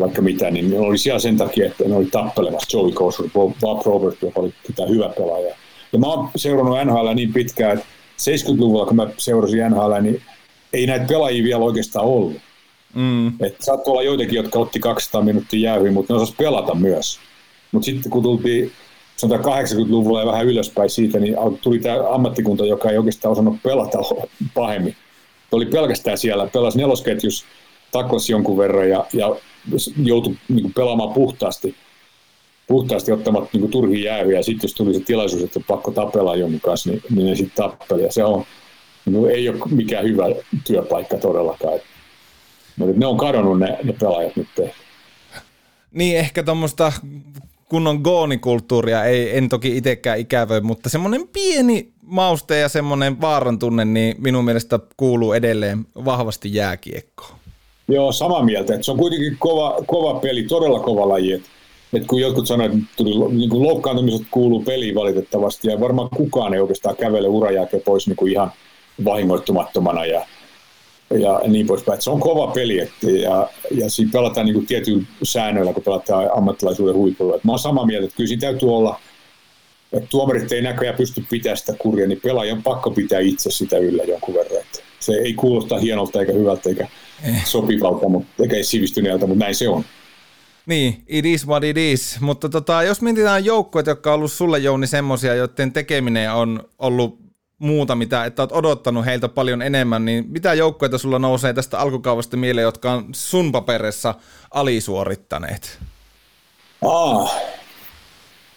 [0.00, 3.30] vaikka mitä, niin ne oli siellä sen takia, että ne oli tappelemassa Joey Kosur,
[3.60, 5.54] Bob Robert, joka oli tämä hyvä pelaaja.
[5.92, 7.86] Ja mä oon seurannut NHL niin pitkään, että
[8.20, 10.22] 70-luvulla, kun mä seurasin NHL, niin
[10.72, 12.36] ei näitä pelaajia vielä oikeastaan ollut.
[12.94, 13.28] Mm.
[13.28, 17.18] Että saattoi olla joitakin, jotka otti 200 minuuttia jäähyä, mutta ne osasivat pelata myös.
[17.72, 18.72] Mutta sitten kun tultiin
[19.16, 23.98] sanotaan 80-luvulla ja vähän ylöspäin siitä, niin tuli tämä ammattikunta, joka ei oikeastaan osannut pelata
[24.54, 24.96] pahemmin.
[25.52, 27.44] Oli pelkästään siellä, pelasi nelosketjus,
[27.92, 29.36] taklasi jonkun verran ja, ja
[30.02, 31.74] joutui niin pelaamaan puhtaasti,
[32.66, 34.42] puhtaasti ottamat niin turhia jäähyjä.
[34.42, 38.02] Sitten jos tuli se tilaisuus, että pakko tapella jonkun kanssa, niin, niin ne sitten tappeli.
[38.02, 38.44] Ja se on,
[39.06, 40.24] niin ei ole mikään hyvä
[40.64, 41.78] työpaikka todellakaan.
[42.76, 44.48] Mutta ne on kadonnut ne, ne pelaajat nyt.
[45.92, 46.92] Niin, ehkä tuommoista
[47.68, 53.84] kunnon goonikulttuuria ei, en toki itsekään ikävöi, mutta semmoinen pieni mauste ja semmoinen vaaran tunne,
[53.84, 57.30] niin minun mielestä kuuluu edelleen vahvasti jääkiekkoon.
[57.88, 58.74] Joo, samaa mieltä.
[58.74, 61.32] Että se on kuitenkin kova, kova peli, todella kova laji.
[61.32, 61.48] Että
[61.92, 66.54] et kun jotkut sanoivat, että tuli, niin kuin loukkaantumiset kuuluu peliin valitettavasti, ja varmaan kukaan
[66.54, 68.52] ei oikeastaan kävele urajan pois niin kuin ihan
[69.04, 70.26] vahingoittumattomana ja,
[71.10, 72.02] ja niin poispäin.
[72.02, 76.94] Se on kova peli että, ja, ja siinä pelataan niin tietyillä säännöillä, kun pelataan ammattilaisuuden
[76.94, 77.36] huipulla.
[77.36, 79.00] Et mä oon samaa mieltä, että kyllä siinä täytyy olla,
[79.92, 84.02] että tuomarit ei näköjään pysty pitämään sitä kuria, niin pelaajan pakko pitää itse sitä yllä
[84.02, 84.60] jonkun verran.
[84.60, 86.88] Että se ei kuulosta hienolta eikä hyvältä eikä
[87.24, 87.44] eh.
[87.44, 89.84] sopivalta, mutta, eikä sivistyneeltä, mutta näin se on.
[90.66, 92.20] Niin, it is what it is.
[92.20, 97.25] Mutta tota, jos mietitään joukkoja, jotka on ollut sulle Jouni semmoisia, joiden tekeminen on ollut
[97.58, 102.36] muuta, mitä että olet odottanut heiltä paljon enemmän, niin mitä joukkoja sulla nousee tästä alkukaudesta
[102.36, 104.14] mieleen, jotka on sun paperissa
[104.50, 105.78] alisuorittaneet?
[106.84, 107.36] Ah,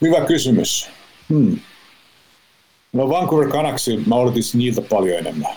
[0.02, 0.90] hyvä kysymys.
[1.30, 1.60] Hmm.
[2.94, 5.56] No Vancouver Canucks, mä odotin niiltä paljon enemmän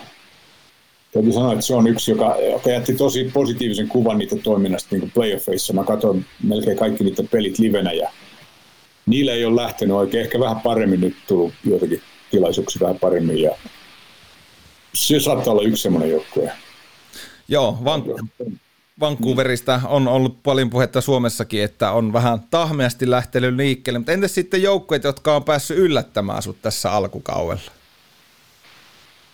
[1.13, 5.11] täytyy sanoa, että se on yksi, joka, joka jätti tosi positiivisen kuvan niitä toiminnasta niin
[5.11, 5.73] playoffeissa.
[5.73, 8.09] Mä katsoin melkein kaikki niitä pelit livenä ja
[9.05, 10.23] niillä ei ole lähtenyt oikein.
[10.23, 12.01] Ehkä vähän paremmin nyt tullut joitakin
[12.37, 13.51] tilaisuuksia vähän paremmin ja
[14.93, 16.51] se saattaa olla yksi semmoinen joukkue.
[17.47, 18.29] Joo, Van-
[18.99, 24.61] Vancouverista on ollut paljon puhetta Suomessakin, että on vähän tahmeasti lähtenyt liikkeelle, mutta entäs sitten
[24.61, 27.71] joukkueet, jotka on päässyt yllättämään sut tässä alkukaudella?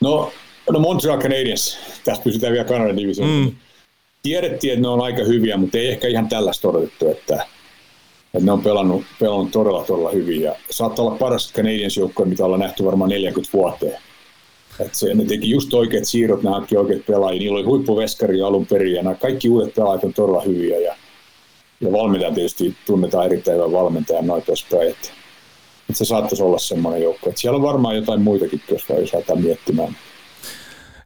[0.01, 0.31] No
[0.71, 3.49] No Montreal Canadiens, tästä pysytään vielä Kanadan divisioonassa.
[3.49, 3.55] Mm.
[4.23, 7.45] Tiedettiin, että ne on aika hyviä, mutta ei ehkä ihan tällaista odotettu, että,
[8.33, 10.41] että ne on pelannut, pelannut todella, todella hyvin.
[10.41, 13.97] Ja saattaa olla paras Canadiens joukkoja, mitä ollaan nähty varmaan 40 vuoteen.
[14.79, 17.39] Että se, ne teki just oikeat siirrot, ne hankki oikeat pelaajia.
[17.39, 20.79] Niillä oli huippuveskari alun perin ja nämä kaikki uudet pelaajat on todella hyviä.
[20.79, 20.95] Ja,
[21.81, 24.89] ja valmentaja tietysti tunnetaan erittäin hyvän valmentajan noin poispäin.
[24.89, 25.09] Että,
[25.79, 27.29] että se saattaisi olla semmoinen joukko.
[27.29, 29.95] Että siellä on varmaan jotain muitakin, jos lähdetään miettimään.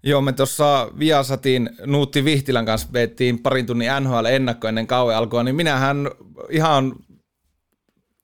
[0.04, 5.56] Joo, me tuossa Viasatin Nuutti Vihtilän kanssa veettiin parin tunnin NHL-ennakko ennen kauan alkua, niin
[5.56, 6.12] minähän
[6.50, 6.94] ihan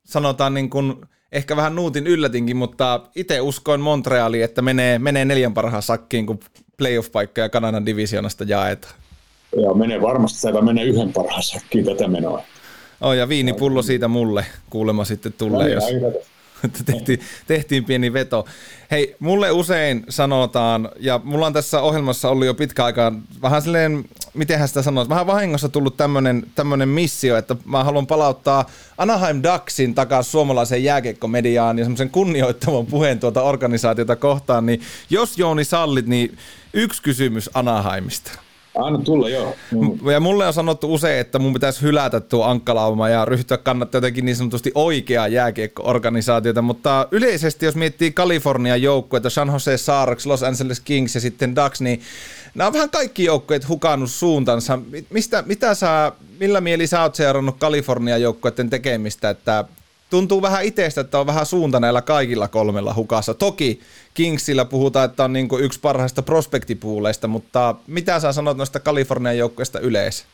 [0.10, 0.96] sanotaan niin kuin,
[1.32, 6.40] ehkä vähän Nuutin yllätinkin, mutta itse uskoin Montrealiin, että menee, menee neljän parhaan sakkiin, kun
[6.78, 8.94] playoff-paikka ja Kanadan divisionasta jaetaan.
[9.56, 12.44] Joo, menee varmasti, että menee yhden parhaan sakkiin tätä menoa.
[13.02, 15.84] Oh, ja viinipullo siitä mulle kuulemma sitten tulee, no, jos...
[16.86, 18.46] tehtiin, tehtiin pieni veto.
[18.92, 24.06] Hei, mulle usein sanotaan, ja mulla on tässä ohjelmassa ollut jo pitkä aika vähän silleen,
[24.34, 29.96] mitenhän sitä sanoisi, vähän vahingossa tullut tämmönen, tämmönen missio, että mä haluan palauttaa Anaheim Ducksin
[29.96, 36.38] takaisin suomalaiseen jääkiekkomediaan ja semmoisen kunnioittavan puheen tuota organisaatiota kohtaan, niin jos Jouni sallit, niin
[36.74, 38.32] yksi kysymys Anaheimista.
[38.78, 39.56] Anna tulla, joo.
[40.12, 44.26] Ja mulle on sanottu usein, että mun pitäisi hylätä tuo ankkalauma ja ryhtyä kannattaa jotenkin
[44.26, 50.80] niin sanotusti oikeaa jääkiekko-organisaatiota, mutta yleisesti jos miettii Kalifornian joukkueita, San Jose Sharks, Los Angeles
[50.80, 52.02] Kings ja sitten Ducks, niin
[52.56, 54.80] nämä on vähän kaikki joukkueet hukannut suuntansa.
[55.10, 59.66] Mistä, mitä sä, millä mieli sä oot seurannut Kalifornian joukkueiden tekemistä, että
[60.10, 63.34] tuntuu vähän itsestä, että on vähän suunta näillä kaikilla kolmella hukassa.
[63.34, 63.80] Toki
[64.14, 69.80] Kingsillä puhutaan, että on niin yksi parhaista prospektipuuleista, mutta mitä sä sanot noista Kalifornian joukkueista
[69.80, 70.26] yleensä?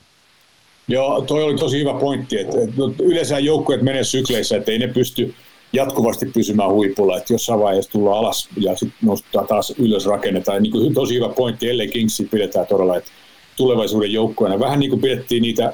[0.88, 4.88] Joo, toi oli tosi hyvä pointti, että, no, yleensä joukkueet menee sykleissä, että ei ne
[4.88, 5.34] pysty
[5.74, 10.64] jatkuvasti pysymään huipulla, että jossain vaiheessa tullaan alas ja sitten nostetaan taas ylös rakennetaan.
[10.64, 13.10] Niin kuin tosi hyvä pointti, ellei Kingsi pidetään todella, että
[13.58, 14.60] tulevaisuuden joukkueena.
[14.60, 15.74] Vähän niin kuin pidettiin niitä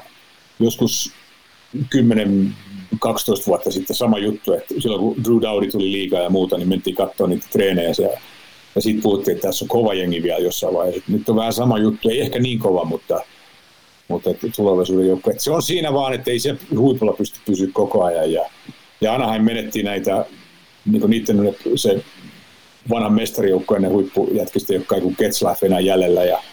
[0.59, 1.11] joskus
[1.89, 2.53] 10
[2.99, 6.69] 12 vuotta sitten sama juttu, että silloin kun Drew Dowdy tuli liikaa ja muuta, niin
[6.69, 8.19] mentiin katsoa niitä treenejä siellä.
[8.75, 11.03] Ja sitten puhuttiin, että tässä on kova jengi vielä jossain vaiheessa.
[11.07, 13.21] Nyt on vähän sama juttu, ei ehkä niin kova, mutta,
[14.07, 15.33] mutta että tulevaisuuden joukko.
[15.37, 18.31] Se on siinä vaan, että ei se huipulla pysty pysyä koko ajan.
[18.31, 18.45] Ja,
[19.01, 20.25] ja Anaheim menetti näitä,
[20.85, 22.03] niin niiden se
[22.89, 26.23] vanhan mestarijoukkojen huippujätkistä, jotka ei kuin Getzlaff enää jäljellä.
[26.23, 26.43] Ja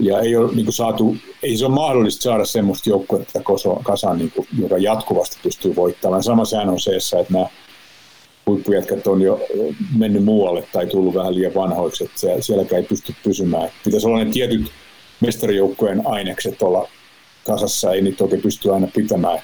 [0.00, 3.40] ja ei ole niin kuin saatu, ei se ole mahdollista saada semmoista joukkuetta
[3.82, 6.22] kasaan, niin kuin, joka jatkuvasti pystyy voittamaan.
[6.22, 7.46] Sama säännö on se, että nämä
[8.46, 9.40] huippujätkät on jo
[9.96, 13.70] mennyt muualle tai tullut vähän liian vanhoiksi, että sielläkään ei pysty pysymään.
[13.84, 14.70] Pitäisi olla ne tietyt
[15.20, 16.88] mestarijoukkueen ainekset olla
[17.46, 19.38] kasassa, ei niitä oikein pysty aina pitämään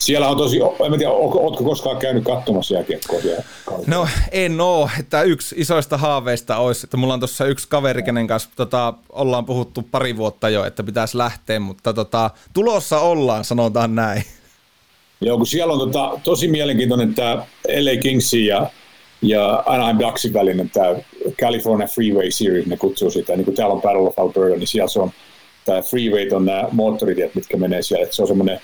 [0.00, 0.56] siellä on tosi,
[0.86, 3.42] en tiedä, oletko koskaan käynyt katsomassa jääkiekkoa siellä?
[3.86, 8.26] No en oo, että yksi isoista haaveista olisi, että mulla on tuossa yksi kaveri, kenen
[8.26, 13.94] kanssa tota, ollaan puhuttu pari vuotta jo, että pitäisi lähteä, mutta tota, tulossa ollaan, sanotaan
[13.94, 14.22] näin.
[15.20, 18.70] Joo, kun siellä on tota, tosi mielenkiintoinen tämä LA Kingsin ja,
[19.22, 20.94] ja Anaheim Ducksin välinen tämä
[21.40, 24.88] California Freeway Series, ne kutsuu sitä, niin kuin täällä on Battle of Alberta, niin siellä
[24.88, 25.10] se on,
[25.64, 28.60] tämä freeway on nämä moottoritiet, mitkä menee siellä, että se on semmoinen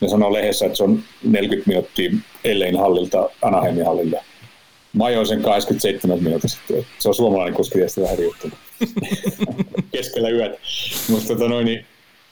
[0.00, 2.10] ne sanoo lehdessä, että se on 40 minuuttia
[2.44, 4.20] Ellein hallilta Anaheimin hallille.
[4.92, 6.86] Mä ajoin sen 27 minuuttia sitten.
[6.98, 8.58] Se on suomalainen kuski tietysti vähän riuttunut.
[9.92, 10.58] Keskellä yötä.
[11.08, 11.86] Mutta tota noin, niin,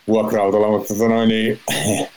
[0.09, 1.59] vuokra-autolla, mutta tota noin, niin,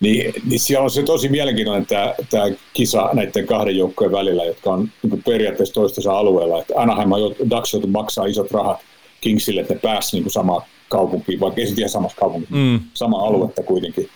[0.00, 4.70] Niin, niin siellä on se tosi mielenkiintoinen tämä, tämä kisa näiden kahden joukkojen välillä, jotka
[4.70, 6.60] on niin periaatteessa toistensa alueella.
[6.60, 7.10] Että Anaheim
[7.50, 8.78] Ducks joutu maksaa isot rahat
[9.20, 12.80] Kingsille, että ne pääsi niin samaan kaupunkiin, vaikka ei se ihan samassa kaupungissa, mm.
[12.94, 14.08] sama aluetta kuitenkin,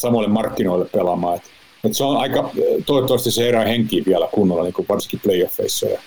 [0.00, 1.36] samoille markkinoille pelaamaan.
[1.36, 1.42] Et,
[1.84, 2.50] et se on aika,
[2.86, 5.86] toivottavasti se herää henkiin vielä kunnolla, niin kuin varsinkin playoffeissa.
[5.86, 6.00] Ja,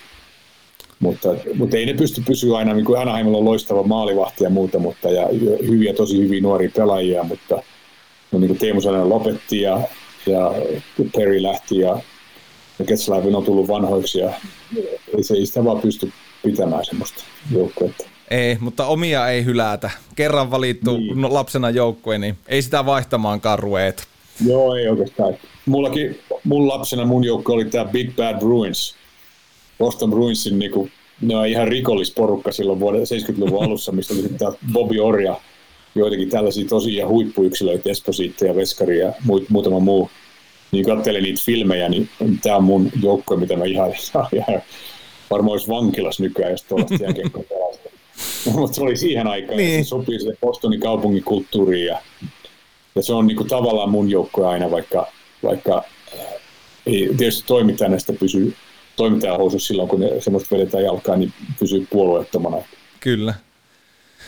[0.99, 4.79] mutta, mutta ei ne pysty pysyä aina, niin kuin Anaheimilla on loistava maalivahti ja muuta,
[4.79, 5.29] mutta, ja
[5.67, 7.63] hyviä, tosi hyviä nuoria pelaajia, mutta
[8.31, 9.81] no, niin kuin Teemu Sanonen lopetti ja,
[10.25, 10.51] ja
[11.17, 11.99] Perry lähti ja,
[12.79, 14.33] ja Ketslaivin on tullut vanhoiksi ja
[15.17, 16.11] ei, se, ei sitä vaan pysty
[16.43, 18.10] pitämään semmoista joukkuetta.
[18.31, 19.89] Ei, mutta omia ei hylätä.
[20.15, 21.33] Kerran valittu niin.
[21.33, 24.07] lapsena joukkue, niin ei sitä vaihtamaankaan rueet.
[24.45, 25.33] Joo, ei oikeastaan.
[25.65, 28.95] Mullakin, mun lapsena mun joukko oli tämä Big Bad Bruins.
[29.79, 30.89] Boston Bruinsin niinku,
[31.21, 35.35] ne on ihan rikollisporukka silloin vuoden 70-luvun alussa, mistä oli tämä Bobby Orja,
[35.95, 39.13] joitakin tällaisia tosia huippuyksilöitä, Esposito ja Veskari ja
[39.49, 40.11] muutama muu.
[40.71, 42.09] Niin katselin niitä filmejä, niin
[42.43, 43.93] tämä on mun joukko, mitä mä ihan,
[44.33, 44.61] ihan
[45.29, 47.31] varmaan olisi vankilas nykyään, jos tuollaista jälkeen
[48.55, 49.69] mutta se oli siihen aikaan, niin.
[49.69, 52.01] että se sopii se Bostonin kaupungin kulttuuriin ja,
[52.95, 55.07] ja se on niinku tavallaan mun joukko aina, vaikka,
[55.43, 55.83] vaikka
[56.85, 58.55] ei tietysti toimittajana sitä pysyy
[58.95, 62.57] toimittajan housussa silloin, kun ne semmoista vedetään jalkaan, niin pysyy puolueettomana.
[62.99, 63.33] Kyllä.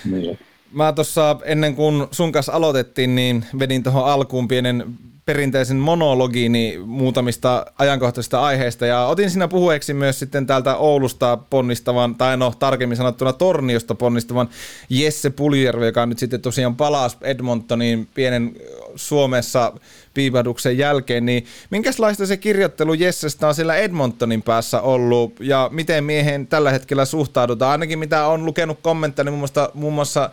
[0.05, 0.39] Niin.
[0.73, 4.85] Mä tuossa ennen kuin sun kanssa aloitettiin, niin vedin tuohon alkuun pienen
[5.25, 8.85] perinteisen monologiini muutamista ajankohtaisista aiheista.
[8.85, 14.49] Ja otin siinä puhueeksi myös sitten täältä Oulusta ponnistavan, tai no tarkemmin sanottuna Torniosta ponnistavan
[14.89, 18.55] Jesse Puljärvi, joka nyt sitten tosiaan palasi Edmontoniin pienen
[18.95, 19.73] Suomessa
[20.13, 25.39] piipahduksen jälkeen, niin minkälaista se kirjoittelu Jessestä on siellä Edmontonin päässä ollut?
[25.39, 27.71] Ja miten miehen tällä hetkellä suhtaudutaan?
[27.71, 30.29] Ainakin mitä on lukenut kommentteja, niin muun muassa, muun muassa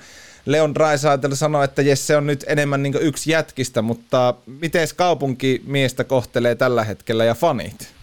[0.47, 6.55] Leon Draisaitl sanoi, että Jesse on nyt enemmän niin yksi jätkistä, mutta miten kaupunkimiestä kohtelee
[6.55, 8.01] tällä hetkellä ja fanit?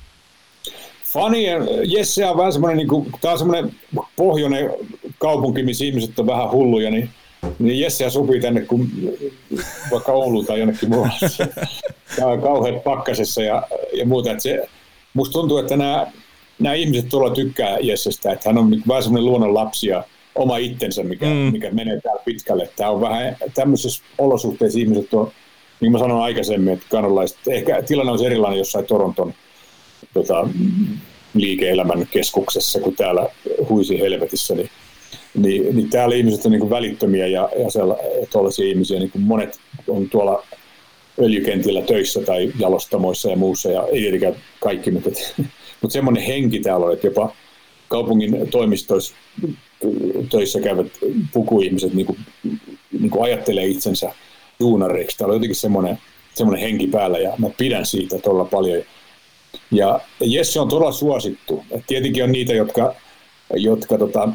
[1.13, 3.75] Fanien, Jesse on vähän semmoinen, niin kuin, tämä on semmoinen
[4.15, 4.69] pohjoinen
[5.19, 7.09] kaupunki, missä ihmiset on vähän hulluja, niin,
[7.59, 8.91] niin Jesse sopii tänne kuin
[9.91, 11.47] vaikka Oulu tai jonnekin muualle.
[12.15, 14.31] Tämä on kauhean pakkasessa ja, ja muuta.
[14.31, 14.67] Että se,
[15.13, 16.07] musta tuntuu, että nämä,
[16.59, 20.03] nämä ihmiset tuolla tykkää Jessestä, että hän on niin vähän semmoinen luonnon lapsi ja
[20.37, 21.31] oma itsensä, mikä, mm.
[21.31, 22.69] mikä menee täällä pitkälle.
[22.75, 25.31] Tämä on vähän tämmöisessä olosuhteissa ihmiset on, niin
[25.79, 29.33] kuin mä sanoin aikaisemmin, että kanadalaiset, ehkä tilanne on erilainen jossain Toronton
[30.13, 30.47] tota,
[31.33, 33.29] liike-elämän keskuksessa kuin täällä
[33.69, 34.69] huisi helvetissä, niin,
[35.37, 37.69] niin, niin täällä ihmiset on niin kuin välittömiä ja, ja
[38.31, 40.43] sellaisia ihmisiä, niin kuin monet on tuolla
[41.19, 45.09] öljykentillä töissä tai jalostamoissa ja muussa, ja ei tietenkään kaikki, mutta,
[45.81, 47.33] mutta semmoinen henki täällä on, että jopa
[47.87, 49.15] kaupungin toimistoissa
[50.29, 50.87] töissä käyvät
[51.33, 52.19] pukuihmiset niin kuin,
[52.99, 54.11] niin kuin ajattelee itsensä
[54.59, 55.17] duunareiksi.
[55.17, 55.97] Täällä on jotenkin semmoinen,
[56.33, 58.83] semmoinen henki päällä ja mä pidän siitä todella paljon.
[59.71, 61.63] Ja Jesse on todella suosittu.
[61.71, 62.95] Et tietenkin on niitä, jotka,
[63.53, 64.29] jotka tota,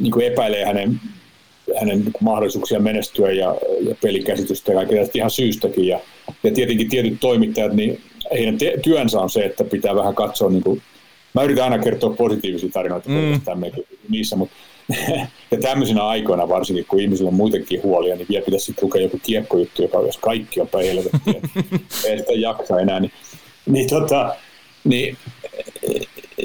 [0.00, 1.00] niin kuin epäilee hänen,
[1.80, 3.56] hänen niin kuin mahdollisuuksia menestyä ja,
[3.88, 5.86] ja pelikäsitystä ja kaikkea ihan syystäkin.
[5.86, 6.00] Ja,
[6.42, 8.00] ja tietenkin tietyt toimittajat, niin
[8.32, 10.82] heidän te- työnsä on se, että pitää vähän katsoa niin kuin,
[11.34, 13.40] Mä yritän aina kertoa positiivisia tarinoita mm.
[14.08, 14.54] niissä, mutta
[15.50, 19.82] ja tämmöisinä aikoina varsinkin, kun ihmisillä on muitakin huolia, niin vielä pitäisi lukea joku kiekkojuttu,
[19.82, 21.64] joka jos kaikki on päin helvettiä,
[22.08, 23.00] ei sitä jaksa enää.
[23.00, 23.12] Niin,
[23.66, 24.36] niin, tota,
[24.84, 25.16] niin,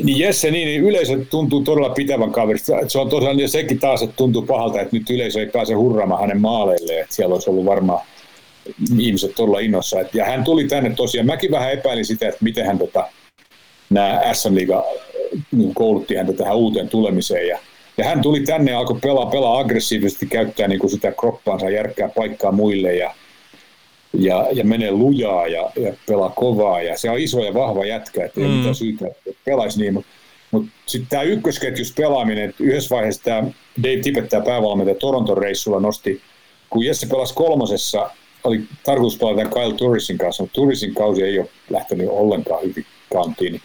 [0.03, 2.73] niin Jesse, niin, niin yleisö tuntuu todella pitävän kaverista.
[2.87, 6.21] Se on tosiaan ja sekin taas, että tuntuu pahalta, että nyt yleisö ei pääse hurraamaan
[6.21, 8.05] hänen maaleilleen, että siellä olisi ollut varmaan
[8.99, 9.97] ihmiset todella innossa.
[10.13, 11.27] Ja hän tuli tänne tosiaan.
[11.27, 13.07] Mäkin vähän epäilin sitä, että miten hän tota,
[13.89, 14.85] nämä SM Liiga
[15.51, 17.59] niin koulutti häntä tähän uuteen tulemiseen ja
[17.99, 22.09] ja hän tuli tänne ja alkoi pelaa, pelaa aggressiivisesti, käyttää niin kuin sitä kroppaansa, järkkää
[22.09, 23.13] paikkaa muille ja,
[24.13, 26.81] ja, ja menee lujaa ja, ja pelaa kovaa.
[26.81, 28.53] Ja se on iso ja vahva jätkä, että ei mm.
[28.53, 29.93] mitään syytä, että pelaisi niin.
[29.93, 30.09] Mutta
[30.51, 33.43] mut sitten tämä ykkösketjus pelaaminen, että yhdessä vaiheessa tämä
[33.83, 36.21] Dave Tippett, tämä päävalmentaja Toronton reissulla nosti,
[36.69, 38.09] kun Jesse pelasi kolmosessa,
[38.43, 43.51] oli tarkoitus pelata Kyle Turrisin kanssa, mutta Turrisin kausi ei ole lähtenyt ollenkaan hyvin kantiin.
[43.51, 43.61] Niin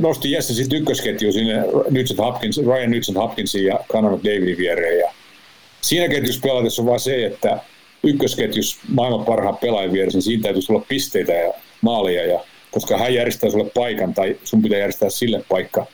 [0.00, 1.60] nosti Jesse sitten ykkösketju sinne
[1.90, 4.98] Nugent Hopkins, Ryan Nugent Hopkinsin ja Connor Davidin viereen.
[4.98, 5.12] Ja
[5.80, 7.60] siinä ketjussa pelatessa on vaan se, että
[8.04, 12.40] ykkösketjus maailman parhaan pelaajan vieressä, niin siinä täytyy tulla pisteitä ja maaleja, ja,
[12.70, 15.86] koska hän järjestää sulle paikan tai sun pitää järjestää sille paikka.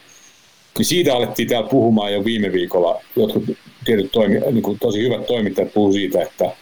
[0.79, 3.01] Niin siitä alettiin täällä puhumaan jo viime viikolla.
[3.17, 3.45] Jotkut
[3.85, 6.53] tietyt toimi, niin kuin tosi hyvät toimittajat puhuu siitä, että,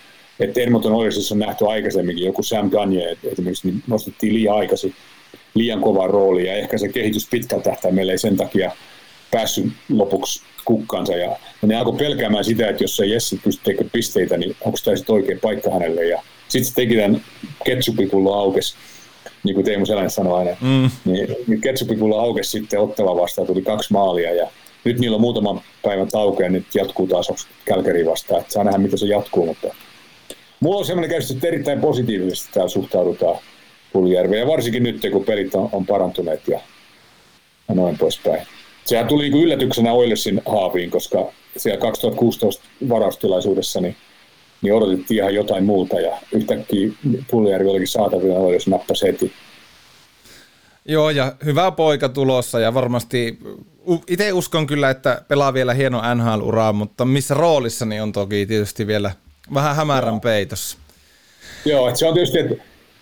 [0.40, 4.94] että Edmonton Oilersissa on nähty aikaisemminkin, joku Sam Gagne esimerkiksi niin nostettiin liian aikaisin
[5.54, 8.72] liian kova rooli ja ehkä se kehitys pitkällä tähtäimellä ei sen takia
[9.30, 11.12] päässyt lopuksi kukkaansa.
[11.12, 14.78] Ja, ja ne alkoi pelkäämään sitä, että jos se Jesse pystyy tekemään pisteitä, niin onko
[14.84, 16.04] tämä sitten oikea paikka hänelle.
[16.04, 17.22] Ja, sitten se teki tämän
[17.64, 18.74] ketsupipullo aukesi,
[19.44, 20.56] niin kuin Teemu Selän sanoi aina.
[20.60, 20.90] Mm.
[21.04, 24.50] Niin, ketsupipullo aukesi sitten ottava vastaan, tuli kaksi maalia ja
[24.84, 28.40] nyt niillä on muutaman päivän tauko ja nyt jatkuu taas Kälkäri vastaan.
[28.40, 29.74] Että saa nähdä, miten se jatkuu, mutta
[30.60, 33.38] mulla on sellainen käsitys, että erittäin positiivisesti täällä suhtaudutaan
[33.96, 36.60] Puljärveen ja varsinkin nyt, kun pelit on, on parantuneet ja,
[37.68, 38.46] ja noin poispäin.
[38.84, 43.96] Sehän tuli niin yllätyksenä Oilersin haaviin, koska siellä 2016 varaustilaisuudessa niin,
[44.62, 46.88] niin odotettiin ihan jotain muuta ja yhtäkkiä
[47.30, 49.32] Puljärvi olikin saatavilla Oilers nappasi heti.
[50.84, 53.38] Joo, ja hyvä poika tulossa ja varmasti
[54.08, 58.86] itse uskon kyllä, että pelaa vielä hieno NHL-uraa, mutta missä roolissa niin on toki tietysti
[58.86, 59.10] vielä
[59.54, 60.78] vähän hämärän peitossa.
[61.64, 62.54] Joo, että se on tietysti, että,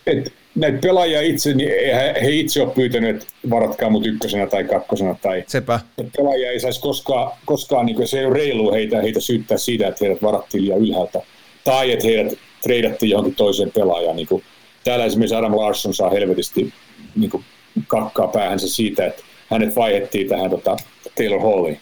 [0.06, 4.64] että näitä pelaajia itse, niin he, he itse ole pyytänyt, että varatkaa mut ykkösenä tai
[4.64, 5.16] kakkosena.
[5.22, 5.80] Tai, Sepä.
[6.16, 10.04] Pelaajia ei saisi koskaan, koskaan niin se ei ole reilu heitä, heitä syyttää siitä, että
[10.04, 11.20] heidät varattiin liian ylhäältä.
[11.64, 14.16] Tai että heidät treidattiin johonkin toiseen pelaajaan.
[14.16, 14.42] Niin kuin,
[14.84, 16.72] täällä esimerkiksi Adam Larsson saa helvetisti
[17.16, 17.44] niin kuin,
[17.86, 20.76] kakkaa päähänsä siitä, että hänet vaihettiin tähän tota,
[21.14, 21.80] Taylor Halliin.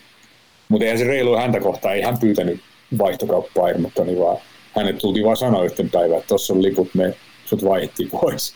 [0.68, 2.60] Mutta eihän se reilu häntä kohtaan, ei hän pyytänyt
[2.98, 4.38] vaihtokauppaa Edmontoni, vaan
[4.76, 7.14] hänet tultiin vaan sanoa yhten päivään, että tuossa on liput, me
[7.58, 8.54] sut vaihdettiin pois.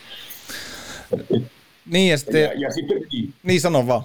[1.91, 3.35] Niin ja sitten, ja, ja sitten niin.
[3.43, 4.03] niin sano vaan.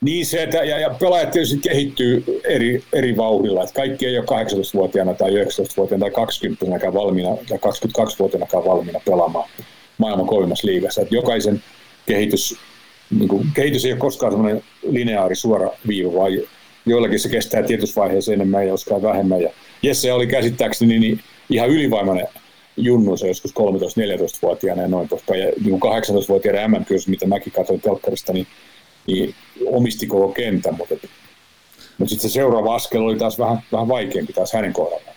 [0.00, 4.26] Niin se, että, ja, ja pelaajat tietysti kehittyy eri, eri vauhdilla, että kaikki ei ole
[4.26, 9.48] 18-vuotiaana tai 19-vuotiaana tai 20 valmiina tai 22-vuotiaana valmiina pelaamaan
[9.98, 11.02] maailman kovimmassa liigassa.
[11.02, 11.62] Että jokaisen
[12.06, 12.56] kehitys,
[13.18, 16.32] niin kuin, kehitys ei ole koskaan semmoinen lineaari suora viiva, vaan
[16.86, 19.42] joillakin se kestää tietyssä vaiheessa enemmän ja joskaan vähemmän.
[19.42, 19.50] Ja
[19.82, 21.20] Jesse oli käsittääkseni niin
[21.50, 22.26] ihan ylivoimainen
[22.76, 25.40] junnu, se joskus 13-14-vuotiaana ja noin poispäin.
[25.40, 28.46] Ja niin 18-vuotiaiden mm mitä mäkin katsoin telkkarista, niin,
[29.06, 29.34] niin
[29.66, 30.94] omisti koko kentän, mutta,
[31.98, 35.15] mutta sitten se seuraava askel oli taas vähän, vähän vaikeampi taas hänen kohdallaan.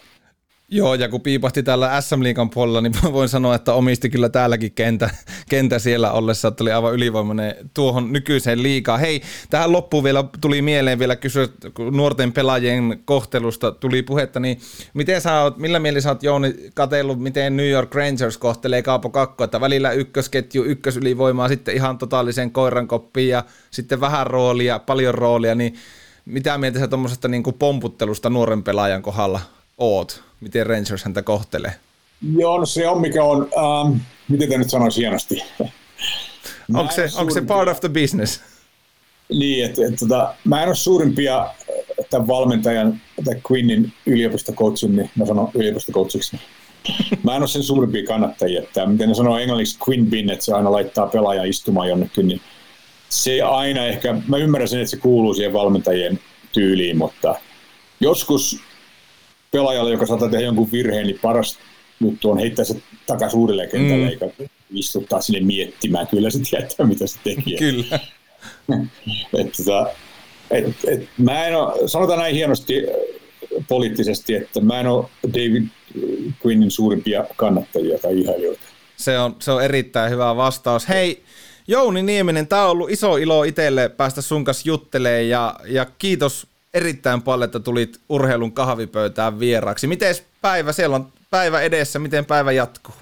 [0.71, 4.71] Joo, ja kun piipahti täällä SM Liikan puolella, niin voin sanoa, että omisti kyllä täälläkin
[4.71, 5.09] kentä,
[5.49, 8.99] kentä siellä ollessa, että oli aivan ylivoimainen tuohon nykyiseen liikaan.
[8.99, 11.47] Hei, tähän loppuun vielä tuli mieleen vielä kysyä,
[11.91, 14.59] nuorten pelaajien kohtelusta tuli puhetta, niin
[14.93, 19.09] miten sä oot, millä mieli sä oot Jouni katsellut, miten New York Rangers kohtelee Kaapo
[19.09, 25.15] Kakko, että välillä ykkösketju, ykkösylivoimaa, sitten ihan totaalisen koiran koppiin ja sitten vähän roolia, paljon
[25.15, 25.75] roolia, niin
[26.25, 29.39] mitä mieltä sä tuommoisesta niin pomputtelusta nuoren pelaajan kohdalla
[29.79, 30.29] oot?
[30.41, 31.71] miten Rangers häntä kohtelee?
[32.37, 33.97] Joo, no se on mikä on, ähm,
[34.29, 35.43] miten te nyt sanoisi hienosti?
[36.73, 38.41] onko se, onko se part of the business?
[39.29, 41.55] Niin, että et, tota, mä en ole suurimpia äh,
[42.09, 46.39] tämän valmentajan, tai Quinnin yliopistocoachin, niin mä sanon yliopistocoachiksi.
[47.23, 50.53] Mä en ole sen suurimpia kannattajia, että miten ne sanoo englanniksi Quinn Bin, että se
[50.53, 52.41] aina laittaa pelaajan istumaan jonnekin, niin
[53.09, 56.19] se aina ehkä, mä ymmärrän sen, että se kuuluu siihen valmentajien
[56.51, 57.35] tyyliin, mutta
[57.99, 58.59] joskus
[59.51, 61.59] pelaajalle, joka saattaa tehdä jonkun virheen, niin paras
[61.99, 64.09] juttu on heittää se takaisin uudelleen kentälle, mm.
[64.09, 66.07] eikä istuttaa sinne miettimään.
[66.07, 67.55] Kyllä se tietää, mitä se teki.
[67.57, 67.99] Kyllä.
[69.39, 69.87] et, tota,
[70.51, 75.63] et, et, mä en ole, sanotaan näin hienosti äh, poliittisesti, että mä en ole David
[76.45, 78.61] Quinnin suurimpia kannattajia tai ihailijoita.
[78.97, 80.89] Se on, se on erittäin hyvä vastaus.
[80.89, 81.23] Hei,
[81.67, 86.47] Jouni Nieminen, tämä on ollut iso ilo itselle päästä sun kanssa juttelemaan ja, ja kiitos
[86.73, 89.87] erittäin paljon, että tulit urheilun kahvipöytään vieraaksi.
[89.87, 92.95] Miten päivä, siellä on päivä edessä, miten päivä jatkuu?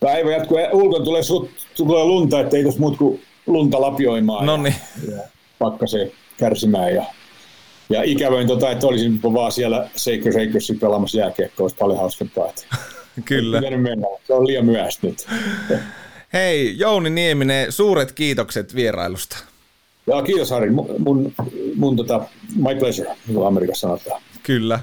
[0.00, 4.46] Päivä jatkuu, ulkon tulee, sut, tulee lunta, ettei tuossa muut kuin lunta lapioimaan.
[4.46, 4.74] No niin.
[5.08, 5.22] Ja, ja
[5.58, 7.04] pakkaseen kärsimään ja
[7.90, 12.48] ja ikävöin tota, että olisin vaan siellä Seikko Seikkosin pelaamassa jääkiekkoa, olisi paljon hauskempaa.
[12.48, 12.64] Että
[13.24, 13.60] Kyllä.
[13.60, 14.06] Mennä.
[14.26, 15.26] Se on liian myöhäistä nyt.
[16.32, 19.36] Hei, Jouni Nieminen, suuret kiitokset vierailusta.
[20.06, 21.32] Ja kiitos Harri, mun, mun,
[21.76, 22.24] mun tota,
[22.56, 23.16] my pleasure,
[23.46, 24.22] Amerikassa sanotaan.
[24.42, 24.80] Kyllä.